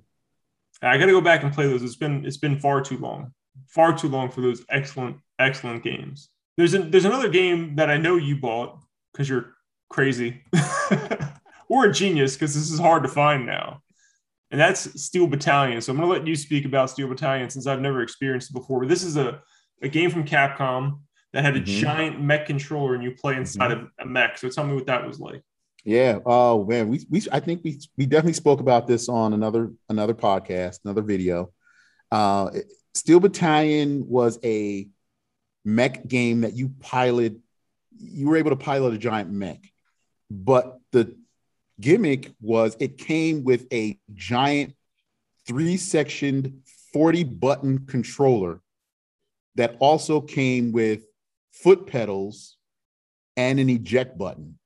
I 0.82 0.97
got 0.97 1.06
to 1.06 1.12
go 1.12 1.21
back 1.21 1.43
and 1.43 1.54
play 1.54 1.67
those. 1.67 1.84
It's 1.84 1.95
been 1.95 2.26
it's 2.26 2.38
been 2.38 2.60
far 2.60 2.82
too 2.82 2.97
long, 2.97 3.34
far 3.67 3.97
too 3.97 4.08
long 4.08 4.30
for 4.30 4.41
those 4.41 4.63
excellent 4.69 5.17
excellent 5.39 5.84
games. 5.84 6.30
There's 6.58 6.73
a, 6.73 6.80
there's 6.80 7.06
another 7.06 7.30
game 7.30 7.76
that 7.76 7.89
I 7.89 7.97
know 7.97 8.15
you 8.15 8.38
bought 8.38 8.80
because 9.12 9.28
you're 9.28 9.54
crazy. 9.89 10.43
or 11.73 11.86
a 11.86 11.91
genius 11.91 12.36
because 12.36 12.53
this 12.53 12.69
is 12.69 12.79
hard 12.79 13.01
to 13.01 13.09
find 13.09 13.47
now. 13.47 13.81
And 14.51 14.62
that's 14.62 15.01
Steel 15.01 15.25
Battalion. 15.25 15.81
So 15.81 15.91
I'm 15.91 15.97
going 15.97 16.07
to 16.07 16.19
let 16.19 16.27
you 16.27 16.36
speak 16.36 16.65
about 16.65 16.91
Steel 16.91 17.07
Battalion 17.07 17.49
since 17.49 17.65
I've 17.65 17.81
never 17.81 18.03
experienced 18.03 18.51
it 18.51 18.53
before. 18.53 18.81
But 18.81 18.89
this 18.89 19.01
is 19.01 19.17
a, 19.17 19.41
a 19.81 19.88
game 19.88 20.12
from 20.12 20.23
Capcom 20.23 20.99
that 21.33 21.43
had 21.43 21.55
a 21.55 21.59
mm-hmm. 21.59 21.81
giant 21.81 22.21
mech 22.21 22.45
controller 22.45 22.93
and 22.93 23.03
you 23.03 23.15
play 23.19 23.38
inside 23.38 23.71
mm-hmm. 23.71 23.86
of 23.86 23.89
a 23.97 24.05
mech. 24.05 24.38
So 24.38 24.49
tell 24.49 24.67
me 24.67 24.75
what 24.75 24.86
that 24.86 25.07
was 25.07 25.19
like. 25.19 25.41
Yeah. 25.83 26.19
Oh 26.27 26.63
man, 26.63 26.89
we 26.89 27.03
we 27.09 27.23
I 27.31 27.39
think 27.39 27.62
we 27.63 27.79
we 27.97 28.05
definitely 28.05 28.33
spoke 28.33 28.59
about 28.59 28.86
this 28.86 29.09
on 29.09 29.33
another 29.33 29.71
another 29.89 30.13
podcast, 30.13 30.77
another 30.86 31.01
video. 31.01 31.51
Uh, 32.12 32.51
Steel 32.93 33.19
Battalion 33.19 34.07
was 34.07 34.38
a 34.43 34.88
mech 35.65 36.07
game 36.07 36.41
that 36.41 36.53
you 36.53 36.69
pilot. 36.79 37.38
You 37.97 38.27
were 38.29 38.38
able 38.38 38.51
to 38.51 38.55
pilot 38.55 38.93
a 38.93 38.97
giant 38.99 39.31
mech, 39.31 39.59
but 40.29 40.77
the 40.91 41.17
gimmick 41.79 42.31
was 42.41 42.77
it 42.79 42.97
came 42.97 43.43
with 43.43 43.65
a 43.73 43.99
giant 44.13 44.75
three 45.47 45.77
sectioned 45.77 46.62
40 46.93 47.23
button 47.23 47.86
controller 47.86 48.62
that 49.55 49.75
also 49.79 50.21
came 50.21 50.71
with 50.71 51.05
foot 51.51 51.88
pedals 51.88 52.57
and 53.38 53.59
an 53.59 53.69
eject 53.69 54.17
button. 54.17 54.57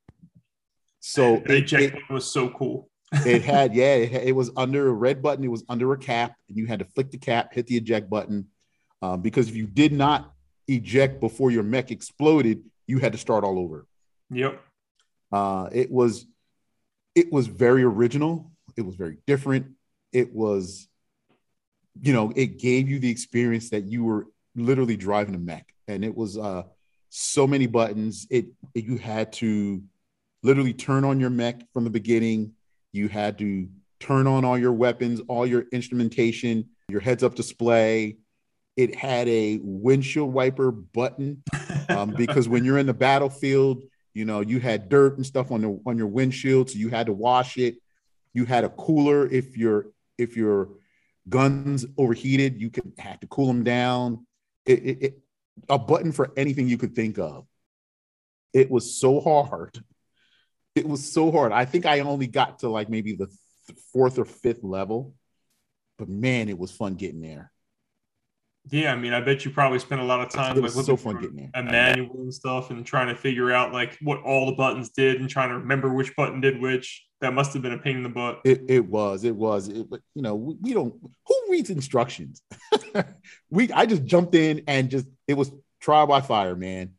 So 1.00 1.42
the 1.46 1.58
eject 1.58 1.94
button 1.94 2.16
was 2.16 2.32
so 2.32 2.50
cool. 2.50 2.90
it 3.26 3.42
had, 3.44 3.74
yeah, 3.74 3.96
it, 3.96 4.28
it, 4.28 4.36
was 4.36 4.52
under 4.58 4.88
a 4.88 4.92
red 4.92 5.22
button. 5.22 5.44
It 5.44 5.52
was 5.52 5.64
under 5.70 5.92
a 5.94 5.98
cap, 5.98 6.34
and 6.50 6.58
you 6.58 6.66
had 6.66 6.80
to 6.80 6.86
flick 6.86 7.12
the 7.12 7.18
cap, 7.18 7.54
hit 7.54 7.68
the 7.68 7.78
eject 7.78 8.10
button. 8.10 8.48
Um, 9.02 9.22
because 9.22 9.48
if 9.48 9.56
you 9.56 9.68
did 9.68 9.94
not 9.94 10.34
eject 10.68 11.20
before 11.20 11.52
your 11.52 11.64
mech 11.64 11.92
exploded, 11.92 12.64
you 12.88 13.00
had 13.00 13.12
to 13.14 13.18
start 13.18 13.44
all 13.44 13.60
over. 13.60 13.86
Yep. 14.32 14.62
Uh, 15.32 15.70
it 15.72 15.92
was, 15.92 16.26
it 17.18 17.32
was 17.32 17.48
very 17.48 17.82
original. 17.82 18.52
It 18.76 18.84
was 18.84 18.96
very 18.96 19.18
different. 19.26 19.72
It 20.14 20.36
was, 20.36 20.88
you 22.00 22.14
know, 22.14 22.32
it 22.36 22.60
gave 22.60 22.88
you 22.88 23.00
the 23.00 23.10
experience 23.10 23.72
that 23.72 23.86
you 23.86 24.04
were 24.04 24.28
literally 24.56 24.96
driving 24.96 25.34
a 25.34 25.40
mech, 25.40 25.74
and 25.88 26.06
it 26.06 26.16
was 26.16 26.38
uh, 26.38 26.62
so 27.10 27.48
many 27.48 27.66
buttons. 27.66 28.28
It, 28.30 28.46
it 28.76 28.86
you 28.86 28.98
had 28.98 29.34
to 29.34 29.82
literally 30.44 30.74
turn 30.74 31.06
on 31.06 31.20
your 31.20 31.32
mech 31.32 31.64
from 31.74 31.86
the 31.86 31.90
beginning. 31.90 32.52
You 32.94 33.08
had 33.08 33.40
to 33.40 33.68
turn 34.00 34.28
on 34.28 34.46
all 34.46 34.58
your 34.58 34.74
weapons, 34.74 35.20
all 35.28 35.48
your 35.48 35.66
instrumentation, 35.72 36.70
your 36.88 37.02
heads 37.02 37.24
up 37.24 37.34
display. 37.34 38.18
It 38.76 38.94
had 38.94 39.28
a 39.28 39.60
windshield 39.64 40.32
wiper 40.32 40.70
button 40.70 41.42
um, 41.90 42.12
because 42.12 42.48
when 42.48 42.64
you're 42.64 42.78
in 42.78 42.86
the 42.86 42.94
battlefield, 42.94 43.82
you 44.18 44.26
know 44.26 44.42
you 44.42 44.60
had 44.60 44.90
dirt 44.90 45.18
and 45.18 45.26
stuff 45.26 45.52
on 45.52 45.62
the 45.62 45.80
on 45.86 45.98
your 45.98 46.08
windshield, 46.08 46.70
so 46.70 46.78
you 46.78 46.90
had 46.90 47.06
to 47.08 47.14
wash 47.14 47.58
it. 47.58 47.76
You 48.34 48.46
had 48.46 48.64
a 48.64 48.70
cooler 48.70 49.28
if 49.28 49.58
your 49.58 49.88
if 50.18 50.36
your 50.36 50.70
guns 51.30 51.86
overheated, 51.98 52.60
you 52.60 52.70
could 52.70 52.92
have 52.98 53.20
to 53.20 53.28
cool 53.28 53.48
them 53.48 53.64
down. 53.64 54.26
It, 54.66 54.80
it, 54.84 55.04
it, 55.04 55.20
a 55.70 55.78
button 55.78 56.12
for 56.12 56.32
anything 56.36 56.68
you 56.68 56.78
could 56.78 56.96
think 56.96 57.18
of. 57.18 57.46
It 58.54 58.70
was 58.72 59.00
so 59.00 59.20
hard 59.20 59.80
it 60.78 60.88
was 60.88 61.12
so 61.12 61.32
hard. 61.32 61.52
I 61.52 61.66
think 61.66 61.86
I 61.86 62.02
only 62.02 62.28
got 62.28 62.60
to 62.60 62.70
like 62.70 62.90
maybe 62.90 63.16
the 63.16 63.26
th- 63.26 63.80
fourth 63.92 64.20
or 64.20 64.26
fifth 64.26 64.64
level, 64.64 65.16
but 65.98 66.08
man, 66.08 66.50
it 66.50 66.58
was 66.58 66.72
fun 66.72 66.94
getting 66.94 67.22
there. 67.22 67.52
Yeah, 68.70 68.92
I 68.92 68.96
mean, 68.96 69.14
I 69.14 69.22
bet 69.22 69.46
you 69.46 69.52
probably 69.52 69.80
spent 69.80 70.02
a 70.02 70.04
lot 70.04 70.22
of 70.22 70.30
time 70.30 70.60
like 70.60 70.72
so 70.72 70.98
fun 70.98 71.20
getting 71.20 71.38
there. 71.38 71.52
a 71.54 71.64
manual 71.64 72.22
and 72.22 72.34
stuff, 72.34 72.70
and 72.70 72.86
trying 72.86 73.08
to 73.08 73.16
figure 73.16 73.52
out 73.52 73.72
like 73.72 73.98
what 74.02 74.22
all 74.24 74.46
the 74.46 74.54
buttons 74.54 74.90
did, 74.90 75.20
and 75.20 75.30
trying 75.30 75.50
to 75.50 75.58
remember 75.58 75.94
which 75.94 76.16
button 76.16 76.42
did 76.42 76.62
which. 76.62 77.04
That 77.20 77.34
must 77.34 77.52
have 77.54 77.64
been 77.64 77.74
a 77.74 77.80
pain 77.80 77.98
in 77.98 78.04
the 78.04 78.10
butt. 78.10 78.42
It, 78.46 78.66
it 78.70 78.86
was, 78.86 79.24
it 79.24 79.36
was, 79.36 79.70
it, 79.70 79.90
but 79.90 80.02
you 80.14 80.22
know, 80.22 80.36
we, 80.36 80.56
we 80.62 80.74
don't. 80.74 80.94
Who 81.28 81.44
reads 81.50 81.72
instructions? 81.72 82.44
we, 83.50 83.72
I 83.72 83.88
just 83.88 84.06
jumped 84.06 84.36
in 84.36 84.62
and 84.68 84.92
just 84.92 85.08
it 85.28 85.34
was 85.34 85.52
trial 85.80 86.06
by 86.06 86.22
fire, 86.22 86.56
man. 86.56 86.92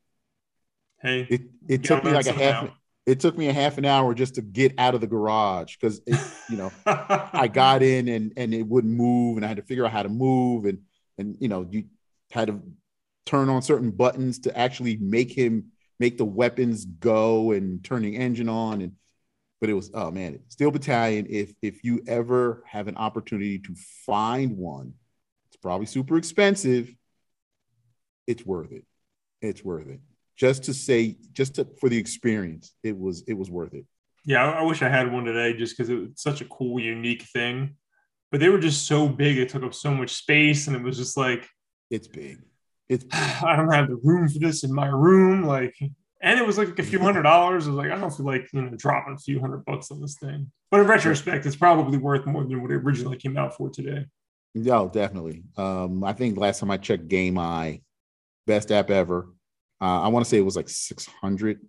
Hey, 1.00 1.24
it, 1.30 1.42
it 1.68 1.84
took 1.84 2.02
me 2.02 2.10
like 2.10 2.26
a 2.26 2.32
half 2.32 2.70
it 3.08 3.20
took 3.20 3.38
me 3.38 3.48
a 3.48 3.54
half 3.54 3.78
an 3.78 3.86
hour 3.86 4.12
just 4.12 4.34
to 4.34 4.42
get 4.42 4.74
out 4.76 4.94
of 4.94 5.00
the 5.00 5.06
garage 5.06 5.76
because 5.76 6.02
you 6.50 6.56
know 6.58 6.70
I 6.86 7.48
got 7.48 7.82
in 7.82 8.06
and 8.06 8.34
and 8.36 8.52
it 8.52 8.66
wouldn't 8.66 8.92
move 8.92 9.38
and 9.38 9.46
I 9.46 9.48
had 9.48 9.56
to 9.56 9.62
figure 9.62 9.86
out 9.86 9.92
how 9.92 10.02
to 10.02 10.10
move 10.10 10.66
and 10.66 10.80
and 11.18 11.36
you 11.40 11.48
know 11.48 11.66
you 11.70 11.84
had 12.30 12.48
to 12.48 12.62
turn 13.26 13.48
on 13.48 13.62
certain 13.62 13.90
buttons 13.90 14.40
to 14.40 14.56
actually 14.56 14.96
make 14.96 15.30
him 15.30 15.72
make 16.00 16.16
the 16.16 16.24
weapons 16.24 16.84
go 16.84 17.52
and 17.52 17.84
turn 17.84 18.02
the 18.02 18.16
engine 18.16 18.48
on. 18.48 18.80
And 18.80 18.92
but 19.60 19.70
it 19.70 19.74
was 19.74 19.90
oh 19.94 20.10
man 20.10 20.40
steel 20.48 20.70
battalion. 20.70 21.26
If 21.28 21.52
if 21.62 21.84
you 21.84 22.02
ever 22.06 22.62
have 22.66 22.88
an 22.88 22.96
opportunity 22.96 23.58
to 23.58 23.74
find 24.06 24.56
one 24.56 24.94
it's 25.48 25.56
probably 25.56 25.86
super 25.86 26.16
expensive. 26.16 26.94
It's 28.26 28.44
worth 28.44 28.72
it. 28.72 28.84
It's 29.40 29.64
worth 29.64 29.88
it. 29.88 30.00
Just 30.36 30.64
to 30.64 30.74
say, 30.74 31.16
just 31.32 31.56
to, 31.56 31.66
for 31.80 31.88
the 31.88 31.98
experience, 31.98 32.74
it 32.82 32.96
was 32.96 33.22
it 33.26 33.32
was 33.32 33.50
worth 33.50 33.74
it. 33.74 33.86
Yeah, 34.24 34.44
I, 34.44 34.62
wish 34.62 34.82
I 34.82 34.88
had 34.88 35.10
one 35.10 35.24
today, 35.24 35.56
just 35.56 35.76
because 35.76 35.88
it 35.88 35.94
was 35.94 36.08
such 36.16 36.42
a 36.42 36.44
cool, 36.44 36.78
unique 36.78 37.22
thing. 37.22 37.76
But 38.30 38.40
they 38.40 38.48
were 38.48 38.58
just 38.58 38.86
so 38.86 39.08
big; 39.08 39.38
it 39.38 39.48
took 39.48 39.62
up 39.62 39.74
so 39.74 39.92
much 39.92 40.10
space, 40.14 40.66
and 40.66 40.76
it 40.76 40.82
was 40.82 40.96
just 40.96 41.16
like, 41.16 41.48
it's 41.90 42.08
big. 42.08 42.38
It's 42.88 43.04
big. 43.04 43.12
I 43.12 43.56
don't 43.56 43.72
have 43.72 43.88
the 43.88 44.00
room 44.02 44.28
for 44.28 44.38
this 44.38 44.64
in 44.64 44.72
my 44.72 44.88
room, 44.88 45.44
like. 45.44 45.74
And 46.20 46.36
it 46.36 46.44
was 46.44 46.58
like 46.58 46.76
a 46.80 46.82
few 46.82 46.98
hundred 46.98 47.22
dollars. 47.22 47.68
I 47.68 47.70
was 47.70 47.76
like, 47.76 47.92
I 47.92 47.98
don't 47.98 48.12
feel 48.12 48.26
like 48.26 48.48
you 48.52 48.60
know 48.60 48.76
dropping 48.76 49.14
a 49.14 49.18
few 49.18 49.38
hundred 49.38 49.64
bucks 49.64 49.92
on 49.92 50.00
this 50.00 50.16
thing. 50.18 50.50
But 50.68 50.80
in 50.80 50.88
retrospect, 50.88 51.46
it's 51.46 51.54
probably 51.54 51.96
worth 51.96 52.26
more 52.26 52.44
than 52.44 52.60
what 52.60 52.72
it 52.72 52.74
originally 52.74 53.16
came 53.16 53.36
out 53.36 53.56
for 53.56 53.70
today. 53.70 54.04
No, 54.54 54.88
definitely. 54.88 55.44
Um, 55.56 56.02
I 56.02 56.12
think 56.12 56.36
last 56.36 56.58
time 56.60 56.70
I 56.70 56.76
checked 56.76 57.08
GameEye, 57.08 57.82
best 58.46 58.72
app 58.72 58.90
ever. 58.90 59.28
Uh, 59.80 60.00
I 60.02 60.08
want 60.08 60.24
to 60.24 60.28
say 60.28 60.38
it 60.38 60.44
was 60.44 60.56
like 60.56 60.68
600, 60.68 61.60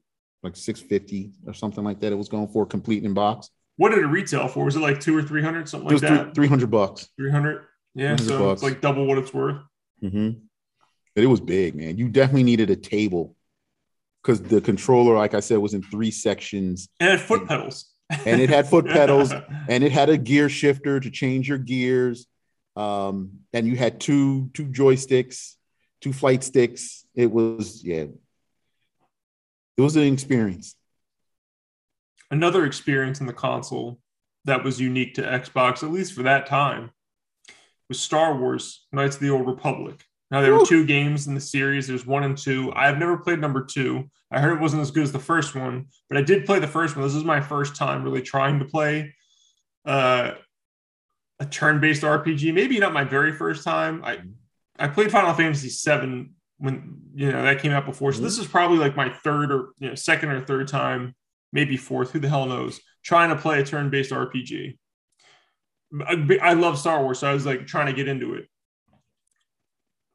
like 0.42 0.56
650 0.56 1.32
or 1.46 1.54
something 1.54 1.84
like 1.84 2.00
that. 2.00 2.12
It 2.12 2.18
was 2.18 2.30
going 2.30 2.48
for 2.48 2.66
complete 2.66 3.04
in 3.04 3.14
box. 3.14 3.50
What 3.80 3.90
did 3.90 4.00
it 4.00 4.08
retail 4.08 4.48
for? 4.48 4.66
Was 4.66 4.76
it 4.76 4.82
like 4.82 5.00
two 5.00 5.16
or 5.16 5.24
300, 5.24 5.70
something 5.70 5.90
like 5.90 6.02
that? 6.02 6.36
300 6.36 6.70
bucks. 6.70 7.08
300. 7.18 7.66
Yeah. 7.96 8.16
So 8.18 8.40
bucks. 8.40 8.62
it's 8.62 8.64
like 8.64 8.82
double 8.82 9.06
what 9.06 9.18
it's 9.18 9.34
worth. 9.34 9.62
Mm-hmm. 10.04 10.40
But 11.16 11.24
it 11.24 11.28
was 11.28 11.40
big, 11.40 11.76
man. 11.76 11.98
You 11.98 12.10
definitely 12.10 12.44
needed 12.44 12.70
a 12.70 12.76
table 12.76 13.36
because 14.22 14.42
the 14.42 14.62
controller, 14.62 15.16
like 15.16 15.34
I 15.34 15.40
said, 15.40 15.58
was 15.60 15.74
in 15.74 15.82
three 15.82 16.12
sections. 16.12 16.90
And 17.00 17.10
it 17.10 17.20
had 17.20 17.22
foot 17.22 17.48
pedals. 17.48 17.86
and 18.26 18.42
it 18.42 18.50
had 18.50 18.68
foot 18.68 18.86
pedals 18.88 19.34
and 19.68 19.84
it 19.84 19.92
had 19.92 20.10
a 20.10 20.18
gear 20.18 20.50
shifter 20.50 21.00
to 21.00 21.10
change 21.10 21.48
your 21.48 21.58
gears. 21.58 22.28
Um, 22.76 23.40
and 23.54 23.66
you 23.66 23.76
had 23.76 24.00
two 24.00 24.50
two 24.54 24.66
joysticks 24.66 25.56
two 26.02 26.14
flight 26.14 26.44
sticks. 26.44 27.06
It 27.16 27.32
was, 27.32 27.84
yeah, 27.84 28.06
it 29.78 29.82
was 29.82 29.96
an 29.96 30.14
experience. 30.14 30.76
Another 32.32 32.66
experience 32.66 33.20
in 33.20 33.26
the 33.26 33.34
console 33.34 34.00
that 34.46 34.64
was 34.64 34.80
unique 34.80 35.16
to 35.16 35.22
Xbox, 35.22 35.84
at 35.84 35.92
least 35.92 36.14
for 36.14 36.24
that 36.24 36.48
time, 36.48 36.92
was 37.88 38.00
Star 38.00 38.38
Wars 38.38 38.86
Knights 38.92 39.16
of 39.16 39.22
the 39.22 39.30
Old 39.30 39.48
Republic. 39.48 40.04
Now, 40.32 40.42
there 40.42 40.54
were 40.54 40.66
two 40.66 40.86
games 40.86 41.26
in 41.26 41.34
the 41.34 41.42
series. 41.42 41.88
There's 41.88 42.06
one 42.06 42.24
and 42.24 42.38
two. 42.38 42.72
I've 42.76 43.00
never 43.00 43.18
played 43.18 43.40
number 43.40 43.66
two. 43.66 44.10
I 44.30 44.40
heard 44.40 44.54
it 44.54 44.62
wasn't 44.62 44.84
as 44.84 44.92
good 44.92 45.04
as 45.04 45.12
the 45.12 45.18
first 45.18 45.56
one, 45.56 45.88
but 46.08 46.20
I 46.20 46.22
did 46.22 46.46
play 46.46 46.60
the 46.60 46.68
first 46.68 46.96
one. 46.96 47.04
This 47.04 47.16
is 47.16 47.24
my 47.24 47.42
first 47.42 47.76
time 47.76 48.04
really 48.04 48.22
trying 48.22 48.60
to 48.60 48.66
play 48.66 49.16
uh, 49.86 50.34
a 51.40 51.46
turn-based 51.46 52.04
RPG. 52.04 52.54
Maybe 52.54 52.78
not 52.80 52.94
my 52.94 53.04
very 53.04 53.32
first 53.32 53.64
time. 53.64 54.04
I 54.06 54.20
I 54.78 54.88
played 54.88 55.12
Final 55.12 55.34
Fantasy 55.34 55.70
VII 55.70 56.30
when 56.60 57.02
you 57.16 57.32
know 57.32 57.42
that 57.42 57.60
came 57.60 57.72
out 57.72 57.86
before. 57.86 58.12
So 58.12 58.18
mm-hmm. 58.18 58.26
this 58.26 58.38
is 58.38 58.46
probably 58.46 58.78
like 58.78 58.96
my 58.96 59.10
third 59.10 59.52
or 59.52 59.70
you 59.80 59.90
know 59.90 59.96
second 59.96 60.30
or 60.30 60.42
third 60.42 60.68
time, 60.68 61.16
maybe 61.52 61.78
fourth. 61.78 62.12
Who 62.12 62.20
the 62.20 62.30
hell 62.30 62.46
knows? 62.46 62.80
Trying 63.04 63.30
to 63.30 63.42
play 63.42 63.62
a 63.62 63.66
turn-based 63.66 64.12
RPG. 64.12 64.78
I, 66.06 66.40
I 66.42 66.54
love 66.54 66.78
Star 66.78 67.02
Wars, 67.02 67.20
so 67.20 67.30
I 67.30 67.34
was 67.34 67.46
like 67.46 67.66
trying 67.66 67.88
to 67.88 67.94
get 67.94 68.08
into 68.08 68.36
it. 68.36 68.48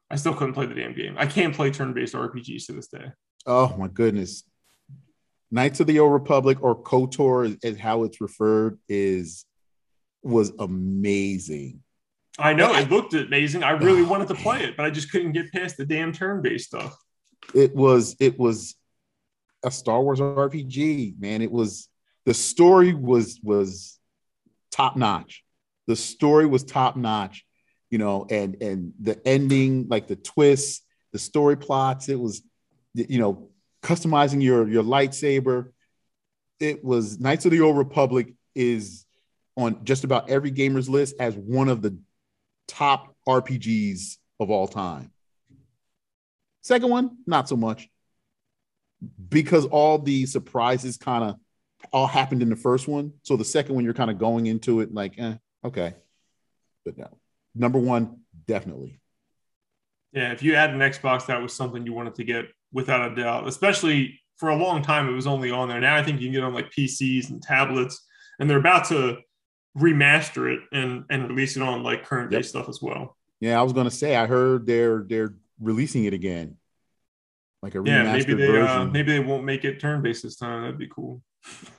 I 0.09 0.15
still 0.15 0.33
couldn't 0.33 0.53
play 0.53 0.65
the 0.65 0.75
damn 0.75 0.93
game. 0.93 1.15
I 1.17 1.25
can't 1.25 1.55
play 1.55 1.71
turn-based 1.71 2.13
RPGs 2.13 2.67
to 2.67 2.73
this 2.73 2.87
day. 2.87 3.11
Oh 3.45 3.75
my 3.77 3.87
goodness. 3.87 4.43
Knights 5.51 5.79
of 5.79 5.87
the 5.87 5.99
Old 5.99 6.13
Republic 6.13 6.61
or 6.61 6.81
KOTOR 6.81 7.57
is 7.63 7.77
how 7.77 8.03
it's 8.03 8.21
referred 8.21 8.79
is 8.87 9.45
was 10.23 10.51
amazing. 10.59 11.81
I 12.37 12.53
know 12.53 12.73
it 12.73 12.89
looked 12.89 13.13
amazing. 13.13 13.63
I 13.63 13.71
really 13.71 14.01
oh, 14.01 14.07
wanted 14.07 14.27
to 14.29 14.35
play 14.35 14.63
it, 14.63 14.75
but 14.75 14.85
I 14.85 14.89
just 14.89 15.11
couldn't 15.11 15.31
get 15.31 15.51
past 15.51 15.77
the 15.77 15.85
damn 15.85 16.11
turn-based 16.11 16.65
stuff. 16.65 16.97
It 17.53 17.75
was 17.75 18.15
it 18.19 18.37
was 18.37 18.75
a 19.65 19.71
Star 19.71 20.01
Wars 20.01 20.19
RPG, 20.19 21.19
man. 21.19 21.41
It 21.41 21.51
was 21.51 21.89
the 22.25 22.33
story 22.33 22.93
was 22.93 23.39
was 23.43 23.99
top 24.71 24.95
notch. 24.95 25.43
The 25.87 25.95
story 25.95 26.45
was 26.45 26.63
top 26.63 26.95
notch, 26.95 27.45
you 27.89 27.97
know, 27.97 28.25
and 28.29 28.61
and 28.61 28.93
the 28.99 29.19
ending, 29.27 29.87
like 29.89 30.07
the 30.07 30.15
twists, 30.15 30.83
the 31.11 31.19
story 31.19 31.57
plots. 31.57 32.09
It 32.09 32.19
was, 32.19 32.41
you 32.93 33.19
know, 33.19 33.49
customizing 33.83 34.41
your 34.41 34.67
your 34.67 34.83
lightsaber. 34.83 35.71
it 36.59 36.83
was 36.83 37.19
Knights 37.19 37.45
of 37.45 37.51
the 37.51 37.61
Old 37.61 37.77
Republic 37.77 38.33
is 38.53 39.05
on 39.57 39.83
just 39.83 40.03
about 40.03 40.29
every 40.29 40.51
gamer's 40.51 40.89
list 40.89 41.15
as 41.19 41.35
one 41.35 41.69
of 41.69 41.81
the 41.81 41.97
top 42.67 43.15
RPGs 43.27 44.17
of 44.39 44.49
all 44.49 44.67
time. 44.67 45.11
Second 46.61 46.89
one, 46.89 47.17
not 47.27 47.47
so 47.47 47.55
much. 47.55 47.89
Because 49.29 49.65
all 49.65 49.99
the 49.99 50.25
surprises 50.25 50.97
kind 50.97 51.23
of 51.23 51.35
all 51.91 52.07
happened 52.07 52.41
in 52.41 52.49
the 52.49 52.55
first 52.55 52.87
one. 52.87 53.13
So 53.23 53.37
the 53.37 53.45
second 53.45 53.75
one, 53.75 53.83
you're 53.83 53.93
kind 53.93 54.09
of 54.09 54.17
going 54.17 54.47
into 54.47 54.79
it 54.79 54.93
like, 54.93 55.15
eh, 55.17 55.35
okay. 55.63 55.93
But 56.83 56.97
no. 56.97 57.09
Number 57.53 57.79
one, 57.79 58.21
definitely. 58.47 58.99
Yeah, 60.11 60.31
if 60.31 60.41
you 60.41 60.55
had 60.55 60.69
an 60.69 60.79
Xbox, 60.79 61.25
that 61.25 61.41
was 61.41 61.53
something 61.53 61.85
you 61.85 61.93
wanted 61.93 62.15
to 62.15 62.23
get 62.23 62.45
without 62.71 63.11
a 63.11 63.15
doubt, 63.15 63.47
especially 63.47 64.19
for 64.37 64.49
a 64.49 64.55
long 64.55 64.81
time. 64.81 65.09
It 65.09 65.13
was 65.13 65.27
only 65.27 65.51
on 65.51 65.67
there. 65.67 65.79
Now 65.79 65.95
I 65.95 66.03
think 66.03 66.21
you 66.21 66.27
can 66.27 66.33
get 66.33 66.43
on 66.43 66.53
like 66.53 66.71
PCs 66.71 67.29
and 67.29 67.41
tablets, 67.41 68.05
and 68.39 68.49
they're 68.49 68.59
about 68.59 68.85
to 68.85 69.17
remaster 69.77 70.53
it 70.53 70.61
and 70.71 71.03
and 71.09 71.29
release 71.29 71.57
it 71.57 71.61
on 71.61 71.83
like 71.83 72.05
current 72.05 72.31
day 72.31 72.37
yep. 72.37 72.45
stuff 72.45 72.69
as 72.69 72.81
well. 72.81 73.17
Yeah, 73.39 73.59
I 73.59 73.63
was 73.63 73.73
gonna 73.73 73.91
say 73.91 74.15
I 74.15 74.25
heard 74.25 74.65
they're 74.65 75.05
they're 75.07 75.35
releasing 75.59 76.05
it 76.05 76.13
again, 76.13 76.57
like 77.65 77.73
a 77.73 77.81
yeah. 77.83 78.13
Maybe 78.13 78.35
they 78.35 78.61
uh, 78.61 78.85
maybe 78.85 79.11
they 79.11 79.19
won't 79.19 79.43
make 79.43 79.65
it 79.65 79.79
turn 79.79 80.03
based 80.03 80.21
this 80.21 80.35
time. 80.35 80.61
That'd 80.61 80.77
be 80.77 80.87
cool. 80.87 81.23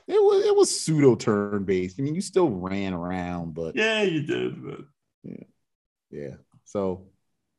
It 0.08 0.20
was 0.20 0.44
it 0.44 0.54
was 0.54 0.80
pseudo 0.80 1.14
turn 1.14 1.62
based. 1.62 2.00
I 2.00 2.02
mean, 2.02 2.16
you 2.16 2.20
still 2.20 2.50
ran 2.50 2.92
around, 2.92 3.54
but 3.54 3.76
yeah, 3.76 4.02
you 4.02 4.22
did. 4.24 4.64
But 4.64 4.80
yeah, 5.22 5.44
yeah. 6.10 6.34
So, 6.64 7.06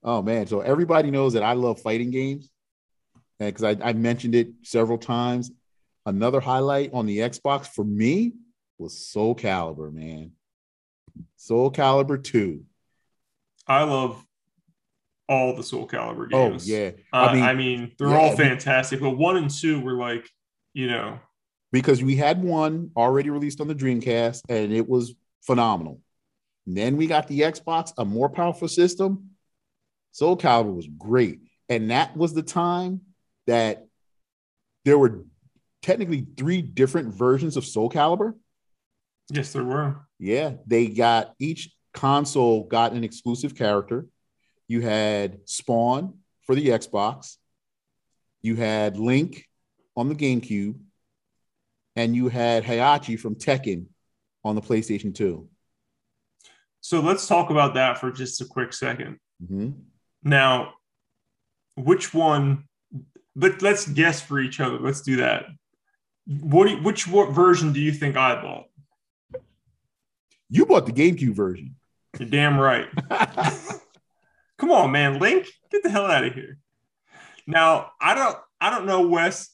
oh 0.03 0.21
man, 0.21 0.45
so 0.45 0.59
everybody 0.59 1.09
knows 1.09 1.33
that 1.33 1.43
I 1.43 1.53
love 1.53 1.81
fighting 1.81 2.11
games, 2.11 2.49
because 3.39 3.63
I, 3.63 3.77
I 3.81 3.93
mentioned 3.93 4.35
it 4.35 4.49
several 4.63 4.97
times. 4.97 5.49
Another 6.05 6.41
highlight 6.41 6.93
on 6.93 7.05
the 7.05 7.19
Xbox 7.19 7.67
for 7.67 7.85
me 7.85 8.33
was 8.77 9.07
Soul 9.07 9.35
Calibur, 9.35 9.91
man. 9.91 10.31
Soul 11.37 11.71
Calibur 11.71 12.21
2. 12.21 12.63
I 13.67 13.83
love 13.83 14.21
all 15.29 15.55
the 15.55 15.63
Soul 15.63 15.87
Calibur 15.87 16.29
oh, 16.33 16.49
games. 16.49 16.69
Oh, 16.69 16.73
yeah. 16.73 16.91
Uh, 17.13 17.17
I, 17.17 17.33
mean, 17.33 17.43
I 17.43 17.53
mean, 17.53 17.91
they're 17.97 18.09
yeah, 18.09 18.17
all 18.17 18.35
fantastic, 18.35 18.99
but 18.99 19.11
one 19.11 19.37
and 19.37 19.49
two 19.49 19.81
were 19.81 19.93
like, 19.93 20.29
you 20.73 20.87
know. 20.87 21.19
Because 21.71 22.01
we 22.01 22.15
had 22.15 22.41
one 22.41 22.91
already 22.95 23.29
released 23.29 23.59
on 23.59 23.67
the 23.67 23.75
Dreamcast 23.75 24.43
and 24.47 24.71
it 24.71 24.87
was 24.87 25.15
phenomenal. 25.45 26.01
And 26.65 26.77
then 26.77 26.97
we 26.97 27.07
got 27.07 27.27
the 27.27 27.41
Xbox, 27.41 27.91
a 27.97 28.05
more 28.05 28.29
powerful 28.29 28.67
system. 28.67 29.31
Soul 30.11 30.37
Calibur 30.37 30.75
was 30.75 30.87
great. 30.87 31.41
And 31.69 31.91
that 31.91 32.15
was 32.15 32.33
the 32.33 32.43
time 32.43 33.01
that 33.47 33.85
there 34.85 34.97
were 34.97 35.25
technically 35.81 36.25
three 36.37 36.61
different 36.61 37.13
versions 37.13 37.57
of 37.57 37.65
Soul 37.65 37.89
Calibur. 37.89 38.33
Yes, 39.29 39.51
there 39.51 39.63
were. 39.63 39.97
Yeah, 40.19 40.53
they 40.65 40.87
got 40.87 41.33
each 41.39 41.69
console 41.93 42.63
got 42.63 42.93
an 42.93 43.03
exclusive 43.03 43.55
character. 43.55 44.05
You 44.67 44.81
had 44.81 45.39
Spawn 45.45 46.15
for 46.43 46.55
the 46.55 46.67
Xbox, 46.69 47.37
you 48.41 48.55
had 48.55 48.97
Link 48.97 49.45
on 49.95 50.09
the 50.09 50.15
GameCube, 50.15 50.75
and 51.95 52.15
you 52.15 52.29
had 52.29 52.63
Heihachi 52.63 53.19
from 53.19 53.35
Tekken 53.35 53.87
on 54.43 54.55
the 54.55 54.61
PlayStation 54.61 55.13
2. 55.13 55.47
So 56.81 57.01
let's 57.01 57.27
talk 57.27 57.49
about 57.49 57.73
that 57.73 57.97
for 57.97 58.11
just 58.11 58.39
a 58.41 58.45
quick 58.45 58.71
2nd 58.71 59.17
mm-hmm. 59.43 59.71
Now, 60.23 60.73
which 61.75 62.13
one? 62.13 62.65
But 63.35 63.61
let's 63.61 63.87
guess 63.87 64.19
for 64.21 64.39
each 64.39 64.59
other. 64.59 64.79
Let's 64.79 65.01
do 65.01 65.17
that. 65.17 65.45
What? 66.25 66.69
You, 66.69 66.77
which 66.77 67.07
what 67.07 67.31
version 67.31 67.71
do 67.71 67.79
you 67.79 67.91
think 67.91 68.17
I 68.17 68.41
bought? 68.41 68.65
You 70.49 70.65
bought 70.65 70.85
the 70.85 70.91
GameCube 70.91 71.33
version. 71.33 71.75
You're 72.19 72.29
damn 72.29 72.59
right. 72.59 72.87
Come 74.57 74.71
on, 74.71 74.91
man, 74.91 75.19
Link, 75.19 75.47
get 75.71 75.83
the 75.83 75.89
hell 75.89 76.05
out 76.05 76.25
of 76.25 76.33
here. 76.33 76.57
Now, 77.45 77.91
I 78.01 78.15
don't, 78.15 78.37
I 78.59 78.69
don't 78.69 78.85
know 78.85 79.07
Wes 79.07 79.49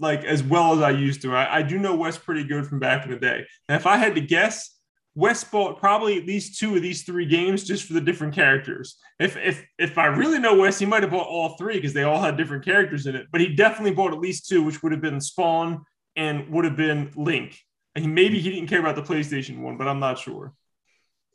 like 0.00 0.24
as 0.24 0.42
well 0.42 0.72
as 0.72 0.80
I 0.80 0.90
used 0.90 1.22
to. 1.22 1.34
I, 1.34 1.58
I 1.58 1.62
do 1.62 1.78
know 1.78 1.94
Wes 1.94 2.16
pretty 2.16 2.44
good 2.44 2.66
from 2.66 2.80
back 2.80 3.04
in 3.04 3.10
the 3.10 3.18
day. 3.18 3.44
And 3.68 3.76
if 3.76 3.86
I 3.86 3.98
had 3.98 4.14
to 4.14 4.20
guess, 4.20 4.76
Wes 5.14 5.44
bought 5.44 5.78
probably 5.78 6.18
at 6.18 6.26
least 6.26 6.58
two 6.58 6.74
of 6.74 6.82
these 6.82 7.02
three 7.02 7.26
games 7.26 7.64
just 7.64 7.84
for 7.84 7.92
the 7.92 8.00
different 8.00 8.34
characters. 8.34 8.96
If 9.18 9.36
if 9.36 9.64
if 9.78 9.98
I 9.98 10.06
really 10.06 10.38
know 10.38 10.56
Wes, 10.56 10.78
he 10.78 10.86
might 10.86 11.02
have 11.02 11.10
bought 11.12 11.26
all 11.26 11.56
three 11.56 11.74
because 11.74 11.92
they 11.92 12.04
all 12.04 12.20
had 12.20 12.36
different 12.36 12.64
characters 12.64 13.06
in 13.06 13.14
it. 13.14 13.26
But 13.30 13.40
he 13.40 13.54
definitely 13.54 13.94
bought 13.94 14.14
at 14.14 14.20
least 14.20 14.48
two, 14.48 14.62
which 14.62 14.82
would 14.82 14.92
have 14.92 15.02
been 15.02 15.20
Spawn 15.20 15.84
and 16.16 16.48
would 16.50 16.64
have 16.64 16.76
been 16.76 17.10
Link. 17.16 17.58
And 17.94 18.14
maybe 18.14 18.38
he 18.38 18.50
didn't 18.50 18.68
care 18.68 18.80
about 18.80 18.94
the 18.94 19.02
PlayStation 19.02 19.60
one, 19.60 19.76
but 19.76 19.88
I'm 19.88 20.00
not 20.00 20.18
sure. 20.18 20.54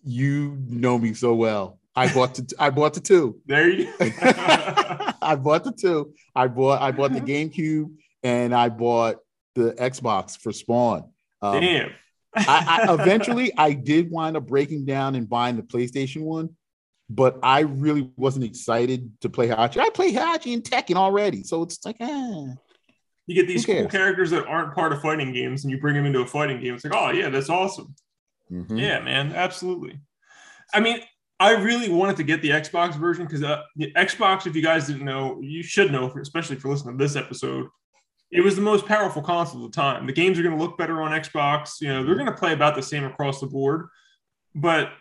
You 0.04 0.58
know 0.68 0.98
me 0.98 1.14
so 1.14 1.36
well. 1.36 1.80
I 1.96 2.14
bought 2.14 2.36
the 2.36 2.54
I 2.60 2.70
bought 2.70 2.94
the 2.94 3.00
two. 3.00 3.40
There 3.46 3.70
you 3.70 3.86
go. 3.86 3.92
I 5.22 5.38
bought 5.40 5.64
the 5.64 5.72
two. 5.72 6.14
I 6.36 6.48
bought 6.48 6.82
I 6.82 6.92
bought 6.92 7.14
the 7.14 7.22
GameCube 7.22 7.92
and 8.24 8.54
I 8.54 8.70
bought 8.70 9.18
the 9.56 9.72
Xbox 9.74 10.38
for 10.38 10.52
Spawn. 10.52 11.10
Um, 11.42 11.62
Damn. 11.62 11.92
I, 12.36 12.86
I 12.90 12.94
eventually 12.94 13.54
I 13.58 13.74
did 13.74 14.12
wind 14.12 14.36
up 14.36 14.46
breaking 14.46 14.86
down 14.86 15.16
and 15.16 15.30
buying 15.30 15.56
the 15.56 15.64
PlayStation 15.64 16.24
one, 16.24 16.50
but 17.10 17.40
I 17.42 17.62
really 17.62 18.12
wasn't 18.18 18.46
excited 18.46 19.12
to 19.22 19.30
play 19.30 19.48
Hachi. 19.48 19.80
I 19.80 19.90
play 19.90 20.12
Hachi 20.12 20.54
and 20.54 20.64
Tekken 20.64 20.96
already, 20.96 21.44
so 21.44 21.64
it's 21.64 21.84
like, 21.86 21.98
eh. 22.02 22.46
You 23.28 23.36
get 23.36 23.48
these 23.48 23.66
cool 23.66 23.88
characters 23.88 24.32
that 24.32 24.46
aren't 24.46 24.76
part 24.76 24.92
of 24.92 25.02
fighting 25.02 25.32
games, 25.32 25.64
and 25.64 25.72
you 25.72 25.80
bring 25.80 25.96
them 25.96 26.06
into 26.06 26.20
a 26.20 26.28
fighting 26.28 26.60
game. 26.60 26.76
It's 26.76 26.84
like, 26.86 26.94
oh 26.94 27.12
yeah, 27.12 27.30
that's 27.30 27.50
awesome. 27.50 27.96
Mm-hmm. 28.52 28.78
Yeah, 28.78 29.00
man, 29.00 29.32
absolutely. 29.34 30.00
I 30.74 30.80
mean, 30.80 31.00
I 31.40 31.52
really 31.52 31.90
wanted 31.90 32.16
to 32.18 32.24
get 32.24 32.42
the 32.42 32.50
Xbox 32.50 32.96
version 32.96 33.26
because 33.26 33.44
uh, 33.44 33.64
the 33.76 33.92
Xbox, 33.94 34.48
if 34.48 34.56
you 34.56 34.62
guys 34.62 34.88
didn't 34.88 35.06
know, 35.06 35.40
you 35.42 35.64
should 35.64 35.92
know, 35.92 36.10
for, 36.10 36.22
especially 36.22 36.56
for 36.56 36.70
listening 36.70 36.98
to 36.98 37.04
this 37.04 37.16
episode. 37.16 37.68
It 38.32 38.42
was 38.42 38.56
the 38.56 38.62
most 38.62 38.86
powerful 38.86 39.22
console 39.22 39.66
at 39.66 39.72
the 39.72 39.76
time. 39.76 40.08
The 40.08 40.14
games 40.14 40.40
are 40.40 40.44
going 40.44 40.58
to 40.58 40.62
look 40.62 40.78
better 40.78 41.02
on 41.02 41.12
Xbox. 41.12 41.82
You 41.82 41.90
know, 41.90 42.04
they're 42.04 42.16
going 42.16 42.26
to 42.26 42.34
play 42.34 42.54
about 42.54 42.76
the 42.76 42.82
same 42.82 43.04
across 43.04 43.40
the 43.40 43.48
board. 43.48 43.88
But 44.54 44.92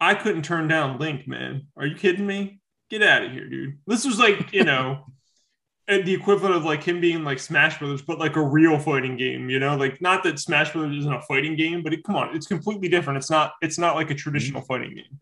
I 0.00 0.14
couldn't 0.14 0.42
turn 0.42 0.68
down 0.68 0.98
Link, 0.98 1.26
man. 1.26 1.66
Are 1.76 1.86
you 1.86 1.96
kidding 1.96 2.26
me? 2.26 2.60
Get 2.90 3.02
out 3.02 3.24
of 3.24 3.32
here, 3.32 3.48
dude. 3.48 3.78
This 3.86 4.04
was 4.04 4.18
like, 4.18 4.52
you 4.52 4.64
know, 4.64 5.06
the 5.88 6.14
equivalent 6.14 6.54
of 6.54 6.64
like 6.64 6.82
him 6.82 7.00
being 7.00 7.24
like 7.24 7.38
Smash 7.38 7.78
Brothers, 7.78 8.02
but 8.02 8.18
like 8.18 8.36
a 8.36 8.42
real 8.42 8.78
fighting 8.78 9.16
game. 9.16 9.50
You 9.50 9.58
know, 9.58 9.76
like 9.76 10.00
not 10.00 10.22
that 10.24 10.38
Smash 10.38 10.72
Brothers 10.72 10.98
isn't 10.98 11.12
a 11.12 11.22
fighting 11.22 11.56
game, 11.56 11.82
but 11.82 11.92
it, 11.92 12.04
come 12.04 12.16
on, 12.16 12.34
it's 12.34 12.46
completely 12.46 12.88
different. 12.88 13.18
It's 13.18 13.30
not. 13.30 13.54
It's 13.60 13.78
not 13.78 13.96
like 13.96 14.10
a 14.10 14.14
traditional 14.14 14.60
mm-hmm. 14.60 14.66
fighting 14.66 14.94
game. 14.94 15.20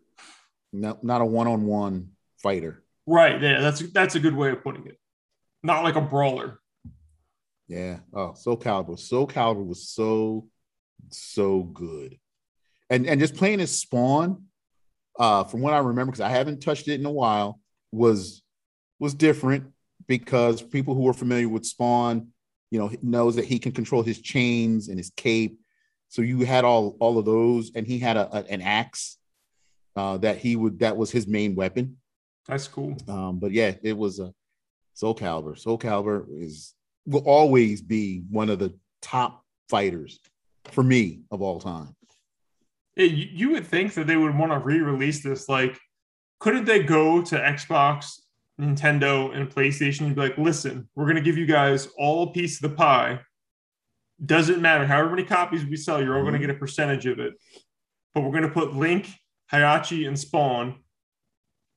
No, 0.73 0.97
not 1.01 1.21
a 1.21 1.25
one-on-one 1.25 2.09
fighter. 2.41 2.83
Right. 3.05 3.41
Yeah, 3.41 3.59
that's 3.61 3.81
that's 3.91 4.15
a 4.15 4.19
good 4.19 4.35
way 4.35 4.51
of 4.51 4.63
putting 4.63 4.87
it. 4.87 4.97
Not 5.63 5.83
like 5.83 5.95
a 5.95 6.01
brawler. 6.01 6.59
Yeah. 7.67 7.99
Oh, 8.13 8.33
Soul 8.33 8.57
Calibur. 8.57 8.99
So 8.99 9.27
Calibur 9.27 9.65
was 9.65 9.89
so 9.89 10.47
so 11.09 11.63
good, 11.63 12.17
and 12.89 13.07
and 13.07 13.19
just 13.19 13.35
playing 13.35 13.59
as 13.59 13.77
Spawn, 13.77 14.45
uh, 15.19 15.43
from 15.43 15.61
what 15.61 15.73
I 15.73 15.79
remember, 15.79 16.11
because 16.11 16.21
I 16.21 16.29
haven't 16.29 16.61
touched 16.61 16.87
it 16.87 16.99
in 16.99 17.05
a 17.05 17.11
while, 17.11 17.59
was 17.91 18.43
was 18.99 19.13
different 19.13 19.71
because 20.07 20.61
people 20.61 20.95
who 20.95 21.07
are 21.07 21.13
familiar 21.13 21.49
with 21.49 21.65
Spawn, 21.65 22.27
you 22.69 22.79
know, 22.79 22.91
knows 23.01 23.35
that 23.35 23.45
he 23.45 23.59
can 23.59 23.71
control 23.71 24.03
his 24.03 24.21
chains 24.21 24.87
and 24.87 24.97
his 24.97 25.11
cape. 25.15 25.59
So 26.09 26.21
you 26.21 26.39
had 26.41 26.65
all 26.65 26.97
all 26.99 27.17
of 27.17 27.25
those, 27.25 27.71
and 27.75 27.87
he 27.87 27.99
had 27.99 28.17
a, 28.17 28.35
a 28.35 28.43
an 28.49 28.61
axe 28.61 29.17
uh, 29.95 30.17
that 30.17 30.37
he 30.37 30.55
would 30.55 30.79
that 30.79 30.97
was 30.97 31.11
his 31.11 31.27
main 31.27 31.55
weapon. 31.55 31.97
That's 32.47 32.67
cool. 32.67 32.97
Um, 33.07 33.39
but 33.39 33.51
yeah, 33.51 33.73
it 33.83 33.97
was 33.97 34.19
a 34.19 34.33
Soul 34.93 35.15
Calibur. 35.15 35.57
Soul 35.57 35.77
Calibur 35.77 36.25
is 36.29 36.73
will 37.05 37.23
always 37.25 37.81
be 37.81 38.23
one 38.29 38.49
of 38.49 38.59
the 38.59 38.77
top 39.01 39.43
fighters 39.69 40.19
for 40.65 40.83
me 40.83 41.21
of 41.31 41.41
all 41.41 41.59
time. 41.59 41.95
You, 42.95 43.51
would 43.51 43.65
think 43.65 43.93
that 43.93 44.05
they 44.05 44.17
would 44.17 44.37
want 44.37 44.51
to 44.51 44.59
re-release 44.59 45.23
this. 45.23 45.49
Like, 45.49 45.79
couldn't 46.39 46.65
they 46.65 46.83
go 46.83 47.21
to 47.21 47.35
Xbox 47.35 48.19
Nintendo 48.59 49.35
and 49.35 49.49
PlayStation 49.49 50.01
and 50.01 50.15
be 50.15 50.21
like, 50.21 50.37
listen, 50.37 50.87
we're 50.95 51.05
going 51.05 51.15
to 51.15 51.21
give 51.21 51.37
you 51.37 51.45
guys 51.45 51.87
all 51.97 52.23
a 52.23 52.31
piece 52.31 52.61
of 52.61 52.69
the 52.69 52.75
pie. 52.75 53.19
Doesn't 54.23 54.61
matter 54.61 54.85
however 54.85 55.09
many 55.09 55.23
copies 55.23 55.65
we 55.65 55.77
sell, 55.77 56.03
you're 56.03 56.15
all 56.15 56.21
going 56.21 56.33
to 56.33 56.39
mm-hmm. 56.39 56.47
get 56.47 56.55
a 56.55 56.59
percentage 56.59 57.07
of 57.07 57.19
it. 57.19 57.33
But 58.13 58.21
we're 58.21 58.31
going 58.31 58.43
to 58.43 58.49
put 58.49 58.75
Link, 58.75 59.09
Heihachi, 59.51 60.07
and 60.07 60.17
Spawn. 60.17 60.75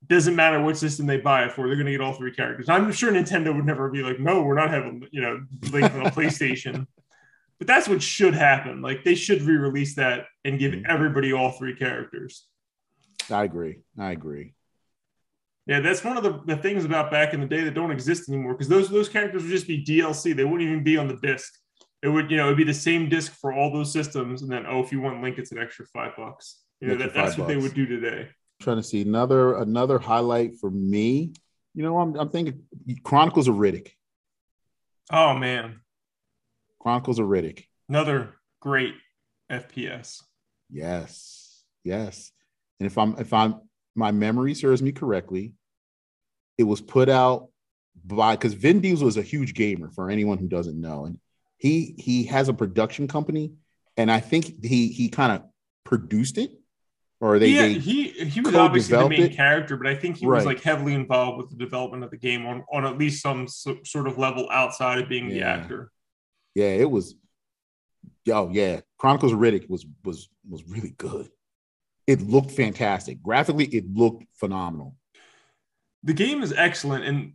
Doesn't 0.06 0.36
matter 0.36 0.60
what 0.60 0.76
system 0.76 1.06
they 1.06 1.16
buy 1.16 1.44
it 1.44 1.52
for, 1.52 1.66
they're 1.66 1.76
going 1.76 1.86
to 1.86 1.92
get 1.92 2.02
all 2.02 2.12
three 2.12 2.34
characters. 2.34 2.68
I'm 2.68 2.92
sure 2.92 3.10
Nintendo 3.10 3.54
would 3.54 3.64
never 3.64 3.88
be 3.90 4.02
like, 4.02 4.20
no, 4.20 4.42
we're 4.42 4.54
not 4.54 4.70
having, 4.70 5.06
you 5.10 5.22
know, 5.22 5.40
Link 5.70 5.92
on 5.94 6.06
a 6.06 6.10
PlayStation. 6.10 6.86
But 7.58 7.68
that's 7.68 7.88
what 7.88 8.02
should 8.02 8.34
happen. 8.34 8.82
Like 8.82 9.04
they 9.04 9.14
should 9.14 9.42
re-release 9.42 9.94
that 9.94 10.26
and 10.44 10.58
give 10.58 10.72
mm-hmm. 10.72 10.90
everybody 10.90 11.32
all 11.32 11.52
three 11.52 11.74
characters. 11.74 12.46
I 13.30 13.44
agree. 13.44 13.78
I 13.98 14.10
agree. 14.10 14.52
Yeah, 15.66 15.80
that's 15.80 16.04
one 16.04 16.18
of 16.18 16.22
the, 16.22 16.42
the 16.44 16.60
things 16.60 16.84
about 16.84 17.10
back 17.10 17.32
in 17.32 17.40
the 17.40 17.46
day 17.46 17.62
that 17.64 17.72
don't 17.72 17.90
exist 17.90 18.28
anymore 18.28 18.52
because 18.52 18.68
those 18.68 18.90
those 18.90 19.08
characters 19.08 19.42
would 19.42 19.50
just 19.50 19.66
be 19.66 19.82
DLC. 19.82 20.36
They 20.36 20.44
wouldn't 20.44 20.68
even 20.68 20.84
be 20.84 20.98
on 20.98 21.08
the 21.08 21.16
disc. 21.16 21.54
it 22.02 22.08
would 22.08 22.30
you 22.30 22.36
know 22.36 22.46
it'd 22.46 22.58
be 22.58 22.64
the 22.64 22.74
same 22.74 23.08
disc 23.08 23.32
for 23.32 23.54
all 23.54 23.72
those 23.72 23.90
systems, 23.90 24.42
and 24.42 24.52
then 24.52 24.66
oh, 24.66 24.82
if 24.82 24.92
you 24.92 25.00
want 25.00 25.22
Link, 25.22 25.38
it's 25.38 25.52
an 25.52 25.58
extra 25.58 25.86
five 25.86 26.14
bucks. 26.16 26.63
You 26.80 26.88
know, 26.88 26.96
that, 26.96 27.14
that's 27.14 27.38
what 27.38 27.48
they 27.48 27.56
would 27.56 27.74
do 27.74 27.86
today. 27.86 28.28
trying 28.60 28.76
to 28.76 28.82
see 28.82 29.02
another 29.02 29.56
another 29.56 29.98
highlight 29.98 30.56
for 30.60 30.70
me. 30.70 31.32
You 31.74 31.82
know, 31.82 31.98
I'm 31.98 32.14
I'm 32.16 32.28
thinking 32.28 32.62
Chronicles 33.02 33.48
of 33.48 33.56
Riddick. 33.56 33.90
Oh 35.10 35.34
man, 35.34 35.80
Chronicles 36.80 37.18
of 37.18 37.26
Riddick. 37.26 37.64
another 37.88 38.34
great 38.60 38.94
FPS. 39.50 40.22
Yes, 40.70 41.62
yes. 41.84 42.32
And 42.80 42.86
if 42.86 42.98
I'm 42.98 43.16
if 43.18 43.32
I'm 43.32 43.60
my 43.94 44.10
memory 44.10 44.54
serves 44.54 44.82
me 44.82 44.92
correctly, 44.92 45.52
it 46.58 46.64
was 46.64 46.80
put 46.80 47.08
out 47.08 47.48
by 48.04 48.36
because 48.36 48.54
Vin 48.54 48.80
Diesel 48.80 49.08
is 49.08 49.16
a 49.16 49.22
huge 49.22 49.54
gamer 49.54 49.90
for 49.90 50.10
anyone 50.10 50.38
who 50.38 50.48
doesn't 50.48 50.80
know, 50.80 51.04
and 51.04 51.18
he 51.56 51.94
he 51.98 52.24
has 52.24 52.48
a 52.48 52.54
production 52.54 53.08
company, 53.08 53.52
and 53.96 54.10
I 54.10 54.20
think 54.20 54.64
he 54.64 54.88
he 54.88 55.08
kind 55.08 55.32
of 55.32 55.42
produced 55.84 56.38
it, 56.38 56.50
or 57.20 57.38
they, 57.38 57.48
yeah, 57.48 57.62
they 57.62 57.74
he 57.74 58.08
he 58.08 58.40
was 58.40 58.54
obviously 58.54 58.96
the 58.96 59.08
main 59.08 59.22
it. 59.22 59.36
character, 59.36 59.76
but 59.76 59.86
I 59.86 59.94
think 59.94 60.16
he 60.16 60.26
was 60.26 60.44
like 60.44 60.60
heavily 60.62 60.94
involved 60.94 61.38
with 61.38 61.50
the 61.50 61.56
development 61.56 62.04
of 62.04 62.10
the 62.10 62.16
game 62.16 62.44
on 62.46 62.64
on 62.72 62.84
at 62.84 62.98
least 62.98 63.22
some 63.22 63.48
so, 63.48 63.78
sort 63.84 64.06
of 64.06 64.18
level 64.18 64.48
outside 64.50 64.98
of 64.98 65.08
being 65.08 65.28
the 65.28 65.42
actor. 65.42 65.90
yeah, 66.54 66.66
it 66.66 66.90
was. 66.90 67.14
Oh 68.30 68.50
yeah, 68.50 68.80
Chronicles 68.98 69.32
of 69.32 69.38
Riddick 69.38 69.68
was 69.70 69.86
was 70.04 70.28
was 70.48 70.64
really 70.64 70.94
good. 70.98 71.28
It 72.06 72.20
looked 72.20 72.50
fantastic. 72.50 73.22
Graphically, 73.22 73.66
it 73.66 73.86
looked 73.94 74.24
phenomenal. 74.34 74.96
the 76.02 76.12
game 76.12 76.42
is 76.42 76.52
excellent 76.52 77.04
and 77.04 77.32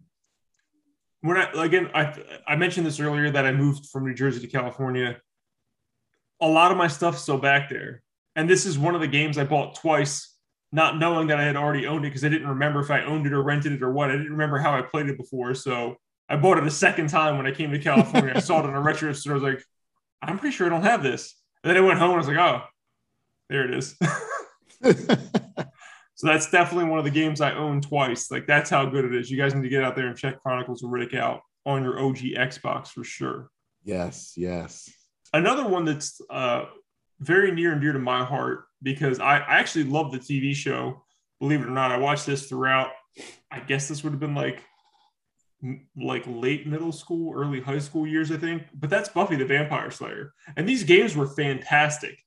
when 1.22 1.38
i 1.38 1.50
again 1.64 1.90
i 1.96 2.14
i 2.48 2.56
mentioned 2.56 2.86
this 2.86 3.00
earlier 3.00 3.30
that 3.32 3.46
i 3.46 3.52
moved 3.52 3.88
from 3.88 4.06
new 4.06 4.14
jersey 4.14 4.40
to 4.40 4.48
california 4.48 5.20
a 6.40 6.48
lot 6.48 6.72
of 6.72 6.78
my 6.78 6.88
stuff's 6.88 7.22
still 7.22 7.40
back 7.40 7.70
there 7.70 8.04
and 8.40 8.50
this 8.50 8.66
is 8.66 8.78
one 8.78 8.96
of 8.96 9.02
the 9.02 9.08
games 9.08 9.38
i 9.38 9.44
bought 9.44 9.76
twice 9.76 10.36
not 10.72 10.98
knowing 10.98 11.28
that 11.28 11.40
i 11.40 11.44
had 11.44 11.56
already 11.56 11.86
owned 11.86 12.06
it 12.06 12.10
because 12.10 12.24
i 12.24 12.30
didn't 12.30 12.48
remember 12.48 12.80
if 12.80 12.90
i 12.90 13.04
owned 13.04 13.26
it 13.26 13.34
or 13.34 13.44
rented 13.44 13.74
it 13.74 13.84
or 13.84 13.92
what 13.92 14.10
i 14.10 14.14
didn't 14.14 14.32
remember 14.32 14.58
how 14.58 14.74
i 14.74 14.82
played 14.82 15.08
it 15.08 15.18
before 15.18 15.54
so 15.54 15.96
i 16.30 16.36
bought 16.36 16.58
it 16.58 16.66
a 16.66 16.72
second 16.72 17.08
time 17.08 17.38
when 17.38 17.46
i 17.46 17.52
came 17.52 17.72
to 17.72 17.80
california 17.80 18.34
i 18.36 18.40
saw 18.40 18.64
it 18.64 18.68
in 18.68 18.76
a 18.76 18.82
retro 18.82 19.12
store 19.14 19.34
i 19.34 19.36
was 19.36 19.44
like 19.44 19.64
i'm 20.22 20.40
pretty 20.40 20.56
sure 20.56 20.68
i 20.68 20.70
don't 20.70 20.84
have 20.84 21.04
this 21.04 21.36
and 21.64 21.70
then 21.70 21.78
i 21.78 21.86
went 21.86 22.00
home 22.00 22.12
and 22.12 22.16
i 22.16 22.18
was 22.18 22.28
like 22.28 22.38
oh 22.38 22.62
there 23.50 23.66
it 23.66 23.74
is 23.74 23.96
So 26.20 26.28
that's 26.28 26.52
definitely 26.52 26.90
one 26.90 27.00
of 27.00 27.06
the 27.06 27.12
games 27.12 27.40
I 27.40 27.54
own 27.54 27.80
twice. 27.80 28.30
Like 28.30 28.46
that's 28.46 28.70
how 28.70 28.86
good 28.86 29.06
it 29.06 29.16
is. 29.16 29.32
You 29.32 29.38
guys 29.38 29.56
need 29.56 29.62
to 29.62 29.70
get 29.70 29.86
out 29.86 29.96
there 29.96 30.08
and 30.08 30.18
check 30.18 30.42
Chronicles 30.42 30.84
of 30.84 30.90
Riddick 30.90 31.16
out 31.16 31.40
on 31.66 31.82
your 31.82 31.98
OG 31.98 32.18
Xbox 32.36 32.90
for 32.90 33.06
sure. 33.06 33.50
yes, 33.86 34.34
yes. 34.36 34.90
Another 35.32 35.66
one 35.66 35.86
that's 35.86 36.20
uh, 36.30 36.66
very 37.20 37.51
near 37.51 37.72
and 37.74 37.82
dear 37.82 37.93
to 37.93 37.99
my 37.99 38.24
heart 38.24 38.65
because 38.82 39.20
I, 39.20 39.38
I 39.39 39.59
actually 39.59 39.86
love 39.86 40.11
the 40.11 40.20
TV 40.20 40.53
show. 40.55 41.03
Believe 41.39 41.61
it 41.61 41.67
or 41.67 41.72
not, 41.72 41.91
I 41.91 41.97
watched 41.97 42.26
this 42.26 42.47
throughout. 42.47 42.91
I 43.51 43.59
guess 43.59 43.88
this 43.88 44.03
would 44.03 44.11
have 44.13 44.20
been 44.20 44.36
like 44.36 44.63
like 45.97 46.24
late 46.26 46.65
middle 46.67 46.91
school, 46.93 47.34
early 47.36 47.59
high 47.59 47.80
school 47.80 48.07
years, 48.07 48.32
I 48.32 48.38
think. 48.38 48.63
But 48.74 48.89
that's 48.89 49.09
Buffy 49.09 49.36
the 49.36 49.45
Vampire 49.45 49.91
Slayer, 49.91 50.34
and 50.55 50.67
these 50.67 50.84
games 50.84 51.15
were 51.15 51.28
fantastic. 51.28 52.24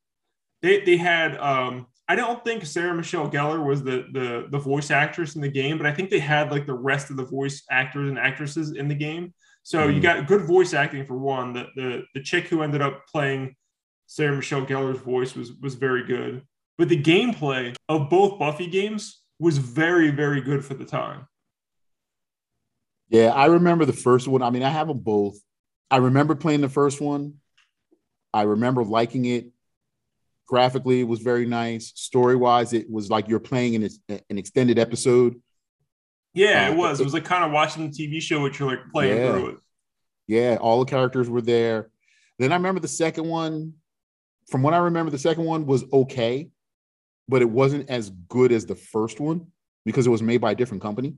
They 0.60 0.80
they 0.82 0.96
had 0.98 1.38
um, 1.38 1.86
I 2.08 2.14
don't 2.14 2.44
think 2.44 2.66
Sarah 2.66 2.94
Michelle 2.94 3.30
Gellar 3.30 3.64
was 3.64 3.82
the 3.82 4.06
the 4.12 4.48
the 4.50 4.58
voice 4.58 4.90
actress 4.90 5.34
in 5.34 5.40
the 5.40 5.48
game, 5.48 5.78
but 5.78 5.86
I 5.86 5.92
think 5.94 6.10
they 6.10 6.18
had 6.18 6.50
like 6.50 6.66
the 6.66 6.74
rest 6.74 7.10
of 7.10 7.16
the 7.16 7.24
voice 7.24 7.62
actors 7.70 8.08
and 8.10 8.18
actresses 8.18 8.72
in 8.72 8.88
the 8.88 8.94
game. 8.94 9.32
So 9.62 9.86
you 9.88 10.00
Mhm. 10.00 10.02
got 10.02 10.26
good 10.26 10.42
voice 10.42 10.74
acting 10.74 11.06
for 11.06 11.16
one. 11.16 11.54
The 11.54 11.68
the 11.74 12.02
the 12.14 12.22
chick 12.22 12.48
who 12.48 12.62
ended 12.62 12.82
up 12.82 13.06
playing 13.06 13.56
Sarah 14.06 14.36
Michelle 14.36 14.64
Gellar's 14.66 14.98
voice 14.98 15.34
was 15.34 15.52
was 15.54 15.74
very 15.74 16.04
good. 16.04 16.42
But 16.78 16.88
the 16.88 17.00
gameplay 17.02 17.74
of 17.88 18.08
both 18.10 18.38
Buffy 18.38 18.66
games 18.66 19.22
was 19.38 19.58
very 19.58 20.10
very 20.10 20.40
good 20.40 20.64
for 20.64 20.74
the 20.74 20.84
time. 20.84 21.26
Yeah, 23.08 23.28
I 23.34 23.46
remember 23.46 23.84
the 23.84 23.92
first 23.92 24.26
one. 24.28 24.42
I 24.42 24.50
mean, 24.50 24.62
I 24.62 24.70
have 24.70 24.88
them 24.88 24.98
both. 25.00 25.36
I 25.90 25.98
remember 25.98 26.34
playing 26.34 26.62
the 26.62 26.68
first 26.68 27.00
one. 27.00 27.34
I 28.32 28.42
remember 28.42 28.82
liking 28.84 29.26
it. 29.26 29.48
Graphically, 30.46 31.00
it 31.00 31.04
was 31.08 31.20
very 31.20 31.44
nice. 31.46 31.92
Story 31.94 32.36
wise, 32.36 32.72
it 32.72 32.90
was 32.90 33.10
like 33.10 33.28
you're 33.28 33.40
playing 33.40 33.76
an, 33.76 33.88
an 34.08 34.38
extended 34.38 34.78
episode. 34.78 35.40
Yeah, 36.34 36.68
Uh, 36.68 36.72
it 36.72 36.76
was. 36.76 36.98
it- 37.00 37.02
It 37.02 37.04
was 37.06 37.14
like 37.14 37.24
kind 37.24 37.44
of 37.44 37.52
watching 37.52 37.90
the 37.90 37.92
TV 37.92 38.20
show, 38.20 38.42
which 38.42 38.58
you're 38.58 38.68
like 38.70 38.90
playing 38.90 39.18
Yeah. 39.18 39.32
through 39.32 39.46
it. 39.48 39.56
Yeah, 40.26 40.56
all 40.60 40.78
the 40.82 40.90
characters 40.90 41.28
were 41.28 41.42
there. 41.42 41.90
Then 42.38 42.52
I 42.52 42.56
remember 42.56 42.80
the 42.80 42.88
second 42.88 43.26
one. 43.28 43.74
From 44.48 44.62
what 44.62 44.74
I 44.74 44.78
remember, 44.78 45.10
the 45.10 45.18
second 45.18 45.44
one 45.44 45.66
was 45.66 45.84
okay, 45.92 46.50
but 47.28 47.42
it 47.42 47.50
wasn't 47.50 47.88
as 47.88 48.10
good 48.28 48.52
as 48.52 48.66
the 48.66 48.74
first 48.74 49.20
one 49.20 49.46
because 49.84 50.06
it 50.06 50.10
was 50.10 50.22
made 50.22 50.40
by 50.40 50.52
a 50.52 50.54
different 50.54 50.82
company. 50.82 51.14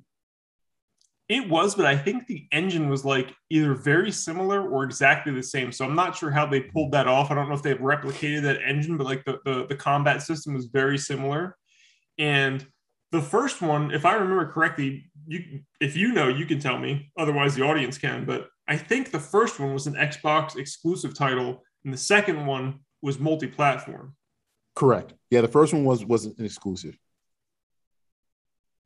It 1.29 1.49
was, 1.49 1.75
but 1.75 1.87
I 1.87 1.97
think 1.97 2.27
the 2.27 2.47
engine 2.53 2.91
was 2.91 3.03
like 3.05 3.35
either 3.49 3.75
very 3.75 4.13
similar 4.13 4.69
or 4.69 4.85
exactly 4.85 5.33
the 5.33 5.43
same. 5.43 5.73
So 5.73 5.87
I'm 5.87 5.95
not 5.95 6.15
sure 6.15 6.31
how 6.31 6.45
they 6.45 6.61
pulled 6.61 6.93
that 6.93 7.09
off. 7.09 7.31
I 7.31 7.35
don't 7.35 7.49
know 7.49 7.55
if 7.55 7.63
they've 7.63 7.79
replicated 7.79 8.43
that 8.43 8.61
engine, 8.63 8.99
but 8.99 9.07
like 9.07 9.25
the 9.25 9.39
the, 9.45 9.67
the 9.67 9.77
combat 9.77 10.21
system 10.21 10.53
was 10.53 10.67
very 10.67 10.99
similar. 10.99 11.57
And 12.19 12.67
the 13.11 13.23
first 13.23 13.63
one, 13.63 13.91
if 13.91 14.05
I 14.05 14.15
remember 14.15 14.53
correctly, 14.53 15.11
you 15.27 15.61
if 15.81 15.97
you 15.97 16.13
know, 16.13 16.29
you 16.29 16.45
can 16.45 16.59
tell 16.59 16.79
me. 16.79 17.11
Otherwise, 17.19 17.55
the 17.55 17.63
audience 17.63 17.97
can. 17.97 18.27
But 18.27 18.49
I 18.69 18.77
think 18.77 19.11
the 19.11 19.19
first 19.19 19.59
one 19.59 19.73
was 19.73 19.87
an 19.87 19.95
Xbox 19.95 20.57
exclusive 20.57 21.15
title, 21.15 21.63
and 21.85 21.95
the 21.95 21.99
second 21.99 22.45
one 22.45 22.81
was 23.05 23.19
multi-platform. 23.19 24.17
Correct. 24.75 25.13
Yeah, 25.31 25.43
the 25.43 25.49
first 25.49 25.73
one 25.73 25.85
was 25.85 26.05
wasn't 26.05 26.39
an 26.39 26.45
exclusive. 26.47 26.99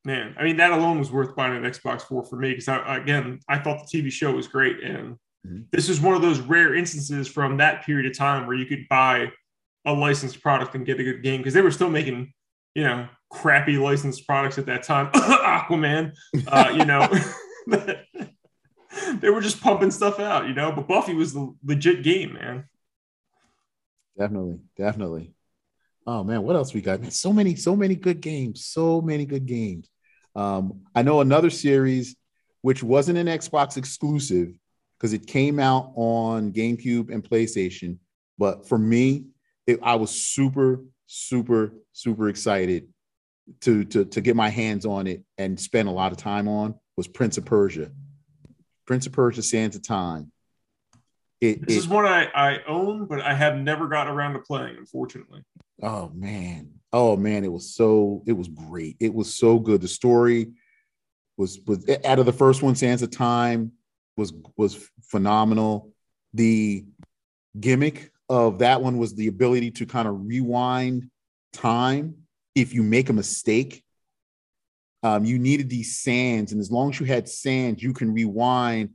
Man, 0.05 0.35
I 0.39 0.45
mean 0.45 0.57
that 0.59 0.73
alone 0.73 0.99
was 0.99 1.11
worth 1.11 1.35
buying 1.37 1.57
an 1.57 1.71
Xbox 1.71 2.03
for 2.03 2.25
for 2.25 2.37
me 2.37 2.51
because 2.51 2.69
I, 2.69 2.97
again 2.99 3.41
I 3.49 3.59
thought 3.59 3.87
the 3.91 4.03
TV 4.03 4.11
show 4.11 4.33
was 4.33 4.47
great, 4.49 4.83
and 4.83 5.17
Mhm. 5.47 5.67
this 5.71 5.89
is 5.89 6.01
one 6.01 6.15
of 6.15 6.23
those 6.23 6.41
rare 6.41 6.75
instances 6.75 7.29
from 7.29 7.59
that 7.59 7.85
period 7.85 8.11
of 8.11 8.17
time 8.17 8.47
where 8.47 8.57
you 8.57 8.67
could 8.67 8.87
buy 8.89 9.31
a 9.85 9.93
licensed 9.93 10.43
product 10.43 10.75
and 10.75 10.85
get 10.85 10.99
a 11.01 11.05
good 11.05 11.23
game 11.23 11.39
because 11.41 11.55
they 11.55 11.63
were 11.63 11.71
still 11.71 11.91
making 11.91 12.33
you 12.75 12.83
know 12.85 13.09
crappy 13.31 13.77
licensed 13.79 14.27
products 14.27 14.59
at 14.59 14.67
that 14.67 14.83
time. 14.83 15.11
Aquaman, 15.15 16.13
uh, 16.49 16.71
you 16.75 16.85
know, 16.85 17.07
they 19.21 19.31
were 19.31 19.41
just 19.41 19.61
pumping 19.61 19.91
stuff 19.91 20.19
out, 20.21 20.47
you 20.49 20.55
know. 20.55 20.73
But 20.73 20.89
Buffy 20.89 21.15
was 21.15 21.33
the 21.35 21.55
legit 21.65 22.03
game, 22.03 22.35
man. 22.35 22.65
Definitely, 24.19 24.59
definitely. 24.77 25.33
Oh 26.07 26.25
man, 26.25 26.43
what 26.43 26.57
else 26.57 26.75
we 26.75 26.81
got? 26.81 27.01
Man, 27.01 27.11
so 27.11 27.33
many, 27.33 27.55
so 27.55 27.77
many 27.77 27.95
good 27.95 28.21
games. 28.21 28.65
So 28.65 29.01
many 29.01 29.27
good 29.27 29.47
games. 29.47 29.89
Um, 30.35 30.83
I 30.95 31.03
know 31.03 31.21
another 31.21 31.51
series 31.51 32.17
which 32.63 32.83
wasn't 32.83 33.19
an 33.19 33.27
Xbox 33.29 33.77
exclusive 33.77 34.53
because 34.99 35.13
it 35.13 35.27
came 35.27 35.61
out 35.61 35.93
on 35.95 36.53
GameCube 36.53 37.13
and 37.13 37.23
PlayStation. 37.23 37.99
But 38.37 38.69
for 38.69 38.79
me, 38.79 39.27
it, 39.67 39.79
I 39.83 39.95
was 39.95 40.11
super, 40.11 40.81
super, 41.07 41.73
super 41.93 42.29
excited 42.29 42.89
to, 43.61 43.85
to 43.85 44.05
to 44.05 44.21
get 44.21 44.37
my 44.37 44.49
hands 44.49 44.85
on 44.85 45.07
it 45.07 45.23
and 45.39 45.59
spend 45.59 45.89
a 45.89 45.93
lot 45.93 46.13
of 46.13 46.19
time 46.19 46.49
on 46.49 46.75
was 46.97 47.07
Prince 47.07 47.39
of 47.39 47.45
Persia. 47.45 47.91
Prince 48.87 49.07
of 49.07 49.13
Persia: 49.13 49.43
Sands 49.43 49.77
of 49.77 49.83
Time. 49.83 50.33
It, 51.41 51.67
This 51.67 51.77
it- 51.77 51.79
is 51.81 51.89
one 51.89 52.05
I, 52.05 52.27
I 52.35 52.59
own, 52.67 53.07
but 53.07 53.21
I 53.21 53.35
have 53.35 53.57
never 53.57 53.87
got 53.89 54.09
around 54.09 54.33
to 54.35 54.41
playing, 54.41 54.77
unfortunately. 54.77 55.43
Oh 55.83 56.11
man. 56.15 56.71
Oh 56.93 57.17
man, 57.17 57.45
it 57.45 57.53
was 57.53 57.75
so 57.75 58.23
it 58.27 58.33
was 58.33 58.49
great. 58.49 58.97
It 58.99 59.15
was 59.15 59.33
so 59.35 59.59
good. 59.59 59.81
The 59.81 59.89
story 59.89 60.49
was 61.37 61.61
was 61.67 61.89
out 62.05 62.19
of 62.19 62.27
the 62.27 62.33
first 62.33 62.63
one, 62.63 62.75
Sands 62.75 63.03
of 63.03 63.11
Time 63.11 63.73
was 64.17 64.33
was 64.57 64.89
phenomenal. 65.03 65.93
The 66.35 66.85
gimmick 67.59 68.11
of 68.29 68.59
that 68.59 68.83
one 68.83 68.99
was 68.99 69.15
the 69.15 69.29
ability 69.29 69.71
to 69.73 69.87
kind 69.87 70.09
of 70.09 70.27
rewind 70.27 71.09
time 71.53 72.17
if 72.55 72.75
you 72.75 72.83
make 72.83 73.09
a 73.11 73.13
mistake. 73.13 73.85
Um, 75.05 75.25
you 75.25 75.39
needed 75.39 75.71
these 75.71 76.01
sands, 76.01 76.51
and 76.51 76.61
as 76.61 76.73
long 76.73 76.91
as 76.91 76.99
you 76.99 77.07
had 77.07 77.29
sands, 77.29 77.81
you 77.83 77.93
can 77.93 78.13
rewind 78.13 78.91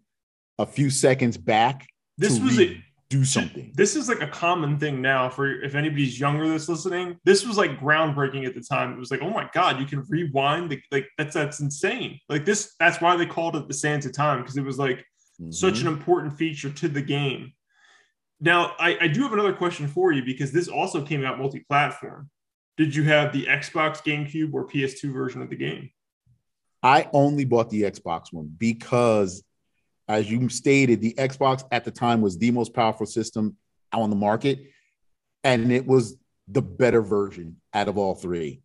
a 0.59 0.65
few 0.65 0.89
seconds 0.89 1.37
back 1.37 1.87
This 2.18 2.39
was 2.39 2.57
re- 2.57 2.78
a 2.78 2.84
do 3.14 3.24
something. 3.24 3.72
This 3.76 3.95
is 3.95 4.09
like 4.09 4.22
a 4.22 4.28
common 4.28 4.80
thing 4.80 4.99
now 4.99 5.30
for 5.30 5.61
if 5.61 5.76
anybody's 5.76 6.20
younger 6.20 6.47
that's 6.47 6.68
listening. 6.68 7.20
This 7.24 7.45
was 7.45 7.57
like 7.57 7.80
groundbreaking 7.80 8.47
at 8.47 8.55
the 8.55 8.61
time. 8.61 8.91
It 8.91 8.97
was 8.97 9.11
like, 9.11 9.22
oh 9.22 9.30
my 9.30 9.47
god, 9.53 9.80
you 9.80 9.86
can 9.86 10.03
rewind. 10.09 10.72
The, 10.72 10.82
like 10.91 11.07
that's 11.18 11.36
that's 11.36 11.59
insane. 11.59 12.20
Like 12.28 12.43
this, 12.43 12.74
that's 12.80 13.01
why 13.01 13.16
they 13.16 13.28
called 13.28 13.55
it 13.55 13.68
the 13.68 13.74
Sands 13.74 14.07
of 14.07 14.14
Time 14.14 14.41
because 14.41 14.57
it 14.57 14.66
was 14.66 14.80
like 14.80 15.05
mm-hmm. 15.39 15.51
such 15.51 15.82
an 15.82 15.88
important 15.88 16.36
feature 16.36 16.72
to 16.72 16.88
the 16.88 17.03
game. 17.03 17.53
Now, 18.39 18.74
I, 18.80 18.97
I 19.01 19.07
do 19.07 19.22
have 19.22 19.34
another 19.34 19.53
question 19.53 19.88
for 19.88 20.11
you 20.11 20.26
because 20.26 20.51
this 20.51 20.68
also 20.68 21.03
came 21.03 21.24
out 21.24 21.38
multi-platform. 21.38 22.30
Did 22.78 22.95
you 22.95 23.03
have 23.03 23.32
the 23.32 23.45
Xbox, 23.45 24.03
GameCube, 24.03 24.53
or 24.53 24.68
PS2 24.68 25.14
version 25.14 25.41
of 25.41 25.49
the 25.49 25.55
game? 25.55 25.91
I 26.82 27.09
only 27.14 27.45
bought 27.45 27.70
the 27.70 27.84
Xbox 27.84 28.34
one 28.34 28.53
because 28.57 29.43
as 30.08 30.30
you 30.30 30.49
stated, 30.49 31.01
the 31.01 31.14
Xbox 31.18 31.64
at 31.72 31.86
the 31.86 31.91
time 31.91 32.22
was 32.22 32.38
the 32.38 32.51
most 32.51 32.74
powerful 32.74 33.06
system 33.06 33.58
on 33.93 34.10
the 34.10 34.16
market, 34.16 34.60
and 35.43 35.72
it 35.72 35.86
was 35.86 36.18
the 36.47 36.62
better 36.62 37.01
version 37.01 37.58
out 37.74 37.88
of 37.88 37.97
all 37.97 38.16
three. 38.16 38.62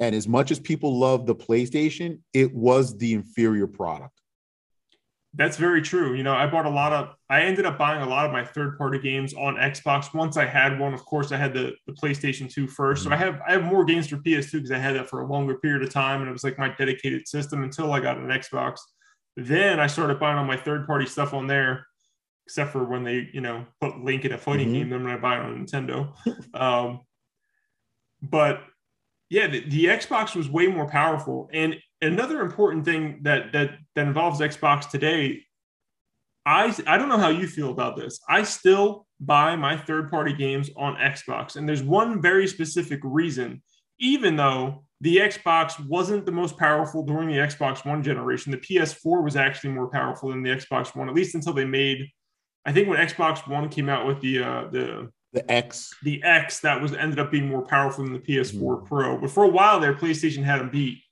And 0.00 0.14
as 0.14 0.28
much 0.28 0.50
as 0.50 0.58
people 0.58 0.98
love 0.98 1.26
the 1.26 1.34
PlayStation, 1.34 2.20
it 2.32 2.54
was 2.54 2.96
the 2.98 3.14
inferior 3.14 3.66
product. 3.66 4.20
That's 5.34 5.58
very 5.58 5.82
true. 5.82 6.14
You 6.14 6.22
know, 6.22 6.34
I 6.34 6.46
bought 6.46 6.64
a 6.64 6.70
lot 6.70 6.94
of, 6.94 7.14
I 7.28 7.42
ended 7.42 7.66
up 7.66 7.76
buying 7.76 8.00
a 8.00 8.08
lot 8.08 8.24
of 8.24 8.32
my 8.32 8.42
third 8.42 8.78
party 8.78 8.98
games 8.98 9.34
on 9.34 9.56
Xbox. 9.56 10.14
Once 10.14 10.38
I 10.38 10.46
had 10.46 10.78
one, 10.78 10.94
of 10.94 11.04
course, 11.04 11.30
I 11.30 11.36
had 11.36 11.52
the, 11.52 11.74
the 11.86 11.92
PlayStation 11.92 12.50
2 12.50 12.66
1st 12.66 12.70
mm-hmm. 12.70 13.02
So 13.04 13.10
I 13.10 13.16
have, 13.16 13.40
I 13.46 13.52
have 13.52 13.64
more 13.64 13.84
games 13.84 14.08
for 14.08 14.16
PS2 14.16 14.52
because 14.52 14.70
I 14.70 14.78
had 14.78 14.96
that 14.96 15.10
for 15.10 15.20
a 15.20 15.26
longer 15.26 15.56
period 15.56 15.82
of 15.82 15.90
time. 15.90 16.20
And 16.20 16.30
it 16.30 16.32
was 16.32 16.44
like 16.44 16.58
my 16.58 16.74
dedicated 16.78 17.28
system 17.28 17.62
until 17.62 17.92
I 17.92 18.00
got 18.00 18.16
an 18.16 18.28
Xbox. 18.28 18.78
Then 19.36 19.80
I 19.80 19.86
started 19.86 20.18
buying 20.18 20.38
all 20.38 20.44
my 20.44 20.56
third 20.56 20.86
party 20.86 21.06
stuff 21.06 21.34
on 21.34 21.46
there, 21.46 21.86
except 22.46 22.72
for 22.72 22.84
when 22.84 23.04
they, 23.04 23.28
you 23.32 23.40
know, 23.40 23.66
put 23.80 24.02
Link 24.02 24.24
in 24.24 24.32
a 24.32 24.38
fighting 24.38 24.68
mm-hmm. 24.68 24.74
game. 24.74 24.90
Then 24.90 25.04
when 25.04 25.12
I 25.12 25.18
buy 25.18 25.36
it 25.36 25.42
on 25.42 25.66
Nintendo. 25.66 26.14
um, 26.54 27.00
but 28.22 28.62
yeah, 29.28 29.46
the, 29.46 29.60
the 29.68 29.86
Xbox 29.86 30.34
was 30.34 30.48
way 30.48 30.68
more 30.68 30.88
powerful. 30.88 31.48
And 31.52 31.76
another 32.00 32.40
important 32.40 32.84
thing 32.84 33.20
that 33.22 33.52
that 33.52 33.78
that 33.94 34.06
involves 34.06 34.40
Xbox 34.40 34.88
today, 34.88 35.42
I 36.44 36.74
I 36.86 36.96
don't 36.96 37.08
know 37.08 37.18
how 37.18 37.28
you 37.28 37.46
feel 37.46 37.70
about 37.70 37.96
this. 37.96 38.20
I 38.28 38.42
still 38.44 39.06
buy 39.20 39.56
my 39.56 39.76
third 39.76 40.10
party 40.10 40.32
games 40.32 40.70
on 40.76 40.96
Xbox, 40.96 41.56
and 41.56 41.68
there's 41.68 41.82
one 41.82 42.22
very 42.22 42.46
specific 42.46 43.00
reason. 43.02 43.62
Even 43.98 44.36
though 44.36 44.85
the 45.00 45.18
Xbox 45.18 45.84
wasn't 45.86 46.24
the 46.24 46.32
most 46.32 46.56
powerful 46.56 47.02
during 47.02 47.28
the 47.28 47.34
Xbox 47.34 47.84
One 47.84 48.02
generation, 48.02 48.50
the 48.50 48.58
PS4 48.58 49.22
was 49.22 49.36
actually 49.36 49.70
more 49.70 49.88
powerful 49.88 50.30
than 50.30 50.42
the 50.42 50.50
Xbox 50.50 50.96
One, 50.96 51.08
at 51.08 51.14
least 51.14 51.34
until 51.34 51.52
they 51.52 51.64
made. 51.64 52.08
I 52.64 52.72
think 52.72 52.88
when 52.88 52.98
Xbox 52.98 53.46
One 53.48 53.68
came 53.68 53.88
out 53.88 54.06
with 54.06 54.20
the 54.20 54.42
uh, 54.42 54.68
the 54.70 55.10
the 55.32 55.50
X, 55.50 55.94
the 56.02 56.22
X 56.22 56.60
that 56.60 56.80
was 56.80 56.94
ended 56.94 57.18
up 57.18 57.30
being 57.30 57.48
more 57.48 57.62
powerful 57.62 58.04
than 58.04 58.14
the 58.14 58.18
PS4 58.18 58.54
mm-hmm. 58.54 58.86
Pro. 58.86 59.18
But 59.20 59.30
for 59.30 59.44
a 59.44 59.48
while 59.48 59.78
there, 59.80 59.94
PlayStation 59.94 60.42
had 60.42 60.60
them 60.60 60.70
beat. 60.70 61.02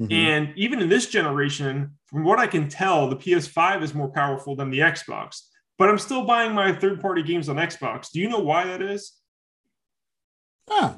Mm-hmm. 0.00 0.12
And 0.12 0.52
even 0.56 0.80
in 0.80 0.88
this 0.88 1.06
generation, 1.06 1.92
from 2.06 2.24
what 2.24 2.38
I 2.38 2.46
can 2.46 2.68
tell, 2.68 3.08
the 3.08 3.16
PS5 3.16 3.82
is 3.82 3.94
more 3.94 4.08
powerful 4.08 4.56
than 4.56 4.70
the 4.70 4.78
Xbox. 4.78 5.42
But 5.76 5.90
I'm 5.90 5.98
still 5.98 6.24
buying 6.24 6.54
my 6.54 6.72
third 6.72 7.00
party 7.00 7.22
games 7.22 7.48
on 7.48 7.56
Xbox. 7.56 8.10
Do 8.10 8.20
you 8.20 8.28
know 8.28 8.40
why 8.40 8.64
that 8.66 8.80
is? 8.80 9.12
Huh. 10.68 10.94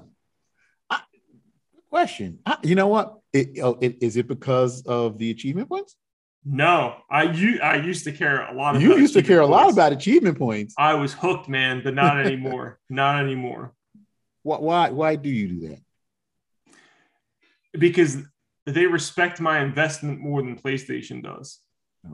Question. 1.90 2.38
I, 2.46 2.56
you 2.62 2.74
know 2.74 2.86
what? 2.86 3.18
It, 3.32 3.58
oh, 3.60 3.76
it, 3.80 3.98
is 4.00 4.16
it 4.16 4.28
because 4.28 4.82
of 4.86 5.18
the 5.18 5.30
achievement 5.30 5.68
points? 5.68 5.96
No, 6.44 6.96
I 7.10 7.24
I 7.62 7.76
used 7.76 8.04
to 8.04 8.12
care 8.12 8.48
a 8.48 8.54
lot. 8.54 8.80
You 8.80 8.96
used 8.96 9.14
to 9.14 9.22
care 9.22 9.40
points. 9.40 9.48
a 9.48 9.52
lot 9.52 9.72
about 9.72 9.92
achievement 9.92 10.38
points. 10.38 10.74
I 10.78 10.94
was 10.94 11.12
hooked, 11.12 11.48
man, 11.48 11.82
but 11.84 11.94
not 11.94 12.18
anymore. 12.24 12.78
not 12.88 13.22
anymore. 13.22 13.74
Why, 14.42 14.58
why? 14.58 14.90
Why 14.90 15.16
do 15.16 15.28
you 15.28 15.48
do 15.48 15.68
that? 15.68 15.80
Because 17.78 18.18
they 18.66 18.86
respect 18.86 19.40
my 19.40 19.60
investment 19.60 20.20
more 20.20 20.42
than 20.42 20.58
PlayStation 20.58 21.22
does. 21.22 21.58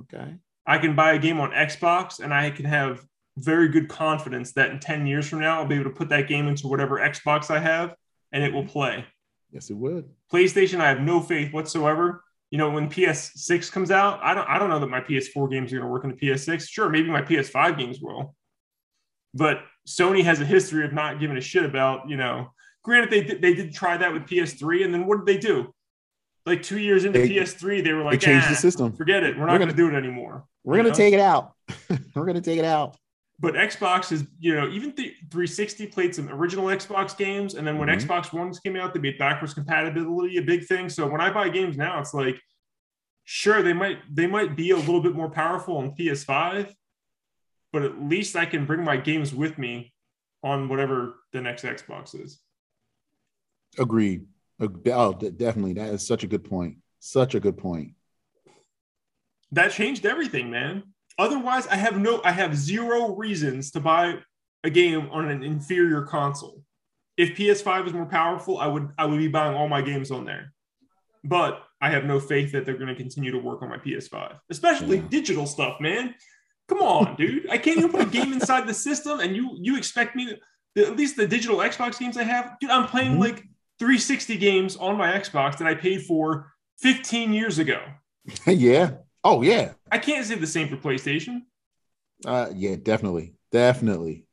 Okay. 0.01 0.35
I 0.67 0.79
can 0.79 0.97
buy 0.97 1.13
a 1.13 1.19
game 1.19 1.39
on 1.41 1.51
Xbox 1.51 2.19
and 2.19 2.35
I 2.35 2.51
can 2.51 2.65
have 2.65 3.05
very 3.39 3.69
good 3.69 3.89
confidence 3.89 4.53
that 4.53 4.71
in 4.71 4.81
10 4.81 5.07
years 5.07 5.29
from 5.29 5.41
now, 5.41 5.59
I'll 5.59 5.67
be 5.67 5.77
able 5.77 5.85
to 5.85 5.97
put 5.97 6.09
that 6.09 6.27
game 6.27 6.49
into 6.49 6.67
whatever 6.67 6.99
Xbox 6.99 7.51
I 7.51 7.61
have 7.61 7.95
and 8.33 8.43
it 8.43 8.53
will 8.53 8.67
play. 8.67 9.05
Yes, 9.51 9.71
it 9.71 9.75
would. 9.75 10.09
PlayStation, 10.33 10.81
I 10.81 10.89
have 10.89 11.01
no 11.01 11.21
faith 11.21 11.53
whatsoever. 11.53 12.23
You 12.51 12.59
know, 12.59 12.71
when 12.71 12.89
PS6 12.89 13.73
comes 13.73 13.91
out, 13.91 14.21
I 14.23 14.35
don't 14.35 14.49
I 14.49 14.59
don't 14.59 14.71
know 14.71 14.79
that 14.79 14.89
my 14.89 15.01
PS4 15.01 15.51
games 15.51 15.73
are 15.73 15.77
going 15.77 15.87
to 15.87 15.93
work 15.93 16.05
in 16.05 16.11
the 16.11 16.17
PS6. 16.17 16.69
Sure, 16.69 16.89
maybe 16.89 17.11
my 17.11 17.23
PS5 17.23 17.79
games 17.79 18.01
will. 18.01 18.35
But 19.35 19.63
Sony 19.87 20.23
has 20.25 20.41
a 20.41 20.45
history 20.45 20.85
of 20.85 20.93
not 20.93 21.21
giving 21.21 21.37
a 21.37 21.41
shit 21.41 21.65
about, 21.65 22.09
you 22.09 22.17
know, 22.17 22.49
granted 22.83 23.11
they 23.11 23.23
did, 23.23 23.43
they 23.43 23.55
did 23.55 23.75
try 23.75 23.97
that 23.97 24.13
with 24.13 24.23
PS3 24.23 24.85
and 24.85 24.95
then 24.95 25.07
what 25.07 25.25
did 25.25 25.27
they 25.27 25.39
do? 25.39 25.73
like 26.47 26.63
two 26.63 26.79
years 26.79 27.05
into 27.05 27.19
they, 27.19 27.29
PS3, 27.29 27.85
they 27.85 27.93
were 27.93 28.03
like, 28.03 28.21
they 28.21 28.27
changed 28.27 28.47
ah, 28.47 28.51
the 28.51 28.57
system. 28.57 28.93
Forget 28.93 29.25
it. 29.25 29.37
We're 29.37 29.47
not 29.47 29.59
going 29.59 29.69
to 29.69 29.77
do 29.77 29.89
it 29.89 29.95
anymore. 29.95 30.45
We're 30.65 30.77
going 30.77 30.93
to 30.93 30.97
take 30.97 31.13
it 31.13 31.21
out. 31.21 31.53
we're 32.15 32.25
going 32.25 32.37
to 32.37 32.41
take 32.41 32.59
it 32.59 32.65
out. 32.65 32.97
But 33.39 33.55
Xbox 33.55 34.13
is, 34.13 34.25
you 34.39 34.55
know, 34.55 34.69
even 34.69 34.95
the 34.97 35.13
360 35.31 35.89
played 35.89 36.15
some 36.15 36.29
original 36.31 36.67
Xbox 36.67 37.17
games, 37.17 37.55
and 37.55 37.67
then 37.67 37.77
when 37.77 37.89
mm-hmm. 37.89 38.11
Xbox 38.11 38.33
Ones 38.33 38.59
came 38.61 38.77
out, 38.77 38.95
they 38.95 39.01
made 39.01 39.19
backwards 39.19 39.53
compatibility 39.53 40.39
a 40.39 40.43
big 40.43 40.65
thing. 40.65 40.89
So 40.89 41.07
when 41.07 41.21
I 41.21 41.31
buy 41.31 41.51
games 41.51 41.77
now, 41.77 42.01
it's 42.01 42.15
like, 42.15 42.41
sure, 43.25 43.63
they 43.63 43.75
might 43.75 43.99
they 44.11 44.27
might 44.27 44.57
be 44.57 44.71
a 44.71 44.77
little 44.77 45.03
bit 45.03 45.15
more 45.15 45.29
powerful 45.29 45.77
on 45.77 45.95
PS5, 45.95 46.73
but 47.73 47.83
at 47.83 48.01
least 48.01 48.37
I 48.37 48.47
can 48.47 48.65
bring 48.65 48.83
my 48.83 48.97
games 48.97 49.35
with 49.35 49.59
me 49.59 49.93
on 50.43 50.69
whatever 50.69 51.17
the 51.33 51.43
next 51.43 51.63
Xbox 51.65 52.19
is. 52.19 52.41
Agreed. 53.79 54.27
Oh, 54.59 55.13
definitely. 55.13 55.75
That 55.75 55.93
is 55.93 56.07
such 56.07 56.25
a 56.25 56.27
good 56.27 56.45
point. 56.45 56.79
Such 57.01 57.35
a 57.35 57.41
good 57.41 57.59
point. 57.59 57.93
That 59.53 59.73
changed 59.73 60.07
everything, 60.07 60.51
man. 60.51 60.83
Otherwise, 61.19 61.67
I 61.67 61.77
have 61.77 61.99
no, 61.99 62.21
I 62.25 62.33
have 62.33 62.57
zero 62.57 63.15
reasons 63.15 63.71
to 63.73 63.81
buy 63.81 64.19
a 64.65 64.71
game 64.71 65.09
on 65.11 65.29
an 65.31 65.43
inferior 65.43 66.03
console. 66.03 66.63
If 67.17 67.37
PS5 67.37 67.87
is 67.87 67.93
more 67.95 68.07
powerful, 68.07 68.59
I 68.59 68.67
would, 68.67 68.91
I 68.99 69.07
would 69.07 69.19
be 69.19 69.29
buying 69.29 69.55
all 69.55 69.69
my 69.69 69.81
games 69.81 70.11
on 70.11 70.27
there. 70.27 70.53
But 71.25 71.63
I 71.81 71.91
have 71.91 72.05
no 72.05 72.21
faith 72.21 72.53
that 72.53 72.67
they're 72.67 72.77
going 72.77 72.89
to 72.89 72.95
continue 72.95 73.31
to 73.33 73.39
work 73.39 73.63
on 73.63 73.69
my 73.69 73.79
PS5, 73.79 74.39
especially 74.51 74.99
yeah. 74.99 75.05
digital 75.09 75.47
stuff, 75.47 75.81
man. 75.81 76.15
Come 76.69 76.83
on, 76.83 77.17
dude. 77.17 77.49
I 77.49 77.59
can't 77.59 77.79
even 77.79 77.91
put 77.91 78.03
a 78.03 78.07
game 78.07 78.33
inside 78.33 78.67
the 78.67 78.75
system, 78.75 79.21
and 79.21 79.37
you 79.37 79.57
you 79.61 79.77
expect 79.77 80.17
me 80.17 80.37
to 80.77 80.87
at 80.87 80.97
least 80.97 81.17
the 81.17 81.27
digital 81.27 81.59
Xbox 81.59 81.99
games 81.99 82.17
I 82.17 82.25
have, 82.25 82.57
dude. 82.61 82.71
I'm 82.71 82.89
playing 82.89 83.13
mm-hmm. 83.13 83.21
like 83.21 83.37
360 83.79 84.37
games 84.37 84.77
on 84.77 84.97
my 84.97 85.13
Xbox 85.13 85.59
that 85.59 85.69
I 85.69 85.75
paid 85.75 86.03
for 86.03 86.53
15 86.81 87.33
years 87.33 87.59
ago. 87.59 87.81
yeah. 88.47 88.91
Oh, 89.29 89.43
yeah. 89.43 89.73
I 89.91 89.99
can't 89.99 90.25
say 90.25 90.37
the 90.37 90.47
same 90.47 90.69
for 90.69 90.77
PlayStation. 90.77 91.41
Uh, 92.25 92.47
yeah, 92.55 92.77
definitely. 92.81 93.35
Definitely. 93.51 94.25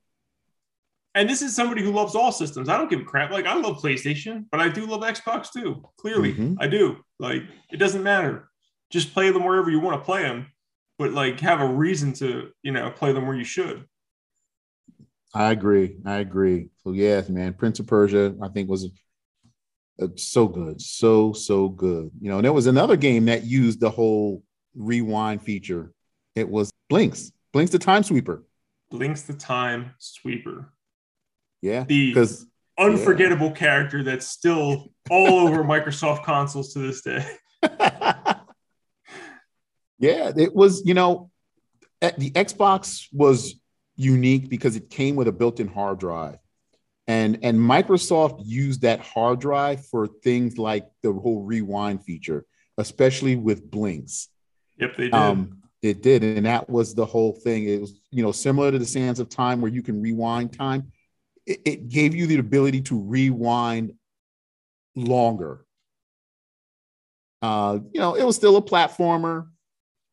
And 1.15 1.27
this 1.27 1.41
is 1.41 1.55
somebody 1.55 1.81
who 1.81 1.91
loves 1.91 2.13
all 2.13 2.31
systems. 2.31 2.69
I 2.69 2.77
don't 2.77 2.91
give 2.91 2.99
a 2.99 3.03
crap. 3.03 3.31
Like, 3.31 3.47
I 3.47 3.55
love 3.55 3.81
PlayStation, 3.81 4.45
but 4.51 4.59
I 4.59 4.69
do 4.69 4.85
love 4.85 5.01
Xbox 5.01 5.51
too. 5.51 5.83
Clearly, 5.97 6.33
mm-hmm. 6.33 6.55
I 6.59 6.67
do. 6.67 6.97
Like, 7.17 7.41
it 7.71 7.77
doesn't 7.77 8.03
matter. 8.03 8.51
Just 8.91 9.15
play 9.15 9.31
them 9.31 9.43
wherever 9.43 9.71
you 9.71 9.79
want 9.79 9.99
to 9.99 10.05
play 10.05 10.21
them, 10.21 10.51
but 10.99 11.11
like, 11.11 11.39
have 11.39 11.61
a 11.61 11.65
reason 11.65 12.13
to, 12.13 12.51
you 12.61 12.71
know, 12.71 12.91
play 12.91 13.13
them 13.13 13.25
where 13.25 13.35
you 13.35 13.43
should. 13.43 13.85
I 15.33 15.51
agree. 15.51 15.97
I 16.05 16.17
agree. 16.17 16.69
So, 16.83 16.91
yes, 16.91 17.29
man. 17.29 17.55
Prince 17.55 17.79
of 17.79 17.87
Persia, 17.87 18.35
I 18.43 18.49
think, 18.49 18.69
was 18.69 18.87
it's 19.97 20.23
so 20.23 20.47
good, 20.47 20.79
so 20.79 21.33
so 21.33 21.69
good. 21.69 22.11
You 22.21 22.29
know, 22.29 22.37
and 22.37 22.45
there 22.45 22.53
was 22.53 22.67
another 22.67 22.95
game 22.95 23.25
that 23.25 23.43
used 23.43 23.79
the 23.79 23.89
whole 23.89 24.43
rewind 24.75 25.41
feature. 25.41 25.91
It 26.35 26.49
was 26.49 26.71
Blinx, 26.91 27.31
Blinx 27.53 27.71
the 27.71 27.79
Time 27.79 28.03
Sweeper. 28.03 28.43
Blinx 28.91 29.25
the 29.25 29.33
Time 29.33 29.93
Sweeper. 29.99 30.73
Yeah, 31.61 31.83
because 31.83 32.45
unforgettable 32.79 33.47
yeah. 33.47 33.53
character 33.53 34.03
that's 34.03 34.27
still 34.27 34.91
all 35.09 35.47
over 35.47 35.63
Microsoft 35.63 36.23
consoles 36.23 36.73
to 36.73 36.79
this 36.79 37.01
day. 37.01 37.25
yeah, 39.99 40.31
it 40.35 40.53
was. 40.53 40.83
You 40.85 40.93
know, 40.93 41.31
eh, 42.01 42.11
the 42.17 42.31
Xbox 42.31 43.07
was 43.13 43.55
unique 43.95 44.49
because 44.49 44.75
it 44.75 44.89
came 44.89 45.15
with 45.15 45.27
a 45.27 45.31
built-in 45.31 45.67
hard 45.67 45.99
drive 45.99 46.37
and 47.07 47.39
and 47.43 47.57
microsoft 47.59 48.41
used 48.43 48.81
that 48.81 48.99
hard 49.01 49.39
drive 49.39 49.85
for 49.87 50.07
things 50.07 50.57
like 50.57 50.87
the 51.01 51.11
whole 51.11 51.43
rewind 51.43 52.03
feature 52.03 52.45
especially 52.77 53.35
with 53.35 53.69
Blinx 53.69 54.27
yep 54.77 54.95
they 54.97 55.05
did. 55.05 55.13
Um, 55.13 55.61
it 55.81 56.01
did 56.01 56.23
and 56.23 56.45
that 56.45 56.69
was 56.69 56.95
the 56.95 57.05
whole 57.05 57.33
thing. 57.33 57.67
It 57.67 57.81
was 57.81 57.99
you 58.11 58.23
know 58.23 58.31
similar 58.31 58.71
to 58.71 58.79
the 58.79 58.85
sands 58.85 59.19
of 59.19 59.29
time 59.29 59.61
where 59.61 59.71
you 59.71 59.83
can 59.83 60.01
rewind 60.01 60.53
time 60.53 60.91
it, 61.45 61.61
it 61.65 61.89
gave 61.89 62.15
you 62.15 62.27
the 62.27 62.37
ability 62.37 62.81
to 62.83 62.99
rewind 62.99 63.93
longer. 64.95 65.65
Uh, 67.41 67.79
you 67.91 67.99
know 67.99 68.15
it 68.15 68.23
was 68.23 68.35
still 68.35 68.55
a 68.57 68.61
platformer. 68.61 69.47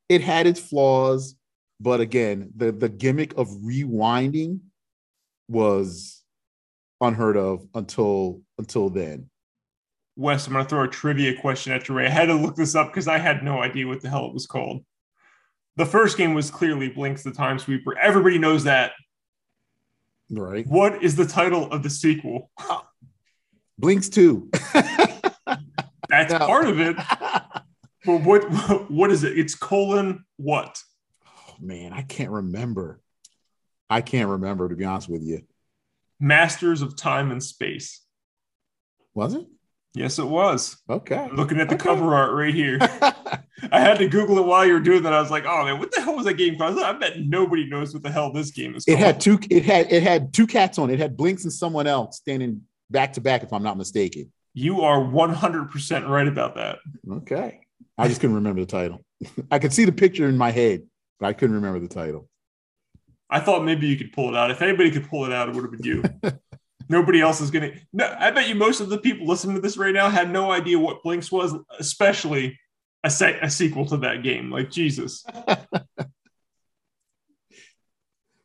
It 0.08 0.22
had 0.22 0.46
its 0.46 0.60
flaws 0.60 1.36
but 1.80 2.00
again 2.00 2.52
the 2.54 2.70
the 2.70 2.88
gimmick 2.88 3.32
of 3.36 3.48
rewinding 3.48 4.60
was 5.48 6.22
unheard 7.00 7.36
of 7.36 7.66
until 7.74 8.42
until 8.58 8.90
then. 8.90 9.29
Wes, 10.20 10.46
I'm 10.46 10.52
going 10.52 10.66
to 10.66 10.68
throw 10.68 10.84
a 10.84 10.88
trivia 10.88 11.34
question 11.40 11.72
at 11.72 11.88
you. 11.88 11.94
Ray. 11.94 12.04
I 12.04 12.10
had 12.10 12.26
to 12.26 12.34
look 12.34 12.54
this 12.54 12.74
up 12.74 12.88
because 12.88 13.08
I 13.08 13.16
had 13.16 13.42
no 13.42 13.62
idea 13.62 13.86
what 13.86 14.02
the 14.02 14.10
hell 14.10 14.26
it 14.26 14.34
was 14.34 14.46
called. 14.46 14.84
The 15.76 15.86
first 15.86 16.18
game 16.18 16.34
was 16.34 16.50
clearly 16.50 16.90
Blinx 16.90 17.22
the 17.22 17.30
Time 17.30 17.58
Sweeper. 17.58 17.96
Everybody 17.96 18.36
knows 18.36 18.64
that. 18.64 18.92
Right. 20.30 20.66
What 20.66 21.02
is 21.02 21.16
the 21.16 21.24
title 21.24 21.72
of 21.72 21.82
the 21.82 21.88
sequel? 21.88 22.50
Blinks 23.78 24.10
Blinx 24.10 24.12
2. 24.12 24.50
That's 26.10 26.34
no. 26.34 26.38
part 26.40 26.66
of 26.66 26.80
it. 26.80 26.96
But 28.04 28.22
what 28.22 28.90
what 28.90 29.10
is 29.10 29.24
it? 29.24 29.38
It's 29.38 29.54
colon 29.54 30.26
what? 30.36 30.82
Oh, 31.26 31.54
man, 31.60 31.94
I 31.94 32.02
can't 32.02 32.30
remember. 32.30 33.00
I 33.88 34.02
can't 34.02 34.28
remember 34.28 34.68
to 34.68 34.76
be 34.76 34.84
honest 34.84 35.08
with 35.08 35.22
you. 35.22 35.44
Masters 36.20 36.82
of 36.82 36.94
Time 36.94 37.30
and 37.30 37.42
Space. 37.42 38.02
Was 39.14 39.32
it? 39.32 39.46
Yes, 39.94 40.18
it 40.20 40.26
was. 40.26 40.76
Okay. 40.88 41.16
I'm 41.16 41.34
looking 41.34 41.58
at 41.58 41.68
the 41.68 41.74
Okay. 41.74 41.84
cover 41.84 42.14
art 42.14 42.32
right 42.32 42.54
here. 42.54 42.78
I 43.72 43.80
had 43.80 43.98
to 43.98 44.08
Google 44.08 44.38
it 44.38 44.46
while 44.46 44.64
you 44.64 44.72
were 44.74 44.80
doing 44.80 45.02
that. 45.02 45.12
I 45.12 45.20
was 45.20 45.30
like, 45.32 45.44
oh 45.46 45.64
man, 45.64 45.78
what 45.80 45.90
the 45.90 46.00
hell 46.00 46.14
was 46.14 46.26
that 46.26 46.34
game 46.34 46.56
called? 46.56 46.78
I 46.78 46.92
bet 46.92 47.18
nobody 47.20 47.68
knows 47.68 47.92
what 47.92 48.02
the 48.04 48.10
hell 48.10 48.32
this 48.32 48.52
game 48.52 48.74
is 48.76 48.84
it 48.86 48.98
had 48.98 49.20
two. 49.20 49.38
It 49.50 49.64
had 49.64 49.90
it 49.92 50.02
had 50.02 50.32
two 50.32 50.46
cats 50.46 50.78
on 50.78 50.90
it. 50.90 50.94
It 50.94 50.98
had 51.00 51.16
Blinx 51.16 51.42
and 51.42 51.52
someone 51.52 51.86
else 51.88 52.18
standing 52.18 52.62
back 52.90 53.14
to 53.14 53.20
back, 53.20 53.42
if 53.42 53.52
I'm 53.52 53.62
not 53.64 53.76
mistaken. 53.76 54.32
You 54.54 54.82
are 54.82 54.98
100% 55.00 56.08
right 56.08 56.26
about 56.26 56.54
that. 56.56 56.78
Okay. 57.10 57.60
I 57.98 58.08
just 58.08 58.20
couldn't 58.20 58.36
remember 58.36 58.60
the 58.60 58.66
title. 58.66 59.04
I 59.50 59.58
could 59.58 59.72
see 59.72 59.84
the 59.84 59.92
picture 59.92 60.28
in 60.28 60.36
my 60.36 60.50
head, 60.50 60.82
but 61.18 61.26
I 61.26 61.32
couldn't 61.32 61.56
remember 61.56 61.80
the 61.80 61.88
title. 61.88 62.28
I 63.28 63.38
thought 63.40 63.64
maybe 63.64 63.86
you 63.86 63.96
could 63.96 64.12
pull 64.12 64.28
it 64.28 64.36
out. 64.36 64.50
If 64.50 64.60
anybody 64.62 64.90
could 64.90 65.08
pull 65.08 65.24
it 65.24 65.32
out, 65.32 65.48
it 65.48 65.54
would 65.54 65.62
have 65.62 65.72
been 65.72 65.84
you. 65.84 66.02
Nobody 66.90 67.20
else 67.20 67.40
is 67.40 67.52
gonna. 67.52 67.70
No, 67.92 68.12
I 68.18 68.32
bet 68.32 68.48
you 68.48 68.56
most 68.56 68.80
of 68.80 68.88
the 68.88 68.98
people 68.98 69.24
listening 69.26 69.54
to 69.54 69.62
this 69.62 69.76
right 69.76 69.94
now 69.94 70.10
had 70.10 70.28
no 70.30 70.50
idea 70.50 70.76
what 70.76 71.04
Blinx 71.04 71.30
was, 71.30 71.54
especially 71.78 72.58
a, 73.04 73.08
se- 73.10 73.38
a 73.40 73.48
sequel 73.48 73.86
to 73.86 73.96
that 73.98 74.24
game. 74.24 74.50
Like 74.50 74.70
Jesus. 74.70 75.24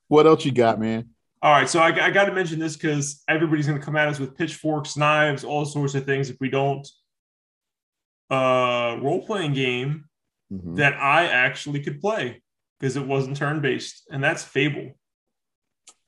What 0.07 0.27
else 0.27 0.45
you 0.45 0.51
got, 0.51 0.79
man? 0.79 1.09
All 1.41 1.51
right, 1.51 1.67
so 1.67 1.79
I, 1.79 1.87
I 2.05 2.11
got 2.11 2.25
to 2.25 2.31
mention 2.31 2.59
this 2.59 2.75
because 2.77 3.23
everybody's 3.27 3.65
going 3.65 3.79
to 3.79 3.83
come 3.83 3.95
at 3.95 4.07
us 4.07 4.19
with 4.19 4.37
pitchforks, 4.37 4.95
knives, 4.95 5.43
all 5.43 5.65
sorts 5.65 5.95
of 5.95 6.05
things 6.05 6.29
if 6.29 6.37
we 6.39 6.47
don't. 6.49 6.87
Uh, 8.29 8.97
role 9.01 9.25
playing 9.25 9.53
game 9.53 10.05
Mhm. 10.53 10.75
that 10.75 10.93
I 10.93 11.25
actually 11.25 11.81
could 11.81 11.99
play 11.99 12.43
because 12.79 12.95
it 12.97 13.05
wasn't 13.07 13.35
turn 13.37 13.61
based, 13.61 14.03
and 14.11 14.23
that's 14.23 14.43
Fable. 14.43 14.91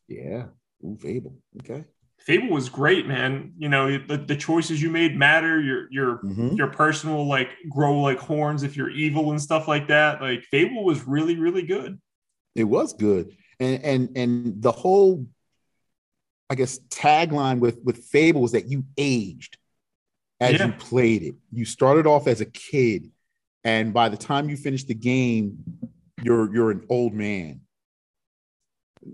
Yeah. 0.07 0.45
Ooh, 0.85 0.95
Fable. 1.01 1.35
Okay. 1.59 1.83
Fable 2.27 2.49
was 2.49 2.67
great, 2.67 3.07
man. 3.07 3.53
You 3.57 3.69
know 3.69 3.97
the, 3.97 4.17
the 4.17 4.35
choices 4.35 4.81
you 4.81 4.89
made 4.89 5.15
matter. 5.15 5.61
Your 5.61 5.87
your 5.89 6.17
Mhm. 6.19 6.57
your 6.57 6.67
personal 6.67 7.25
like 7.25 7.47
grow 7.69 8.01
like 8.01 8.19
horns 8.19 8.63
if 8.63 8.75
you're 8.75 8.89
evil 8.89 9.31
and 9.31 9.41
stuff 9.41 9.65
like 9.69 9.87
that. 9.87 10.21
Like 10.21 10.43
Fable 10.43 10.83
was 10.83 11.07
really 11.07 11.37
really 11.39 11.63
good. 11.63 11.99
It 12.53 12.65
was 12.65 12.91
good. 12.91 13.33
And 13.61 13.81
and 13.81 14.17
and 14.17 14.61
the 14.61 14.73
whole 14.73 15.25
I 16.49 16.55
guess 16.55 16.79
tagline 16.89 17.59
with 17.59 17.79
with 17.85 17.97
Fable 18.03 18.41
was 18.41 18.51
that 18.51 18.69
you 18.69 18.83
aged 18.97 19.57
as 20.41 20.53
Yeah. 20.59 20.67
you 20.67 20.73
played 20.73 21.23
it. 21.23 21.35
You 21.53 21.63
started 21.63 22.05
off 22.07 22.27
as 22.27 22.41
a 22.41 22.45
kid 22.45 23.09
and 23.63 23.93
by 23.93 24.09
the 24.09 24.17
time 24.17 24.49
you 24.49 24.57
finished 24.57 24.89
the 24.89 24.95
game 24.95 25.63
you're 26.21 26.53
you're 26.53 26.71
an 26.71 26.83
old 26.89 27.13
man. 27.13 27.61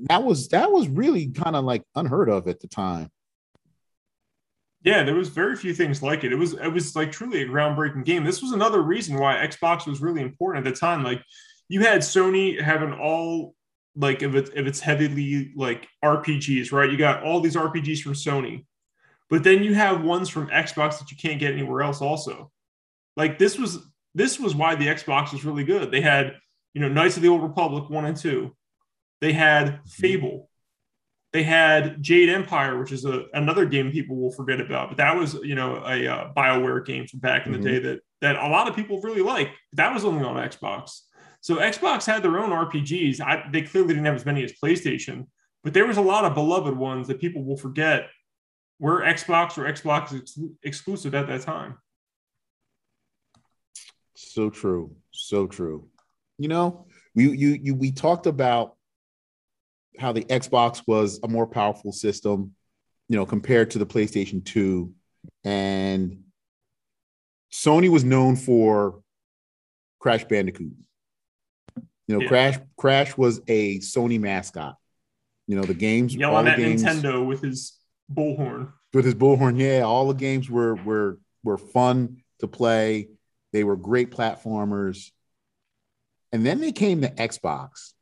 That 0.09 0.23
was 0.23 0.49
that 0.49 0.71
was 0.71 0.87
really 0.87 1.27
kind 1.29 1.55
of 1.55 1.65
like 1.65 1.83
unheard 1.95 2.29
of 2.29 2.47
at 2.47 2.59
the 2.59 2.67
time. 2.67 3.09
Yeah, 4.83 5.03
there 5.03 5.15
was 5.15 5.29
very 5.29 5.55
few 5.55 5.73
things 5.73 6.03
like 6.03 6.23
it. 6.23 6.33
It 6.33 6.37
was 6.37 6.53
it 6.53 6.67
was 6.67 6.95
like 6.95 7.11
truly 7.11 7.41
a 7.41 7.47
groundbreaking 7.47 8.03
game. 8.03 8.23
This 8.23 8.41
was 8.41 8.51
another 8.51 8.81
reason 8.81 9.17
why 9.17 9.35
Xbox 9.35 9.87
was 9.87 10.01
really 10.01 10.21
important 10.21 10.67
at 10.67 10.73
the 10.73 10.77
time. 10.77 11.03
Like 11.03 11.23
you 11.69 11.81
had 11.81 12.01
Sony 12.01 12.59
having 12.59 12.93
all 12.93 13.55
like 13.95 14.21
if 14.21 14.35
it's 14.35 14.49
if 14.53 14.65
it's 14.65 14.79
heavily 14.79 15.53
like 15.55 15.87
RPGs, 16.03 16.71
right? 16.71 16.91
You 16.91 16.97
got 16.97 17.23
all 17.23 17.39
these 17.39 17.55
RPGs 17.55 18.01
from 18.01 18.13
Sony, 18.13 18.65
but 19.29 19.43
then 19.43 19.63
you 19.63 19.73
have 19.73 20.03
ones 20.03 20.27
from 20.29 20.47
Xbox 20.47 20.99
that 20.99 21.11
you 21.11 21.17
can't 21.17 21.39
get 21.39 21.53
anywhere 21.53 21.81
else. 21.81 22.01
Also, 22.01 22.51
like 23.15 23.39
this 23.39 23.57
was 23.57 23.79
this 24.13 24.39
was 24.39 24.53
why 24.53 24.75
the 24.75 24.87
Xbox 24.87 25.31
was 25.31 25.45
really 25.45 25.63
good. 25.63 25.91
They 25.91 26.01
had 26.01 26.35
you 26.73 26.81
know 26.81 26.89
Knights 26.89 27.15
of 27.15 27.23
the 27.23 27.29
Old 27.29 27.43
Republic 27.43 27.89
one 27.89 28.05
and 28.05 28.17
two. 28.17 28.55
They 29.23 29.31
had 29.31 29.79
Fable. 29.87 30.49
They 31.31 31.43
had 31.43 32.03
Jade 32.03 32.27
Empire, 32.27 32.77
which 32.77 32.91
is 32.91 33.05
a, 33.05 33.23
another 33.33 33.65
game 33.65 33.89
people 33.89 34.17
will 34.17 34.33
forget 34.33 34.59
about, 34.59 34.89
but 34.89 34.97
that 34.97 35.15
was 35.15 35.35
you 35.35 35.55
know 35.55 35.77
a 35.85 36.05
uh, 36.05 36.33
Bioware 36.33 36.85
game 36.85 37.07
from 37.07 37.21
back 37.21 37.45
in 37.47 37.53
Mhm. 37.53 37.63
the 37.63 37.69
day 37.69 37.79
that 37.79 37.99
that 38.19 38.35
a 38.35 38.49
lot 38.49 38.67
of 38.67 38.75
people 38.75 38.99
really 38.99 39.21
like. 39.21 39.49
That 39.71 39.93
was 39.93 40.03
only 40.03 40.25
on 40.25 40.35
Xbox. 40.35 41.03
So 41.39 41.55
Xbox 41.55 42.05
had 42.05 42.21
their 42.21 42.37
own 42.37 42.49
RPGs. 42.51 43.21
I, 43.21 43.47
they 43.49 43.61
clearly 43.61 43.93
didn't 43.93 44.05
have 44.07 44.15
as 44.15 44.25
many 44.25 44.43
as 44.43 44.51
PlayStation, 44.61 45.27
but 45.63 45.73
there 45.73 45.87
was 45.87 45.95
a 45.95 46.01
lot 46.01 46.25
of 46.25 46.33
beloved 46.33 46.75
ones 46.75 47.07
that 47.07 47.21
people 47.21 47.45
will 47.45 47.57
forget 47.57 48.09
were 48.79 49.03
Xbox 49.03 49.57
or 49.57 49.63
Xbox 49.71 50.13
ex- 50.19 50.37
exclusive 50.63 51.15
at 51.15 51.27
that 51.27 51.41
time. 51.43 51.77
So 54.15 54.49
true. 54.49 54.97
So 55.11 55.47
true. 55.47 55.87
You 56.37 56.49
know, 56.49 56.87
we 57.15 57.29
you 57.29 57.49
you 57.61 57.73
we 57.75 57.91
talked 57.91 58.25
about 58.27 58.72
how 59.99 60.11
the 60.11 60.23
Xbox 60.25 60.81
was 60.87 61.19
a 61.23 61.27
more 61.27 61.47
powerful 61.47 61.91
system, 61.91 62.55
you 63.09 63.15
know, 63.17 63.25
compared 63.25 63.71
to 63.71 63.79
the 63.79 63.85
PlayStation 63.85 64.43
2 64.43 64.93
and 65.43 66.23
Sony 67.51 67.89
was 67.89 68.03
known 68.03 68.35
for 68.35 69.01
Crash 69.99 70.25
Bandicoot. 70.25 70.73
You 72.07 72.15
know, 72.15 72.21
Yeah. 72.21 72.27
Crash 72.27 72.59
Crash 72.77 73.17
was 73.17 73.41
a 73.47 73.79
Sony 73.79 74.19
mascot. 74.19 74.75
You 75.47 75.55
know, 75.55 75.63
the 75.63 75.73
games 75.73 76.13
all 76.15 76.19
Yelling 76.19 76.45
the 76.45 76.51
at 76.51 76.57
games 76.57 76.83
Nintendo 76.83 77.25
with 77.25 77.41
his 77.41 77.77
bullhorn. 78.11 78.73
with 78.93 79.05
his 79.05 79.15
bullhorn. 79.15 79.57
Yeah, 79.59 79.81
all 79.83 80.07
the 80.07 80.13
games 80.13 80.49
were 80.49 80.75
were 80.75 81.19
were 81.43 81.57
fun 81.57 82.23
to 82.39 82.47
play. 82.47 83.09
They 83.51 83.63
were 83.63 83.75
great 83.77 84.09
platformers. 84.11 85.11
And 86.31 86.45
then 86.45 86.59
they 86.59 86.71
came 86.71 87.01
to 87.01 87.09
Xbox. 87.09 87.93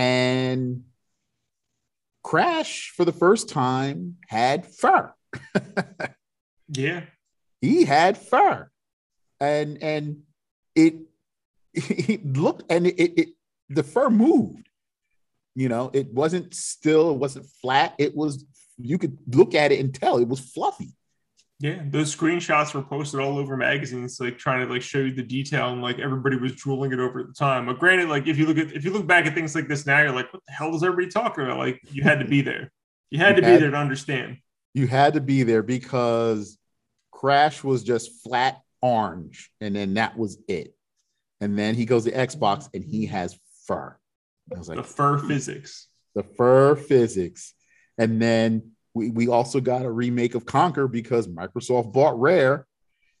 And 0.00 0.84
Crash 2.24 2.90
for 2.96 3.04
the 3.04 3.12
first 3.12 3.50
time 3.50 4.16
had 4.28 4.66
fur. 4.66 5.12
Yeah. 6.72 7.02
he 7.60 7.84
had 7.84 8.16
fur. 8.16 8.70
And 9.40 9.82
and 9.82 10.22
it, 10.76 10.94
it 11.74 12.24
looked 12.24 12.70
and 12.70 12.86
it, 12.86 13.20
it 13.20 13.28
the 13.68 13.82
fur 13.82 14.08
moved. 14.08 14.68
You 15.56 15.68
know, 15.68 15.90
it 15.92 16.14
wasn't 16.14 16.54
still, 16.54 17.10
it 17.10 17.18
wasn't 17.18 17.46
flat. 17.60 17.94
It 17.98 18.14
was 18.14 18.46
you 18.78 18.98
could 18.98 19.18
look 19.26 19.54
at 19.56 19.72
it 19.72 19.80
and 19.80 19.92
tell 19.92 20.18
it 20.18 20.28
was 20.28 20.38
fluffy. 20.38 20.94
Yeah, 21.60 21.82
those 21.84 22.14
screenshots 22.16 22.72
were 22.72 22.82
posted 22.82 23.20
all 23.20 23.36
over 23.36 23.54
magazines, 23.54 24.18
like 24.18 24.38
trying 24.38 24.66
to 24.66 24.72
like 24.72 24.80
show 24.80 25.00
you 25.00 25.12
the 25.12 25.22
detail, 25.22 25.68
and 25.68 25.82
like 25.82 25.98
everybody 25.98 26.36
was 26.36 26.56
drooling 26.56 26.90
it 26.90 26.98
over 26.98 27.20
at 27.20 27.26
the 27.26 27.34
time. 27.34 27.66
But 27.66 27.78
granted, 27.78 28.08
like 28.08 28.26
if 28.26 28.38
you 28.38 28.46
look 28.46 28.56
at 28.56 28.72
if 28.72 28.82
you 28.82 28.90
look 28.90 29.06
back 29.06 29.26
at 29.26 29.34
things 29.34 29.54
like 29.54 29.68
this 29.68 29.84
now, 29.84 30.00
you're 30.00 30.10
like, 30.10 30.32
what 30.32 30.42
the 30.46 30.52
hell 30.52 30.74
is 30.74 30.82
everybody 30.82 31.08
talking 31.08 31.44
about? 31.44 31.58
Like 31.58 31.78
you 31.92 32.02
had 32.02 32.18
to 32.20 32.24
be 32.24 32.40
there, 32.40 32.72
you 33.10 33.18
had 33.18 33.36
to 33.36 33.42
You 33.42 33.48
be 33.48 33.56
there 33.58 33.70
to 33.70 33.76
understand. 33.76 34.38
You 34.72 34.86
had 34.86 35.14
to 35.14 35.20
be 35.20 35.42
there 35.42 35.62
because 35.62 36.56
Crash 37.10 37.62
was 37.62 37.84
just 37.84 38.22
flat 38.22 38.62
orange, 38.80 39.50
and 39.60 39.76
then 39.76 39.94
that 39.94 40.16
was 40.16 40.38
it. 40.48 40.74
And 41.42 41.58
then 41.58 41.74
he 41.74 41.84
goes 41.84 42.04
to 42.04 42.10
Xbox 42.10 42.68
and 42.72 42.82
he 42.82 43.04
has 43.06 43.38
fur. 43.66 43.96
I 44.54 44.58
was 44.58 44.68
like, 44.68 44.78
The 44.78 44.84
fur 44.84 45.18
hmm. 45.18 45.28
physics. 45.28 45.88
the 46.14 46.22
fur 46.22 46.74
physics. 46.74 47.52
And 47.98 48.20
then 48.20 48.72
we, 48.94 49.10
we 49.10 49.28
also 49.28 49.60
got 49.60 49.84
a 49.84 49.90
remake 49.90 50.34
of 50.34 50.44
Conker 50.44 50.90
because 50.90 51.28
Microsoft 51.28 51.92
bought 51.92 52.18
Rare 52.18 52.66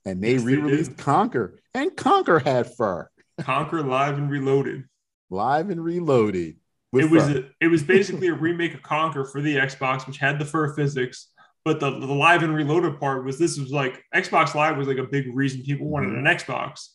and 0.04 0.22
they 0.22 0.34
Yes, 0.34 0.42
re-released 0.42 0.96
did. 0.96 0.98
Conker. 0.98 1.56
And 1.74 1.92
Conker 1.92 2.42
had 2.42 2.74
fur. 2.74 3.08
Conker 3.40 3.86
Live 3.86 4.18
and 4.18 4.30
Reloaded. 4.30 4.84
Live 5.30 5.70
and 5.70 5.82
reloaded. 5.82 6.56
It 6.92 7.08
was 7.08 7.28
a, 7.28 7.48
it 7.60 7.68
was 7.68 7.84
basically 7.84 8.26
a 8.26 8.34
remake 8.34 8.74
of 8.74 8.82
Conker 8.82 9.30
for 9.30 9.40
the 9.40 9.56
Xbox, 9.56 10.06
which 10.06 10.18
had 10.18 10.40
the 10.40 10.44
fur 10.44 10.74
physics. 10.74 11.28
But 11.64 11.78
the, 11.78 11.90
the 11.90 12.06
live 12.06 12.42
and 12.42 12.54
reloaded 12.54 12.98
part 12.98 13.24
was 13.24 13.38
this 13.38 13.58
was 13.58 13.70
like 13.70 14.02
Xbox 14.14 14.54
Live 14.54 14.76
was 14.76 14.88
like 14.88 14.98
a 14.98 15.04
big 15.04 15.26
reason 15.32 15.62
people 15.62 15.88
wanted 15.88 16.08
mm-hmm. 16.08 16.26
an 16.26 16.36
Xbox. 16.36 16.88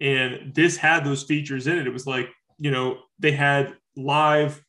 And 0.00 0.54
this 0.54 0.76
had 0.76 1.04
those 1.04 1.24
features 1.24 1.66
in 1.66 1.78
it. 1.78 1.86
It 1.86 1.92
was 1.92 2.06
like, 2.06 2.28
you 2.58 2.70
know, 2.70 2.98
they 3.18 3.32
had 3.32 3.74
live 3.96 4.62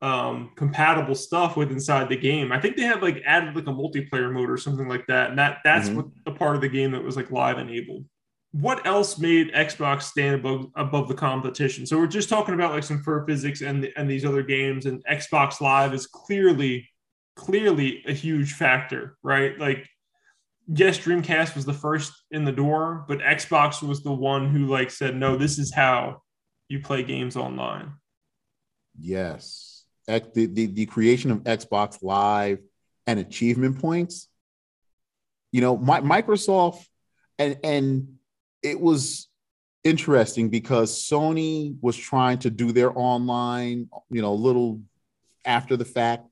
um 0.00 0.52
compatible 0.56 1.14
stuff 1.14 1.56
with 1.56 1.72
inside 1.72 2.08
the 2.08 2.16
game. 2.16 2.52
I 2.52 2.60
think 2.60 2.76
they 2.76 2.84
had 2.84 3.02
like 3.02 3.22
added 3.26 3.56
like 3.56 3.66
a 3.66 3.70
multiplayer 3.70 4.32
mode 4.32 4.48
or 4.50 4.56
something 4.56 4.88
like 4.88 5.06
that. 5.08 5.30
And 5.30 5.38
that 5.38 5.58
that's 5.64 5.88
Mhm. 5.88 5.96
what 5.96 6.06
the 6.24 6.30
part 6.32 6.54
of 6.54 6.60
the 6.62 6.68
game 6.68 6.92
that 6.92 7.02
was 7.02 7.16
like 7.16 7.30
live 7.32 7.58
enabled. 7.58 8.04
What 8.52 8.86
else 8.86 9.18
made 9.18 9.52
Xbox 9.52 10.02
stand 10.02 10.36
above 10.36 10.66
above 10.76 11.08
the 11.08 11.14
competition? 11.14 11.84
So 11.84 11.98
we're 11.98 12.06
just 12.06 12.28
talking 12.28 12.54
about 12.54 12.72
like 12.72 12.84
some 12.84 13.02
fur 13.02 13.26
physics 13.26 13.60
and 13.60 13.90
and 13.96 14.08
these 14.08 14.24
other 14.24 14.42
games, 14.42 14.86
and 14.86 15.04
Xbox 15.06 15.60
Live 15.60 15.92
is 15.92 16.06
clearly 16.06 16.88
clearly 17.36 18.02
a 18.06 18.12
huge 18.12 18.52
factor, 18.54 19.16
right? 19.22 19.58
Like 19.58 19.88
yes, 20.68 20.98
Dreamcast 20.98 21.56
was 21.56 21.64
the 21.64 21.72
first 21.72 22.12
in 22.30 22.44
the 22.44 22.52
door, 22.52 23.04
but 23.08 23.18
Xbox 23.20 23.82
was 23.82 24.02
the 24.02 24.12
one 24.12 24.48
who 24.50 24.66
like 24.66 24.90
said, 24.90 25.16
no, 25.16 25.36
this 25.36 25.58
is 25.58 25.72
how 25.72 26.22
you 26.68 26.80
play 26.80 27.02
games 27.02 27.36
online. 27.36 27.92
Yes. 29.00 29.67
The, 30.08 30.46
the, 30.46 30.66
the 30.66 30.86
creation 30.86 31.30
of 31.30 31.44
Xbox 31.44 32.02
Live 32.02 32.58
and 33.06 33.20
achievement 33.20 33.78
points. 33.78 34.28
You 35.52 35.60
know, 35.60 35.76
my, 35.76 36.00
Microsoft 36.00 36.84
and 37.38 37.58
and 37.62 38.18
it 38.62 38.80
was 38.80 39.28
interesting 39.84 40.48
because 40.48 41.02
Sony 41.08 41.76
was 41.80 41.96
trying 41.96 42.38
to 42.40 42.50
do 42.50 42.72
their 42.72 42.96
online, 42.96 43.88
you 44.10 44.20
know, 44.20 44.34
little 44.34 44.82
after 45.44 45.76
the 45.76 45.84
fact, 45.84 46.26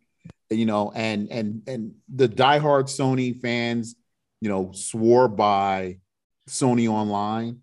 you 0.50 0.66
know, 0.66 0.92
and 0.94 1.30
and 1.30 1.62
and 1.66 1.94
the 2.14 2.28
diehard 2.28 2.84
Sony 2.84 3.38
fans, 3.40 3.94
you 4.40 4.48
know, 4.48 4.72
swore 4.72 5.28
by 5.28 5.98
Sony 6.48 6.88
Online, 6.88 7.62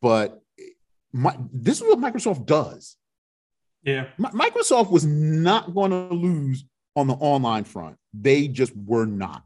but 0.00 0.42
eh, 0.58 0.64
my, 1.12 1.36
this 1.52 1.80
is 1.80 1.82
what 1.82 1.98
Microsoft 1.98 2.46
does. 2.46 2.96
Yeah, 3.82 4.06
Microsoft 4.18 4.90
was 4.90 5.04
not 5.04 5.74
going 5.74 5.90
to 5.90 6.14
lose 6.14 6.64
on 6.94 7.06
the 7.06 7.14
online 7.14 7.64
front. 7.64 7.96
They 8.14 8.48
just 8.48 8.72
were 8.76 9.06
not. 9.06 9.42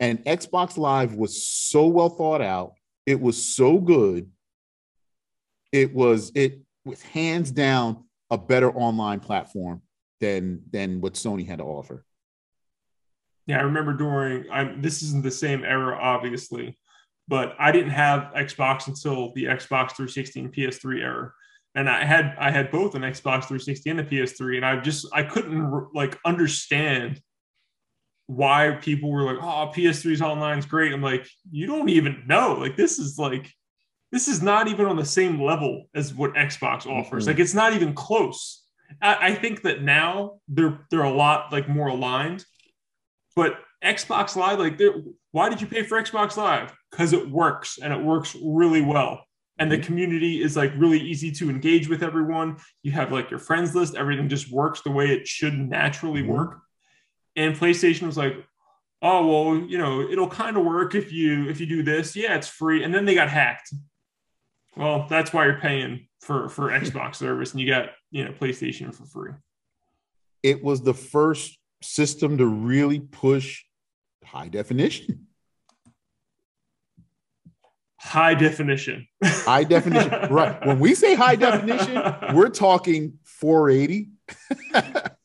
And 0.00 0.24
Xbox 0.24 0.78
Live 0.78 1.14
was 1.14 1.44
so 1.44 1.86
well 1.86 2.08
thought 2.08 2.40
out. 2.40 2.74
It 3.04 3.20
was 3.20 3.54
so 3.54 3.78
good. 3.78 4.30
It 5.72 5.94
was 5.94 6.32
it 6.34 6.60
was 6.84 7.02
hands 7.02 7.50
down 7.50 8.04
a 8.30 8.38
better 8.38 8.70
online 8.70 9.20
platform 9.20 9.82
than 10.20 10.62
than 10.70 11.00
what 11.00 11.14
Sony 11.14 11.46
had 11.46 11.58
to 11.58 11.64
offer. 11.64 12.04
Yeah, 13.46 13.58
I 13.58 13.62
remember 13.62 13.94
during 13.94 14.44
I'm 14.50 14.82
this 14.82 15.02
isn't 15.02 15.24
the 15.24 15.30
same 15.30 15.64
era, 15.64 15.98
obviously, 16.00 16.78
but 17.26 17.54
I 17.58 17.72
didn't 17.72 17.90
have 17.90 18.32
Xbox 18.36 18.86
until 18.86 19.32
the 19.34 19.44
Xbox 19.44 19.92
360 19.92 20.40
and 20.40 20.52
PS3 20.54 21.02
era. 21.02 21.32
And 21.74 21.88
I 21.88 22.04
had 22.04 22.34
I 22.38 22.50
had 22.50 22.70
both 22.70 22.94
an 22.94 23.02
Xbox 23.02 23.44
360 23.44 23.90
and 23.90 24.00
a 24.00 24.04
PS3, 24.04 24.56
and 24.56 24.66
I 24.66 24.80
just 24.80 25.06
I 25.12 25.22
couldn't 25.22 25.88
like 25.94 26.18
understand 26.24 27.20
why 28.26 28.78
people 28.80 29.10
were 29.10 29.22
like, 29.22 29.42
"Oh, 29.42 29.70
PS3's 29.74 30.22
online 30.22 30.58
is 30.58 30.66
great." 30.66 30.92
I'm 30.92 31.02
like, 31.02 31.28
you 31.50 31.66
don't 31.66 31.88
even 31.88 32.24
know. 32.26 32.54
Like 32.54 32.76
this 32.76 32.98
is 32.98 33.18
like 33.18 33.52
this 34.10 34.28
is 34.28 34.42
not 34.42 34.68
even 34.68 34.86
on 34.86 34.96
the 34.96 35.04
same 35.04 35.40
level 35.40 35.84
as 35.94 36.14
what 36.14 36.34
Xbox 36.34 36.86
offers. 36.86 37.24
Mm-hmm. 37.24 37.30
Like 37.30 37.38
it's 37.38 37.54
not 37.54 37.74
even 37.74 37.94
close. 37.94 38.64
I, 39.02 39.28
I 39.28 39.34
think 39.34 39.62
that 39.62 39.82
now 39.82 40.40
they're 40.48 40.80
they're 40.90 41.02
a 41.02 41.12
lot 41.12 41.52
like 41.52 41.68
more 41.68 41.88
aligned, 41.88 42.44
but 43.36 43.58
Xbox 43.84 44.34
Live, 44.34 44.58
like, 44.58 44.80
why 45.30 45.48
did 45.48 45.60
you 45.60 45.66
pay 45.66 45.82
for 45.82 46.00
Xbox 46.00 46.36
Live? 46.36 46.72
Because 46.90 47.12
it 47.12 47.30
works 47.30 47.78
and 47.80 47.92
it 47.92 48.00
works 48.00 48.36
really 48.42 48.82
well. 48.82 49.24
And 49.58 49.72
the 49.72 49.78
community 49.78 50.42
is 50.42 50.56
like 50.56 50.72
really 50.76 51.00
easy 51.00 51.32
to 51.32 51.50
engage 51.50 51.88
with 51.88 52.02
everyone. 52.02 52.58
You 52.82 52.92
have 52.92 53.10
like 53.10 53.30
your 53.30 53.40
friends 53.40 53.74
list, 53.74 53.96
everything 53.96 54.28
just 54.28 54.52
works 54.52 54.82
the 54.82 54.90
way 54.90 55.06
it 55.06 55.26
should 55.26 55.58
naturally 55.58 56.22
mm-hmm. 56.22 56.32
work 56.32 56.60
and 57.38 57.54
PlayStation 57.54 58.02
was 58.02 58.16
like, 58.16 58.34
oh 59.00 59.26
well, 59.26 59.62
you 59.66 59.78
know, 59.78 60.02
it'll 60.02 60.28
kind 60.28 60.56
of 60.56 60.64
work 60.64 60.94
if 60.94 61.12
you 61.12 61.48
if 61.48 61.60
you 61.60 61.66
do 61.66 61.82
this. 61.82 62.14
Yeah, 62.14 62.34
it's 62.34 62.48
free. 62.48 62.82
And 62.82 62.92
then 62.92 63.04
they 63.04 63.14
got 63.14 63.30
hacked. 63.30 63.72
Well, 64.76 65.06
that's 65.08 65.32
why 65.32 65.46
you're 65.46 65.60
paying 65.60 66.08
for 66.20 66.48
for 66.48 66.68
Xbox 66.70 67.14
service, 67.14 67.52
and 67.52 67.60
you 67.60 67.68
got 67.68 67.90
you 68.10 68.24
know 68.24 68.32
PlayStation 68.32 68.94
for 68.94 69.06
free. 69.06 69.32
It 70.42 70.62
was 70.62 70.82
the 70.82 70.94
first 70.94 71.58
system 71.82 72.38
to 72.38 72.46
really 72.46 73.00
push 73.00 73.64
high 74.24 74.48
definition. 74.48 75.27
High 78.00 78.34
definition. 78.34 79.06
High 79.24 79.64
definition. 79.64 80.10
right. 80.30 80.64
When 80.64 80.78
we 80.78 80.94
say 80.94 81.14
high 81.14 81.36
definition, 81.36 82.00
we're 82.34 82.48
talking 82.48 83.18
480 83.24 84.10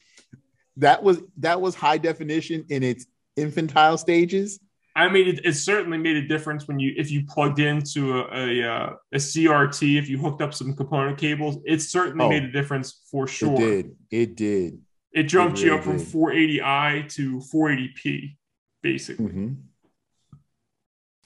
that 0.78 1.04
was 1.04 1.22
that 1.38 1.62
was 1.62 1.76
high 1.76 1.98
definition 1.98 2.66
in 2.70 2.84
its 2.84 3.06
infantile 3.36 3.98
stages. 3.98 4.60
I 4.96 5.10
mean, 5.10 5.28
it, 5.28 5.44
it, 5.44 5.54
certainly 5.54 5.98
made 5.98 6.18
a 6.18 6.28
difference 6.28 6.68
when 6.68 6.80
you 6.80 6.94
if 6.96 7.10
you 7.10 7.26
plugged 7.26 7.60
into 7.60 8.20
a 8.20 8.28
a, 8.32 8.72
uh, 8.72 8.94
a 9.12 9.18
CRT, 9.18 9.98
if 9.98 10.08
you 10.08 10.20
hooked 10.20 10.42
up 10.42 10.54
some 10.54 10.76
component 10.76 11.18
cables, 11.18 11.58
it 11.66 11.82
certainly 11.82 12.26
oh, 12.26 12.30
made 12.30 12.44
a 12.44 12.52
difference 12.52 13.02
for 13.10 13.28
sure. 13.28 13.56
It 13.56 13.58
did. 13.60 13.96
It 14.12 14.36
did. 14.36 14.80
It 15.12 15.24
jumped 15.24 15.60
it 15.60 15.66
really 15.66 15.76
you 15.76 15.78
up 15.78 15.84
from 15.84 16.00
480i 16.00 17.14
to 17.14 17.40
480p, 17.54 18.36
basically. 18.82 19.26
Mm-hmm. 19.26 19.54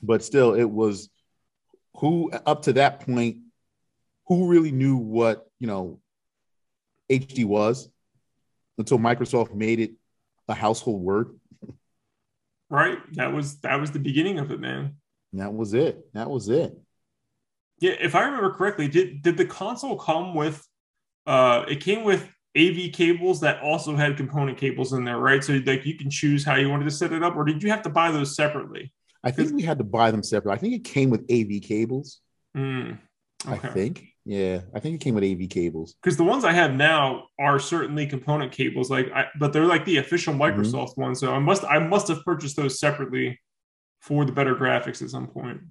But 0.02 0.24
still, 0.24 0.54
it 0.54 0.70
was 0.70 1.10
who 1.98 2.32
up 2.46 2.64
to 2.64 2.74
that 2.74 3.02
point, 3.02 3.38
who 4.28 4.48
really 4.48 4.72
knew 4.72 4.98
what 4.98 5.50
you 5.60 5.68
know 5.68 6.00
HD 7.10 7.46
was 7.46 7.90
until 8.78 9.00
Microsoft 9.00 9.54
made 9.54 9.80
it 9.80 9.92
a 10.48 10.54
household 10.54 11.02
word. 11.02 11.40
Right. 12.70 13.00
That 13.14 13.34
was 13.34 13.60
that 13.62 13.80
was 13.80 13.92
the 13.92 14.00
beginning 14.00 14.40
of 14.40 14.52
it, 14.52 14.60
man. 14.60 14.96
That 15.34 15.54
was 15.54 15.74
it. 15.74 16.06
That 16.14 16.30
was 16.30 16.50
it. 16.50 16.78
Yeah, 17.80 17.94
if 18.00 18.16
I 18.16 18.24
remember 18.26 18.52
correctly, 18.52 18.88
did 18.88 19.22
did 19.22 19.38
the 19.38 19.46
console 19.46 19.98
come 19.98 20.34
with 20.36 20.66
uh 21.26 21.66
it 21.68 21.82
came 21.82 22.04
with 22.04 22.30
AV 22.58 22.92
cables 22.92 23.42
that 23.42 23.62
also 23.62 23.96
had 23.96 24.18
component 24.18 24.58
cables 24.58 24.94
in 24.94 25.04
there, 25.04 25.20
right? 25.20 25.44
So 25.44 25.60
like 25.66 25.86
you 25.86 25.98
can 25.98 26.10
choose 26.10 26.44
how 26.44 26.56
you 26.56 26.70
wanted 26.70 26.86
to 26.86 26.92
set 26.92 27.14
it 27.14 27.24
up, 27.24 27.36
or 27.36 27.46
did 27.46 27.64
you 27.64 27.70
have 27.70 27.84
to 27.84 27.90
buy 27.90 28.12
those 28.12 28.36
separately? 28.36 28.92
I 29.28 29.32
think 29.32 29.54
we 29.54 29.62
had 29.62 29.78
to 29.80 29.84
buy 29.84 30.12
them 30.12 30.24
separate. 30.24 30.54
I 30.54 30.58
think 30.58 30.74
it 30.74 30.86
came 30.86 31.10
with 31.10 31.30
AV 31.30 31.62
cables. 31.62 32.22
Mm, 32.56 32.98
okay. 33.46 33.68
I 33.68 33.72
think. 33.72 34.08
Yeah, 34.24 34.62
I 34.74 34.80
think 34.80 34.96
it 34.96 35.02
came 35.02 35.16
with 35.16 35.24
AV 35.24 35.50
cables. 35.50 35.96
Because 36.02 36.16
the 36.16 36.24
ones 36.24 36.46
I 36.46 36.54
have 36.54 36.74
now 36.74 37.26
are 37.40 37.60
certainly 37.60 38.08
component 38.08 38.52
cables, 38.52 38.90
like, 38.90 39.12
I, 39.14 39.26
but 39.38 39.52
they're 39.52 39.66
like 39.66 39.84
the 39.84 39.98
official 39.98 40.34
mm-hmm. 40.34 40.44
Microsoft 40.44 40.92
mm-hmm. 40.92 41.02
ones. 41.02 41.20
So 41.20 41.34
I 41.34 41.40
must, 41.40 41.66
I 41.66 41.80
must 41.80 42.08
have 42.08 42.24
purchased 42.24 42.56
those 42.56 42.80
separately 42.80 43.40
for 44.02 44.24
the 44.24 44.32
better 44.32 44.56
graphics 44.56 45.02
at 45.02 45.10
some 45.10 45.28
point. 45.28 45.62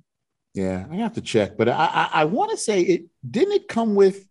Yeah, 0.55 0.87
I 0.91 0.97
have 0.97 1.15
to 1.15 1.21
check, 1.21 1.57
but 1.57 1.69
I, 1.69 1.73
I, 1.73 2.09
I 2.13 2.25
want 2.25 2.51
to 2.51 2.57
say 2.57 2.81
it 2.81 3.05
didn't 3.29 3.53
it 3.53 3.69
come 3.69 3.95
with. 3.95 4.27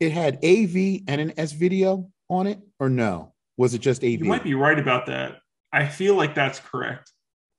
It 0.00 0.12
had 0.12 0.36
AV 0.44 1.02
and 1.06 1.20
an 1.20 1.32
S 1.38 1.52
video 1.52 2.10
on 2.28 2.46
it, 2.46 2.58
or 2.80 2.88
no? 2.88 3.32
Was 3.56 3.74
it 3.74 3.80
just 3.80 4.02
AV? 4.02 4.10
You 4.10 4.24
might 4.24 4.44
be 4.44 4.54
right 4.54 4.78
about 4.78 5.06
that. 5.06 5.36
I 5.72 5.88
feel 5.88 6.14
like 6.14 6.34
that's 6.34 6.58
correct, 6.58 7.12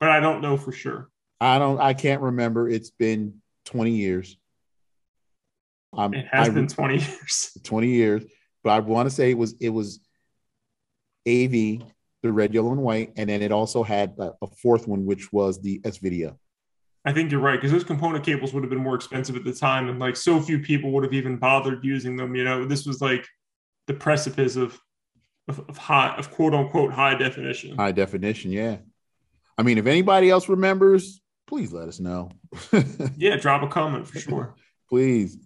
but 0.05 0.11
I 0.11 0.19
don't 0.19 0.41
know 0.41 0.55
for 0.55 0.71
sure. 0.71 1.09
I 1.41 1.57
don't. 1.57 1.81
I 1.81 1.95
can't 1.95 2.21
remember. 2.21 2.69
It's 2.69 2.91
been 2.91 3.41
twenty 3.65 3.95
years. 3.95 4.37
Um, 5.97 6.13
it 6.13 6.27
has 6.31 6.49
I, 6.49 6.51
been 6.51 6.67
20 6.67 6.97
years. 6.97 7.57
20 7.63 7.87
years. 7.87 8.23
But 8.63 8.71
I 8.71 8.79
want 8.79 9.09
to 9.09 9.15
say 9.15 9.31
it 9.31 9.37
was 9.37 9.55
it 9.59 9.69
was 9.69 9.99
AV, 11.27 11.51
the 12.21 12.31
red, 12.31 12.53
yellow, 12.53 12.71
and 12.71 12.83
white, 12.83 13.13
and 13.17 13.29
then 13.29 13.41
it 13.41 13.51
also 13.51 13.81
had 13.81 14.13
a, 14.19 14.33
a 14.43 14.47
fourth 14.61 14.87
one, 14.87 15.07
which 15.07 15.33
was 15.33 15.59
the 15.59 15.81
S 15.83 15.97
video. 15.97 16.37
I 17.03 17.11
think 17.11 17.31
you're 17.31 17.41
right 17.41 17.55
because 17.55 17.71
those 17.71 17.83
component 17.83 18.23
cables 18.23 18.53
would 18.53 18.61
have 18.61 18.69
been 18.69 18.83
more 18.83 18.95
expensive 18.95 19.35
at 19.35 19.43
the 19.43 19.53
time, 19.53 19.89
and 19.89 19.97
like 19.97 20.17
so 20.17 20.39
few 20.39 20.59
people 20.59 20.91
would 20.91 21.03
have 21.03 21.13
even 21.13 21.37
bothered 21.37 21.83
using 21.83 22.15
them. 22.15 22.35
You 22.35 22.43
know, 22.43 22.65
this 22.65 22.85
was 22.85 23.01
like 23.01 23.25
the 23.87 23.95
precipice 23.95 24.55
of 24.55 24.79
of, 25.47 25.67
of 25.67 25.77
high 25.77 26.13
of 26.15 26.29
quote 26.29 26.53
unquote 26.53 26.93
high 26.93 27.15
definition. 27.15 27.75
High 27.75 27.93
definition, 27.93 28.51
yeah. 28.51 28.77
I 29.57 29.63
mean, 29.63 29.77
if 29.77 29.85
anybody 29.85 30.29
else 30.29 30.49
remembers, 30.49 31.21
please 31.47 31.71
let 31.71 31.87
us 31.87 31.99
know. 31.99 32.31
yeah, 33.17 33.37
drop 33.37 33.63
a 33.63 33.67
comment 33.67 34.07
for 34.07 34.19
sure. 34.19 34.55
please. 34.89 35.37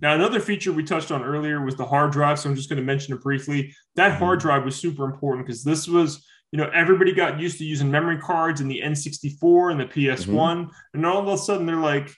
Now, 0.00 0.14
another 0.14 0.40
feature 0.40 0.72
we 0.72 0.84
touched 0.84 1.10
on 1.10 1.22
earlier 1.22 1.64
was 1.64 1.76
the 1.76 1.86
hard 1.86 2.12
drive. 2.12 2.38
So 2.38 2.50
I'm 2.50 2.56
just 2.56 2.68
going 2.68 2.78
to 2.78 2.84
mention 2.84 3.14
it 3.14 3.22
briefly. 3.22 3.74
That 3.96 4.12
mm-hmm. 4.12 4.24
hard 4.24 4.40
drive 4.40 4.64
was 4.64 4.76
super 4.76 5.04
important 5.04 5.46
because 5.46 5.64
this 5.64 5.88
was, 5.88 6.24
you 6.52 6.58
know, 6.58 6.70
everybody 6.74 7.12
got 7.12 7.40
used 7.40 7.58
to 7.58 7.64
using 7.64 7.90
memory 7.90 8.18
cards 8.18 8.60
in 8.60 8.68
the 8.68 8.82
N64 8.82 9.70
and 9.70 9.80
the 9.80 9.86
PS1. 9.86 10.26
Mm-hmm. 10.26 10.70
And 10.94 11.06
all 11.06 11.20
of 11.20 11.28
a 11.28 11.38
sudden 11.38 11.66
they're 11.66 11.76
like, 11.76 12.14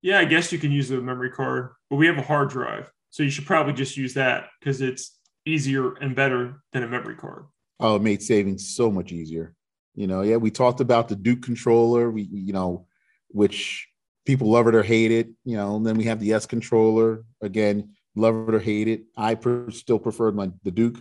yeah, 0.00 0.18
I 0.18 0.24
guess 0.24 0.52
you 0.52 0.58
can 0.58 0.72
use 0.72 0.90
a 0.90 1.00
memory 1.00 1.30
card, 1.30 1.72
but 1.90 1.96
we 1.96 2.06
have 2.06 2.18
a 2.18 2.22
hard 2.22 2.50
drive. 2.50 2.90
So 3.10 3.22
you 3.22 3.30
should 3.30 3.46
probably 3.46 3.74
just 3.74 3.96
use 3.96 4.14
that 4.14 4.48
because 4.58 4.80
it's 4.80 5.18
easier 5.46 5.94
and 5.94 6.16
better 6.16 6.62
than 6.72 6.82
a 6.82 6.88
memory 6.88 7.16
card. 7.16 7.44
Oh, 7.80 7.96
it 7.96 8.02
made 8.02 8.22
saving 8.22 8.58
so 8.58 8.90
much 8.90 9.12
easier. 9.12 9.54
You 9.94 10.06
know, 10.06 10.22
yeah, 10.22 10.36
we 10.36 10.50
talked 10.50 10.80
about 10.80 11.08
the 11.08 11.16
Duke 11.16 11.42
controller, 11.42 12.10
we, 12.10 12.22
you 12.22 12.52
know, 12.52 12.86
which 13.28 13.88
people 14.26 14.50
love 14.50 14.66
it 14.66 14.74
or 14.74 14.82
hate 14.82 15.12
it. 15.12 15.28
You 15.44 15.56
know, 15.56 15.76
and 15.76 15.86
then 15.86 15.96
we 15.96 16.04
have 16.04 16.20
the 16.20 16.32
S 16.32 16.46
controller 16.46 17.24
again, 17.40 17.94
love 18.14 18.48
it 18.48 18.54
or 18.54 18.60
hate 18.60 18.88
it. 18.88 19.04
I 19.16 19.34
per- 19.34 19.70
still 19.70 19.98
preferred 19.98 20.34
my 20.34 20.50
the 20.62 20.70
Duke. 20.70 20.98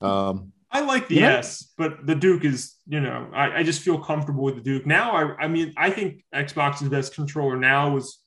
Um, 0.00 0.52
I 0.72 0.80
like 0.82 1.08
the 1.08 1.24
S, 1.24 1.72
but 1.76 2.06
the 2.06 2.14
Duke 2.14 2.44
is, 2.44 2.76
you 2.86 3.00
know, 3.00 3.28
I, 3.34 3.58
I 3.58 3.62
just 3.64 3.82
feel 3.82 3.98
comfortable 3.98 4.44
with 4.44 4.54
the 4.54 4.60
Duke. 4.60 4.86
Now, 4.86 5.12
I, 5.12 5.44
I 5.44 5.48
mean, 5.48 5.74
I 5.76 5.90
think 5.90 6.24
Xbox's 6.32 6.88
best 6.88 7.14
controller 7.14 7.56
now 7.56 7.92
was, 7.92 8.20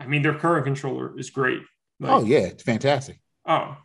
I 0.00 0.06
mean, 0.06 0.22
their 0.22 0.34
current 0.34 0.64
controller 0.64 1.16
is 1.16 1.30
great. 1.30 1.62
Like, 2.00 2.10
oh 2.10 2.24
yeah, 2.24 2.40
it's 2.40 2.64
fantastic. 2.64 3.20
Oh, 3.46 3.76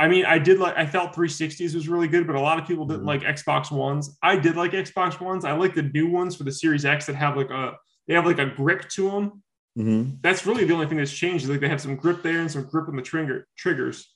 I 0.00 0.08
mean, 0.08 0.24
I 0.24 0.38
did 0.38 0.58
like 0.58 0.78
I 0.78 0.86
felt 0.86 1.14
360s 1.14 1.74
was 1.74 1.86
really 1.86 2.08
good, 2.08 2.26
but 2.26 2.34
a 2.34 2.40
lot 2.40 2.58
of 2.58 2.66
people 2.66 2.86
didn't 2.86 3.00
mm-hmm. 3.00 3.22
like 3.22 3.36
Xbox 3.36 3.70
Ones. 3.70 4.16
I 4.22 4.34
did 4.34 4.56
like 4.56 4.72
Xbox 4.72 5.20
Ones. 5.20 5.44
I 5.44 5.52
like 5.52 5.74
the 5.74 5.82
new 5.82 6.08
ones 6.08 6.34
for 6.34 6.44
the 6.44 6.52
Series 6.52 6.86
X 6.86 7.04
that 7.04 7.16
have 7.16 7.36
like 7.36 7.50
a 7.50 7.76
they 8.08 8.14
have 8.14 8.24
like 8.24 8.38
a 8.38 8.46
grip 8.46 8.88
to 8.90 9.10
them. 9.10 9.42
Mm-hmm. 9.78 10.12
That's 10.22 10.46
really 10.46 10.64
the 10.64 10.72
only 10.72 10.86
thing 10.86 10.96
that's 10.96 11.12
changed. 11.12 11.46
Like 11.46 11.60
they 11.60 11.68
have 11.68 11.82
some 11.82 11.96
grip 11.96 12.22
there 12.22 12.40
and 12.40 12.50
some 12.50 12.64
grip 12.64 12.88
on 12.88 12.96
the 12.96 13.02
trigger 13.02 13.46
triggers. 13.58 14.10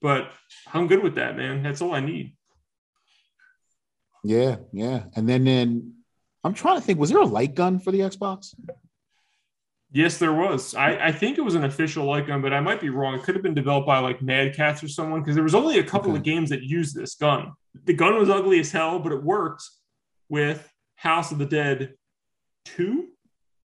But 0.00 0.30
I'm 0.72 0.86
good 0.86 1.02
with 1.02 1.16
that, 1.16 1.36
man. 1.36 1.64
That's 1.64 1.82
all 1.82 1.92
I 1.92 2.00
need. 2.00 2.36
Yeah, 4.22 4.58
yeah. 4.72 5.02
And 5.16 5.28
then 5.28 5.42
then 5.42 5.94
I'm 6.44 6.54
trying 6.54 6.78
to 6.78 6.80
think, 6.80 7.00
was 7.00 7.10
there 7.10 7.20
a 7.20 7.26
light 7.26 7.56
gun 7.56 7.80
for 7.80 7.90
the 7.90 8.00
Xbox? 8.00 8.54
Yes, 9.90 10.18
there 10.18 10.34
was. 10.34 10.74
I, 10.74 11.06
I 11.06 11.12
think 11.12 11.38
it 11.38 11.40
was 11.40 11.54
an 11.54 11.64
official 11.64 12.04
light 12.04 12.26
gun, 12.26 12.42
but 12.42 12.52
I 12.52 12.60
might 12.60 12.80
be 12.80 12.90
wrong. 12.90 13.14
It 13.14 13.22
could 13.22 13.34
have 13.34 13.42
been 13.42 13.54
developed 13.54 13.86
by 13.86 13.98
like 14.00 14.20
Mad 14.20 14.54
Catz 14.54 14.82
or 14.82 14.88
someone 14.88 15.20
because 15.20 15.34
there 15.34 15.42
was 15.44 15.54
only 15.54 15.78
a 15.78 15.82
couple 15.82 16.10
Okay. 16.10 16.18
of 16.18 16.24
games 16.24 16.50
that 16.50 16.62
used 16.62 16.94
this 16.94 17.14
gun. 17.14 17.52
The 17.84 17.94
gun 17.94 18.18
was 18.18 18.28
ugly 18.28 18.60
as 18.60 18.70
hell, 18.70 18.98
but 18.98 19.12
it 19.12 19.22
worked 19.22 19.62
with 20.28 20.70
House 20.96 21.32
of 21.32 21.38
the 21.38 21.46
Dead 21.46 21.94
2, 22.66 23.06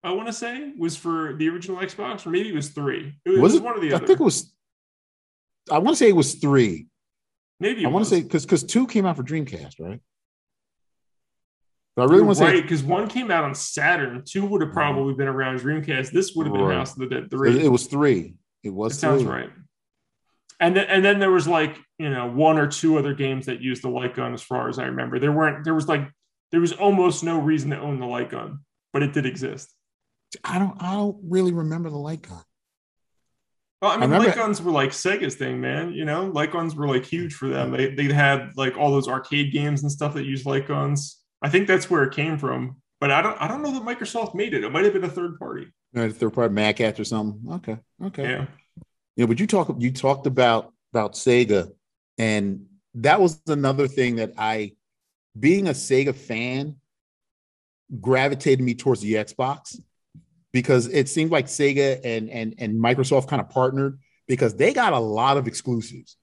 I 0.03 0.12
want 0.12 0.26
to 0.28 0.34
say, 0.34 0.74
was 0.80 0.95
for 0.95 1.36
the 1.38 1.47
original 1.49 1.78
Xbox, 1.78 2.26
or 2.26 2.32
maybe 2.32 2.49
it 2.49 2.55
was 2.55 2.70
three. 2.70 3.14
It 3.26 3.30
was, 3.30 3.39
Was 3.41 3.55
it? 3.55 3.64
one 3.64 3.76
of 3.76 3.82
the 3.82 3.91
I 3.93 3.97
other. 3.97 4.07
think 4.07 4.20
it 4.20 4.24
was. 4.24 4.51
I 5.72 5.78
want 5.78 5.95
to 5.95 6.03
say 6.03 6.10
it 6.10 6.16
was 6.16 6.36
three. 6.36 6.88
maybe 7.60 7.84
it 7.84 7.86
I 7.86 7.89
want 7.89 7.99
was. 8.01 8.10
to 8.10 8.16
say 8.16 8.22
because 8.24 8.45
because 8.45 8.64
two 8.64 8.88
came 8.88 9.05
out 9.05 9.16
for 9.18 9.24
Dreamcast, 9.24 9.80
right? 9.80 9.99
I 12.00 12.06
really 12.06 12.18
You're 12.18 12.26
want 12.26 12.38
to 12.39 12.43
right 12.45 12.56
say 12.58 12.62
because 12.62 12.84
one 12.84 13.08
came 13.08 13.32
out 13.32 13.43
on 13.43 13.54
Saturn, 13.56 14.24
two 14.26 14.45
would 14.45 14.62
have 14.62 14.72
probably 14.74 15.14
been 15.14 15.28
around 15.28 15.60
Dreamcast. 15.60 16.12
This 16.12 16.34
would 16.36 16.45
have 16.47 16.54
been 16.54 16.64
Right. 16.64 16.78
House 16.78 16.93
of 16.93 17.00
the 17.00 17.08
Dead 17.08 17.30
three. 17.30 17.64
it 17.64 17.70
was 17.72 17.88
three. 17.88 18.36
It 18.64 18.70
was. 18.72 18.93
That 18.93 19.00
sounds 19.00 19.24
right. 19.24 19.50
And 20.60 20.76
then 20.76 20.86
and 20.88 21.04
then 21.06 21.20
there 21.20 21.32
was 21.32 21.47
like 21.47 21.78
you 21.97 22.10
know 22.10 22.30
one 22.30 22.58
or 22.58 22.68
two 22.68 22.97
other 22.97 23.14
games 23.14 23.45
that 23.45 23.62
used 23.62 23.82
the 23.82 23.89
light 23.89 24.16
gun, 24.16 24.34
as 24.34 24.41
far 24.41 24.68
as 24.70 24.78
I 24.80 24.86
remember. 24.86 25.20
There 25.20 25.32
weren't. 25.32 25.64
There 25.64 25.74
was 25.76 25.88
like 25.88 26.10
there 26.52 26.60
was 26.60 26.74
almost 26.74 27.24
no 27.24 27.39
reason 27.39 27.70
to 27.70 27.80
own 27.80 28.00
the 28.00 28.06
light 28.06 28.30
gun, 28.30 28.60
but 28.91 29.04
it 29.04 29.14
did 29.14 29.26
exist. 29.26 29.74
I 30.43 30.60
don't. 30.60 30.82
I 30.82 30.93
don't 30.95 31.18
really 31.24 31.54
remember 31.54 31.89
the 31.89 31.97
light 31.97 32.24
gun. 32.24 32.41
Well, 33.82 33.91
I 33.91 33.95
mean, 33.95 34.10
remember- 34.10 34.28
light 34.28 34.36
guns 34.36 34.62
were 34.62 34.72
like 34.72 34.89
Sega's 34.89 35.36
thing, 35.36 35.62
man. 35.62 35.93
You 35.93 36.04
know, 36.04 36.26
light 36.26 36.52
guns 36.52 36.76
were 36.76 36.88
like 36.88 37.06
huge 37.06 37.34
for 37.34 37.47
them. 37.47 37.72
They 37.72 37.95
they 37.95 38.12
had 38.14 38.52
like 38.58 38.78
all 38.78 38.91
those 38.91 39.08
arcade 39.08 39.54
games 39.54 39.84
and 39.84 39.91
stuff 39.91 40.14
that 40.16 40.26
used 40.26 40.45
light 40.45 40.68
guns. 40.68 41.18
I 41.41 41.49
think 41.49 41.67
that's 41.67 41.89
where 41.89 42.03
it 42.03 42.13
came 42.13 42.37
from. 42.37 42.77
But 42.99 43.11
I 43.11 43.21
don't 43.21 43.41
I 43.41 43.47
don't 43.47 43.61
know 43.61 43.71
that 43.71 43.83
Microsoft 43.83 44.35
made 44.35 44.53
it. 44.53 44.63
It 44.63 44.71
might 44.71 44.83
have 44.83 44.93
been 44.93 45.03
a 45.03 45.09
third 45.09 45.39
party. 45.39 45.67
Uh, 45.95 46.01
right, 46.01 46.13
third 46.15 46.33
party 46.33 46.53
Mad 46.53 46.75
Catz 46.75 46.99
or 46.99 47.05
something. 47.05 47.51
Okay. 47.53 47.77
Okay. 48.05 48.23
Yeah. 48.23 48.45
You 49.15 49.23
know, 49.23 49.27
but 49.27 49.39
you 49.39 49.47
talk 49.47 49.73
you 49.79 49.91
talked 49.91 50.27
about 50.27 50.73
about 50.93 51.13
Sega, 51.13 51.71
and 52.17 52.65
that 52.95 53.21
was 53.21 53.41
another 53.47 53.87
thing 53.87 54.17
that 54.17 54.33
I, 54.37 54.73
being 55.39 55.67
a 55.67 55.71
Sega 55.71 56.15
fan, 56.15 56.75
gravitated 58.01 58.63
me 58.63 58.75
towards 58.75 59.01
the 59.01 59.13
Xbox 59.13 59.79
because 60.51 60.87
it 60.87 61.07
seemed 61.07 61.31
like 61.31 61.45
Sega 61.45 61.99
and 62.03 62.29
and 62.29 62.55
and 62.57 62.81
Microsoft 62.81 63.27
kind 63.27 63.41
of 63.41 63.49
partnered 63.49 63.99
because 64.27 64.55
they 64.55 64.73
got 64.73 64.93
a 64.93 64.99
lot 64.99 65.37
of 65.37 65.47
exclusives. 65.47 66.17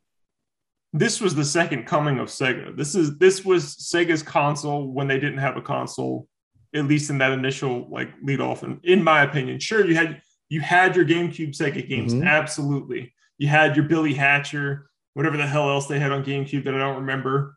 This 0.98 1.20
was 1.20 1.34
the 1.34 1.44
second 1.44 1.84
coming 1.86 2.18
of 2.18 2.28
Sega. 2.28 2.76
This 2.76 2.94
is 2.94 3.18
this 3.18 3.44
was 3.44 3.76
Sega's 3.76 4.22
console 4.22 4.92
when 4.92 5.08
they 5.08 5.18
didn't 5.18 5.38
have 5.38 5.56
a 5.56 5.62
console, 5.62 6.28
at 6.74 6.84
least 6.86 7.10
in 7.10 7.18
that 7.18 7.32
initial 7.32 7.88
like 7.90 8.10
lead 8.22 8.40
off. 8.40 8.62
And 8.62 8.80
in 8.84 9.02
my 9.02 9.22
opinion, 9.22 9.58
sure 9.60 9.84
you 9.84 9.94
had 9.94 10.20
you 10.48 10.60
had 10.60 10.94
your 10.96 11.04
GameCube 11.04 11.56
Sega 11.56 11.86
games, 11.88 12.14
Mhm. 12.14 12.26
absolutely. 12.26 13.14
You 13.38 13.48
had 13.48 13.76
your 13.76 13.84
Billy 13.86 14.14
Hatcher, 14.14 14.88
whatever 15.14 15.36
the 15.36 15.46
hell 15.46 15.68
else 15.68 15.86
they 15.86 15.98
had 15.98 16.12
on 16.12 16.24
GameCube 16.24 16.64
that 16.64 16.74
I 16.74 16.78
don't 16.78 16.96
remember. 17.00 17.56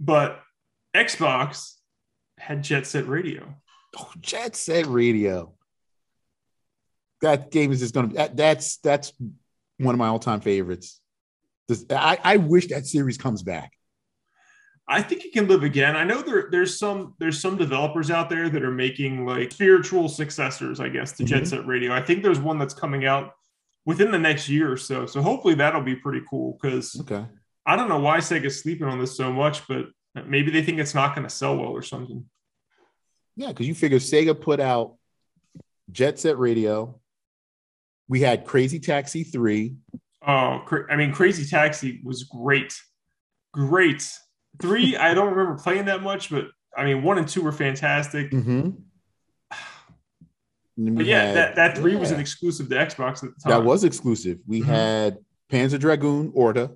But 0.00 0.40
Xbox 0.96 1.74
had 2.38 2.62
Jet 2.64 2.86
Set 2.86 3.06
Radio. 3.06 3.54
Oh, 3.98 4.10
Jet 4.20 4.56
Set 4.56 4.86
Radio. 4.86 5.54
That 7.20 7.50
game 7.50 7.70
is 7.70 7.80
just 7.80 7.92
gonna 7.94 8.08
that, 8.14 8.36
that's 8.36 8.78
that's 8.78 9.12
one 9.78 9.94
of 9.94 9.98
my 9.98 10.08
all-time 10.08 10.40
favorites. 10.40 11.00
This, 11.70 11.84
I, 11.88 12.18
I 12.24 12.36
wish 12.36 12.66
that 12.68 12.84
series 12.84 13.16
comes 13.16 13.42
back. 13.44 13.72
I 14.88 15.02
think 15.02 15.24
it 15.24 15.32
can 15.32 15.46
live 15.46 15.62
again. 15.62 15.94
I 15.94 16.02
know 16.02 16.20
there 16.20 16.48
there's 16.50 16.76
some 16.76 17.14
there's 17.20 17.40
some 17.40 17.56
developers 17.56 18.10
out 18.10 18.28
there 18.28 18.48
that 18.48 18.64
are 18.64 18.72
making 18.72 19.24
like 19.24 19.52
spiritual 19.52 20.08
successors, 20.08 20.80
I 20.80 20.88
guess, 20.88 21.12
to 21.18 21.24
Jet 21.24 21.44
Mhm. 21.44 21.46
Set 21.46 21.66
Radio. 21.66 21.92
I 21.92 22.02
think 22.02 22.24
there's 22.24 22.40
one 22.40 22.58
that's 22.58 22.74
coming 22.74 23.06
out 23.06 23.34
within 23.86 24.10
the 24.10 24.18
next 24.18 24.48
year 24.48 24.70
or 24.70 24.76
so. 24.76 25.06
So 25.06 25.22
hopefully 25.22 25.54
that'll 25.54 25.82
be 25.82 25.94
pretty 25.94 26.22
cool 26.28 26.58
because 26.60 27.00
Okay. 27.02 27.24
I 27.64 27.76
don't 27.76 27.88
know 27.88 28.00
why 28.00 28.18
Sega's 28.18 28.60
sleeping 28.60 28.88
on 28.88 28.98
this 28.98 29.16
so 29.16 29.32
much, 29.32 29.66
but 29.68 29.86
maybe 30.26 30.50
they 30.50 30.62
think 30.64 30.80
it's 30.80 30.94
not 30.94 31.14
going 31.14 31.24
to 31.26 31.32
sell 31.32 31.56
well 31.56 31.68
or 31.70 31.82
something. 31.82 32.28
Yeah, 33.36 33.48
because 33.48 33.68
you 33.68 33.74
figure 33.76 33.98
Sega 34.00 34.38
put 34.38 34.58
out 34.58 34.96
Jet 35.92 36.18
Set 36.18 36.36
Radio. 36.36 36.98
We 38.08 38.20
had 38.22 38.44
Crazy 38.44 38.80
Taxi 38.80 39.22
3. 39.22 39.76
Oh, 40.26 40.60
I 40.90 40.96
mean, 40.96 41.12
Crazy 41.12 41.44
Taxi 41.46 42.00
was 42.04 42.24
great, 42.24 42.74
great. 43.52 44.06
Three, 44.60 44.96
I 44.96 45.14
don't 45.14 45.30
remember 45.34 45.60
playing 45.62 45.86
that 45.86 46.02
much, 46.02 46.30
but 46.30 46.46
I 46.76 46.84
mean, 46.84 47.02
one 47.02 47.18
and 47.18 47.26
two 47.28 47.42
were 47.42 47.52
fantastic. 47.52 48.30
Mm-hmm. 48.30 48.70
But 50.82 51.04
yeah, 51.04 51.34
that, 51.34 51.56
that 51.56 51.76
three 51.76 51.94
was 51.96 52.10
an 52.10 52.20
exclusive 52.20 52.70
to 52.70 52.74
Xbox 52.74 53.22
at 53.22 53.34
the 53.34 53.40
time. 53.42 53.50
that 53.50 53.64
was 53.64 53.84
exclusive. 53.84 54.38
We 54.46 54.62
Mhm. 54.62 54.64
had 54.64 55.18
Panzer 55.52 55.78
Dragoon 55.78 56.30
Orta. 56.34 56.70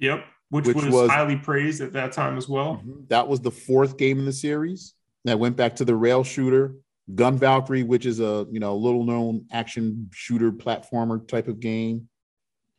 Yep, 0.00 0.24
which, 0.50 0.66
Which 0.66 0.76
was, 0.76 0.86
was- 0.86 1.10
highly 1.10 1.36
praised 1.36 1.80
at 1.80 1.92
that 1.92 2.10
time 2.12 2.36
as 2.36 2.48
well. 2.48 2.82
That 3.08 3.28
was 3.28 3.40
the 3.40 3.52
fourth 3.52 3.96
game 3.96 4.18
in 4.18 4.24
the 4.24 4.32
series. 4.32 4.94
That 5.26 5.38
went 5.38 5.56
back 5.56 5.76
to 5.76 5.84
the 5.84 5.94
rail 5.94 6.24
shooter, 6.24 6.74
Gun 7.14 7.38
Valkyrie, 7.38 7.84
which 7.84 8.04
is 8.06 8.20
a 8.20 8.46
you 8.50 8.60
know 8.60 8.76
little 8.76 9.04
known 9.04 9.46
action 9.52 10.08
shooter 10.12 10.50
platformer 10.52 11.26
type 11.26 11.48
of 11.48 11.60
game. 11.60 12.08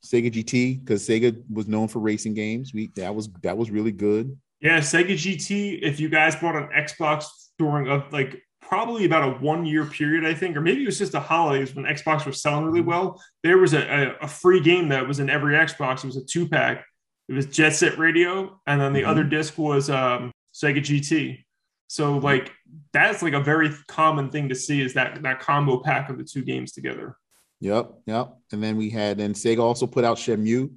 Sega 0.06 0.32
GT, 0.32 0.80
because 0.84 1.08
Sega 1.08 1.42
was 1.52 1.68
known 1.68 1.88
for 1.88 2.00
racing 2.00 2.34
games. 2.34 2.74
We 2.74 2.92
that 2.96 3.14
was 3.14 3.30
that 3.44 3.58
was 3.58 3.72
really 3.72 3.92
good. 3.92 4.38
Yeah, 4.62 4.80
Sega 4.80 5.14
GT. 5.14 5.80
If 5.82 6.00
you 6.00 6.10
guys 6.10 6.36
bought 6.36 6.56
an 6.56 6.70
Xbox 6.76 7.26
during 7.58 7.88
a 7.88 8.06
like 8.12 8.42
probably 8.62 9.06
about 9.06 9.24
a 9.24 9.32
one 9.40 9.66
year 9.66 9.86
period, 9.86 10.26
I 10.26 10.34
think, 10.34 10.56
or 10.58 10.62
maybe 10.62 10.84
it 10.84 10.86
was 10.86 10.98
just 11.00 11.14
the 11.14 11.20
holidays 11.20 11.74
when 11.76 11.86
Xbox 11.86 12.26
was 12.26 12.42
selling 12.42 12.66
really 12.66 12.82
well. 12.82 13.22
There 13.44 13.58
was 13.58 13.74
a, 13.74 13.80
a, 13.82 14.26
a 14.26 14.28
free 14.28 14.60
game 14.60 14.90
that 14.90 15.08
was 15.08 15.20
in 15.20 15.30
every 15.30 15.56
Xbox. 15.56 16.04
It 16.04 16.08
was 16.08 16.18
a 16.18 16.26
two 16.26 16.48
pack. 16.50 16.86
It 17.30 17.34
was 17.34 17.46
Jet 17.48 17.72
Set 17.72 17.98
Radio, 17.98 18.60
and 18.68 18.80
then 18.80 18.94
the 18.94 19.02
Mhm. 19.02 19.08
other 19.08 19.24
disc 19.24 19.58
was 19.58 19.90
um, 19.90 20.32
Sega 20.54 20.78
GT. 20.80 21.44
So 21.88 22.14
mm-hmm. 22.14 22.26
like 22.26 22.52
that's 22.94 23.22
like 23.22 23.34
a 23.34 23.40
very 23.40 23.72
common 23.88 24.30
thing 24.30 24.50
to 24.50 24.56
see 24.56 24.82
is 24.82 24.94
that 24.94 25.22
that 25.24 25.40
combo 25.40 25.82
pack 25.82 26.10
of 26.10 26.18
the 26.18 26.24
two 26.24 26.44
games 26.44 26.74
together. 26.74 27.18
Yep, 27.60 27.92
yep. 28.06 28.38
And 28.52 28.64
then 28.64 28.78
we 28.78 28.90
had 28.90 29.20
and 29.20 29.34
Sega 29.34 29.60
also 29.60 29.88
put 29.88 30.04
out 30.04 30.18
Shenmue, 30.18 30.72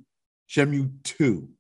Shenmue 0.49 0.91
Two, 1.03 1.51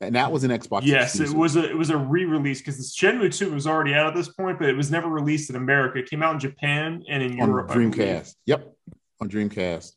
and 0.00 0.14
that 0.14 0.30
was 0.30 0.44
an 0.44 0.50
Xbox. 0.50 0.82
Yes, 0.84 1.18
exclusive. 1.18 1.34
it 1.34 1.38
was 1.38 1.56
a 1.56 1.70
it 1.70 1.76
was 1.76 1.90
a 1.90 1.96
re-release 1.96 2.60
because 2.60 2.94
Shenmue 2.94 3.36
2 3.36 3.52
was 3.52 3.66
already 3.66 3.94
out 3.94 4.06
at 4.06 4.14
this 4.14 4.28
point, 4.28 4.58
but 4.58 4.68
it 4.68 4.76
was 4.76 4.90
never 4.90 5.08
released 5.08 5.50
in 5.50 5.56
America. 5.56 5.98
It 5.98 6.08
came 6.08 6.22
out 6.22 6.34
in 6.34 6.40
Japan 6.40 7.02
and 7.08 7.22
in 7.22 7.40
on 7.40 7.48
Europe. 7.48 7.68
Dreamcast. 7.68 8.34
Yep, 8.46 8.74
on 9.20 9.28
Dreamcast. 9.28 9.92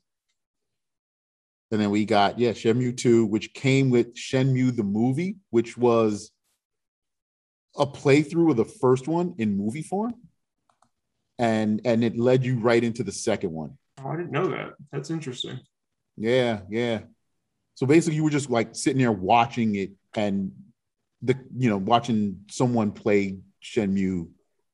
And 1.72 1.80
then 1.80 1.91
we 1.91 2.06
got 2.06 2.39
yeah 2.39 2.52
Shenmue 2.52 2.97
Two, 2.97 3.26
which 3.26 3.54
came 3.54 3.89
with 3.89 4.16
Shenmue 4.16 4.76
the 4.76 4.84
movie, 4.84 5.38
which 5.50 5.78
was 5.78 6.32
a 7.80 7.88
playthrough 7.88 8.51
of 8.51 8.57
the 8.57 8.65
first 8.65 9.07
one 9.07 9.34
in 9.38 9.57
movie 9.57 9.82
form, 9.82 10.13
and 11.39 11.82
and 11.86 12.03
it 12.03 12.17
led 12.17 12.45
you 12.45 12.59
right 12.59 12.84
into 12.84 13.03
the 13.03 13.11
second 13.11 13.51
one. 13.51 13.77
Oh, 14.03 14.09
I 14.09 14.17
didn't 14.17 14.32
know 14.32 14.49
that. 14.49 14.73
That's 14.91 15.09
interesting. 15.09 15.59
Yeah, 16.17 16.61
yeah. 16.69 17.01
So 17.75 17.86
basically, 17.86 18.17
you 18.17 18.25
were 18.25 18.30
just 18.30 18.49
like 18.49 18.75
sitting 18.75 19.01
there 19.01 19.11
watching 19.11 19.75
it, 19.75 19.91
and 20.15 20.51
the 21.21 21.36
you 21.57 21.69
know 21.69 21.77
watching 21.77 22.41
someone 22.51 22.91
play 22.91 23.39
Shenmue 23.63 24.30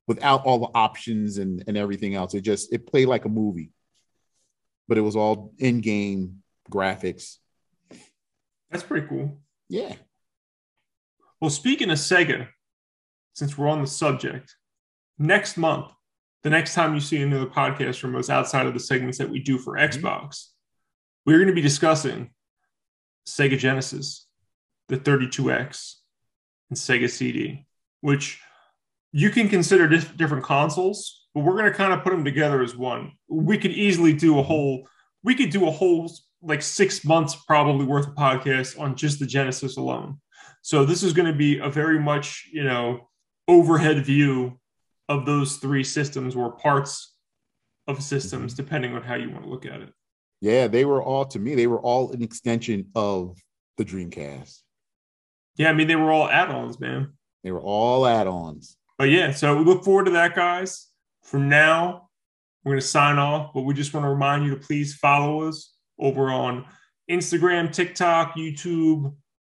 without 0.08 0.46
all 0.46 0.60
the 0.60 0.78
options 0.78 1.38
and 1.38 1.64
and 1.68 1.78
everything 1.78 2.16
else. 2.16 2.34
It 2.34 2.42
just 2.42 2.74
it 2.74 2.88
played 2.88 3.08
like 3.08 3.26
a 3.26 3.30
movie, 3.30 3.72
but 4.88 4.98
it 4.98 5.02
was 5.02 5.16
all 5.16 5.54
in 5.60 5.82
game 5.82 6.42
graphics. 6.72 7.38
That's 8.72 8.84
pretty 8.84 9.08
cool. 9.08 9.40
Yeah. 9.70 9.94
Well, 11.40 11.50
speaking 11.52 11.90
of 11.92 11.98
Sega, 11.98 12.48
since 13.36 13.58
we're 13.58 13.68
on 13.68 13.82
the 13.82 13.88
subject, 13.88 14.56
next 15.20 15.58
month, 15.58 15.92
the 16.44 16.50
next 16.50 16.74
time 16.74 16.94
you 16.94 17.00
see 17.00 17.22
another 17.22 17.46
podcast 17.46 18.00
from 18.00 18.16
us 18.16 18.30
outside 18.30 18.66
of 18.66 18.74
the 18.74 18.80
segments 18.80 19.18
that 19.18 19.30
we 19.30 19.40
do 19.40 19.58
for 19.58 19.76
mm-hmm. 19.76 20.00
Xbox, 20.00 20.48
we're 21.26 21.38
going 21.38 21.48
to 21.48 21.54
be 21.54 21.62
discussing 21.62 22.32
Sega 23.28 23.58
Genesis, 23.58 24.28
the 24.88 24.98
32X, 24.98 25.96
and 26.70 26.78
Sega 26.78 27.10
CD, 27.10 27.66
which 28.02 28.40
you 29.12 29.30
can 29.30 29.50
consider 29.50 29.88
dif- 29.88 30.16
different 30.16 30.44
consoles, 30.44 31.28
but 31.34 31.44
we're 31.44 31.58
going 31.58 31.72
to 31.72 31.78
kind 31.78 31.94
of 31.94 32.04
put 32.04 32.12
them 32.12 32.24
together 32.24 32.62
as 32.62 32.76
one. 32.76 33.14
We 33.28 33.58
could 33.58 33.72
easily 33.72 34.14
do 34.14 34.40
a 34.40 34.44
whole, 34.44 34.88
we 35.24 35.36
could 35.36 35.50
do 35.50 35.68
a 35.68 35.72
whole 35.72 36.12
like 36.42 36.62
six 36.62 37.04
months 37.04 37.36
probably 37.36 37.86
worth 37.86 38.08
of 38.08 38.16
podcasts 38.16 38.80
on 38.80 38.96
just 38.96 39.20
the 39.20 39.26
Genesis 39.26 39.78
alone. 39.78 40.22
So 40.62 40.86
this 40.86 41.02
is 41.04 41.14
going 41.14 41.28
to 41.28 41.38
be 41.38 41.60
a 41.60 41.70
very 41.70 42.00
much, 42.00 42.48
you 42.52 42.64
know, 42.64 43.10
overhead 43.48 44.04
view 44.06 44.60
of 45.08 45.26
those 45.26 45.58
three 45.58 45.84
systems 45.84 46.36
or 46.36 46.52
parts 46.52 47.16
of 47.88 48.02
systems, 48.02 48.54
depending 48.54 48.94
on 48.94 49.04
how 49.04 49.16
you 49.16 49.30
want 49.30 49.44
to 49.44 49.50
look 49.50 49.66
at 49.66 49.82
it. 49.82 49.90
Yeah, 50.42 50.68
they 50.68 50.86
were 50.86 51.02
all 51.02 51.26
to 51.26 51.40
me, 51.40 51.56
they 51.56 51.68
were 51.68 51.80
all 51.80 52.12
an 52.12 52.22
extension 52.22 52.88
of 52.96 53.38
the 53.78 53.86
Dreamcast. 53.86 54.60
Yeah, 55.58 55.70
I 55.70 55.74
mean, 55.74 55.88
they 55.88 55.96
were 55.96 56.12
all 56.12 56.30
add-ons, 56.30 56.80
man. 56.80 57.14
They 57.44 57.52
were 57.52 57.62
all 57.62 58.06
add-ons. 58.06 58.78
But 58.98 59.10
yeah, 59.10 59.32
so 59.32 59.56
we 59.56 59.64
look 59.64 59.84
forward 59.84 60.06
to 60.06 60.12
that, 60.12 60.36
guys. 60.36 60.88
From 61.24 61.50
now, 61.50 62.10
we're 62.64 62.74
going 62.74 62.82
to 62.82 62.88
sign 62.88 63.20
off, 63.20 63.54
but 63.54 63.62
we 63.62 63.74
just 63.74 63.94
want 63.94 64.06
to 64.06 64.10
remind 64.10 64.46
you 64.46 64.52
to 64.52 64.60
please 64.60 64.96
follow 64.96 65.48
us 65.48 65.74
over 66.00 66.30
on 66.30 66.66
Instagram, 67.10 67.72
TikTok, 67.72 68.36
YouTube, 68.36 69.14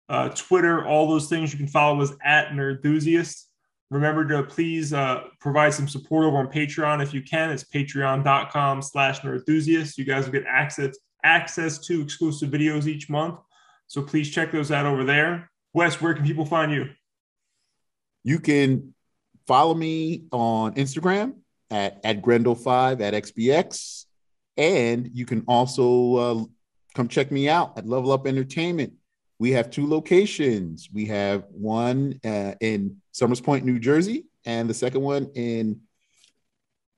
uh, 0.10 0.30
Twitter, 0.30 0.86
all 0.86 1.10
those 1.10 1.28
things. 1.28 1.52
You 1.52 1.58
can 1.58 1.68
follow 1.68 2.02
us 2.02 2.12
at 2.24 2.50
Nerdthusiast. 2.50 3.44
Remember 3.92 4.26
to 4.26 4.44
please 4.44 4.94
uh, 4.94 5.26
provide 5.42 5.74
some 5.74 5.88
support 5.88 6.26
over 6.26 6.38
on 6.38 6.48
Patreon 6.48 7.04
if 7.04 7.14
you 7.14 7.22
can. 7.22 7.52
It's 7.52 7.66
patreon.com 7.66 8.82
slash 8.82 9.20
nerdthusiast. 9.20 9.98
You 9.98 10.06
guys 10.06 10.26
will 10.26 10.32
get 10.32 10.46
access 10.48 10.98
access 11.24 11.78
to 11.78 12.02
exclusive 12.02 12.50
videos 12.50 12.88
each 12.88 13.10
month. 13.10 13.38
So 13.88 14.02
please 14.02 14.32
check 14.32 14.52
those 14.52 14.72
out 14.72 14.86
over 14.86 15.04
there. 15.04 15.52
Wes, 15.74 16.02
where 16.02 16.14
can 16.14 16.26
people 16.26 16.46
find 16.46 16.72
you? 16.72 16.86
You 18.24 18.40
can 18.40 18.96
follow 19.46 19.74
me 19.74 20.24
on 20.32 20.74
Instagram 20.76 21.36
at, 21.70 22.00
at 22.06 22.22
Grendel5 22.22 23.02
at 23.02 23.14
XBX. 23.14 24.06
And 24.56 25.10
you 25.14 25.26
can 25.26 25.44
also 25.48 26.16
uh, 26.16 26.44
come 26.96 27.10
check 27.10 27.30
me 27.30 27.50
out 27.50 27.78
at 27.78 27.86
Level 27.86 28.14
Up 28.14 28.26
Entertainment. 28.26 28.94
We 29.42 29.54
have 29.54 29.72
two 29.72 29.90
locations. 29.90 30.88
We 30.94 31.08
have 31.08 31.46
one 31.50 32.20
uh, 32.24 32.54
in 32.62 32.98
Somers 33.12 33.42
Point, 33.42 33.66
New 33.66 33.80
Jersey, 33.80 34.28
and 34.46 34.70
the 34.70 34.74
second 34.76 35.02
one 35.02 35.32
in 35.34 35.82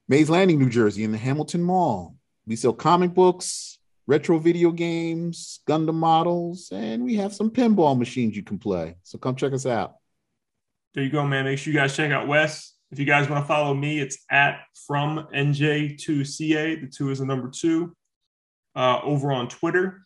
Mays 0.10 0.30
Landing, 0.30 0.60
New 0.60 0.70
Jersey, 0.70 1.06
in 1.06 1.14
the 1.14 1.18
Hamilton 1.18 1.64
Mall. 1.64 2.18
We 2.46 2.58
sell 2.58 2.74
comic 2.74 3.14
books, 3.14 3.80
retro 4.08 4.40
video 4.40 4.72
games, 4.72 5.62
Gundam 5.70 5.94
models, 5.94 6.68
and 6.74 7.06
we 7.06 7.16
have 7.16 7.34
some 7.34 7.50
pinball 7.50 7.98
machines 7.98 8.36
you 8.36 8.44
can 8.44 8.60
play. 8.60 8.98
So 9.04 9.18
come 9.18 9.38
check 9.38 9.54
us 9.54 9.66
out. 9.66 9.96
There 10.96 11.04
you 11.06 11.12
go, 11.12 11.26
man. 11.26 11.46
Make 11.46 11.60
sure 11.60 11.72
you 11.72 11.80
guys 11.80 11.96
check 11.96 12.12
out 12.12 12.28
Wes. 12.28 12.74
If 12.92 13.00
you 13.00 13.06
guys 13.06 13.30
want 13.30 13.42
to 13.42 13.48
follow 13.48 13.74
me, 13.74 14.02
it's 14.02 14.18
at 14.30 14.60
from 14.86 15.30
NJ2CA. 15.34 16.82
The 16.82 16.88
two 16.94 17.10
is 17.10 17.20
the 17.20 17.26
number 17.26 17.50
two 17.50 17.96
uh, 18.76 19.00
over 19.02 19.32
on 19.32 19.48
Twitter. 19.48 20.02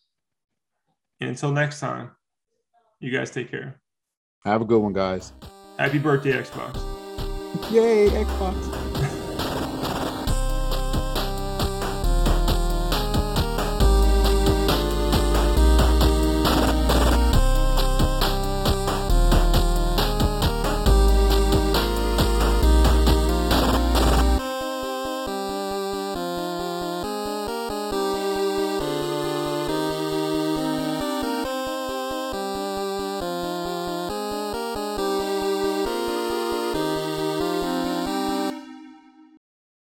And 1.20 1.32
until 1.32 1.52
next 1.52 1.80
time, 1.80 2.12
you 3.00 3.12
guys 3.12 3.32
take 3.32 3.50
care. 3.52 3.80
Have 4.46 4.62
a 4.62 4.66
good 4.66 4.80
one, 4.80 4.94
guys. 4.94 5.34
Happy 5.78 6.00
birthday, 6.00 6.34
Xbox. 6.34 6.76
Yay, 7.72 8.10
Xbox. 8.10 8.87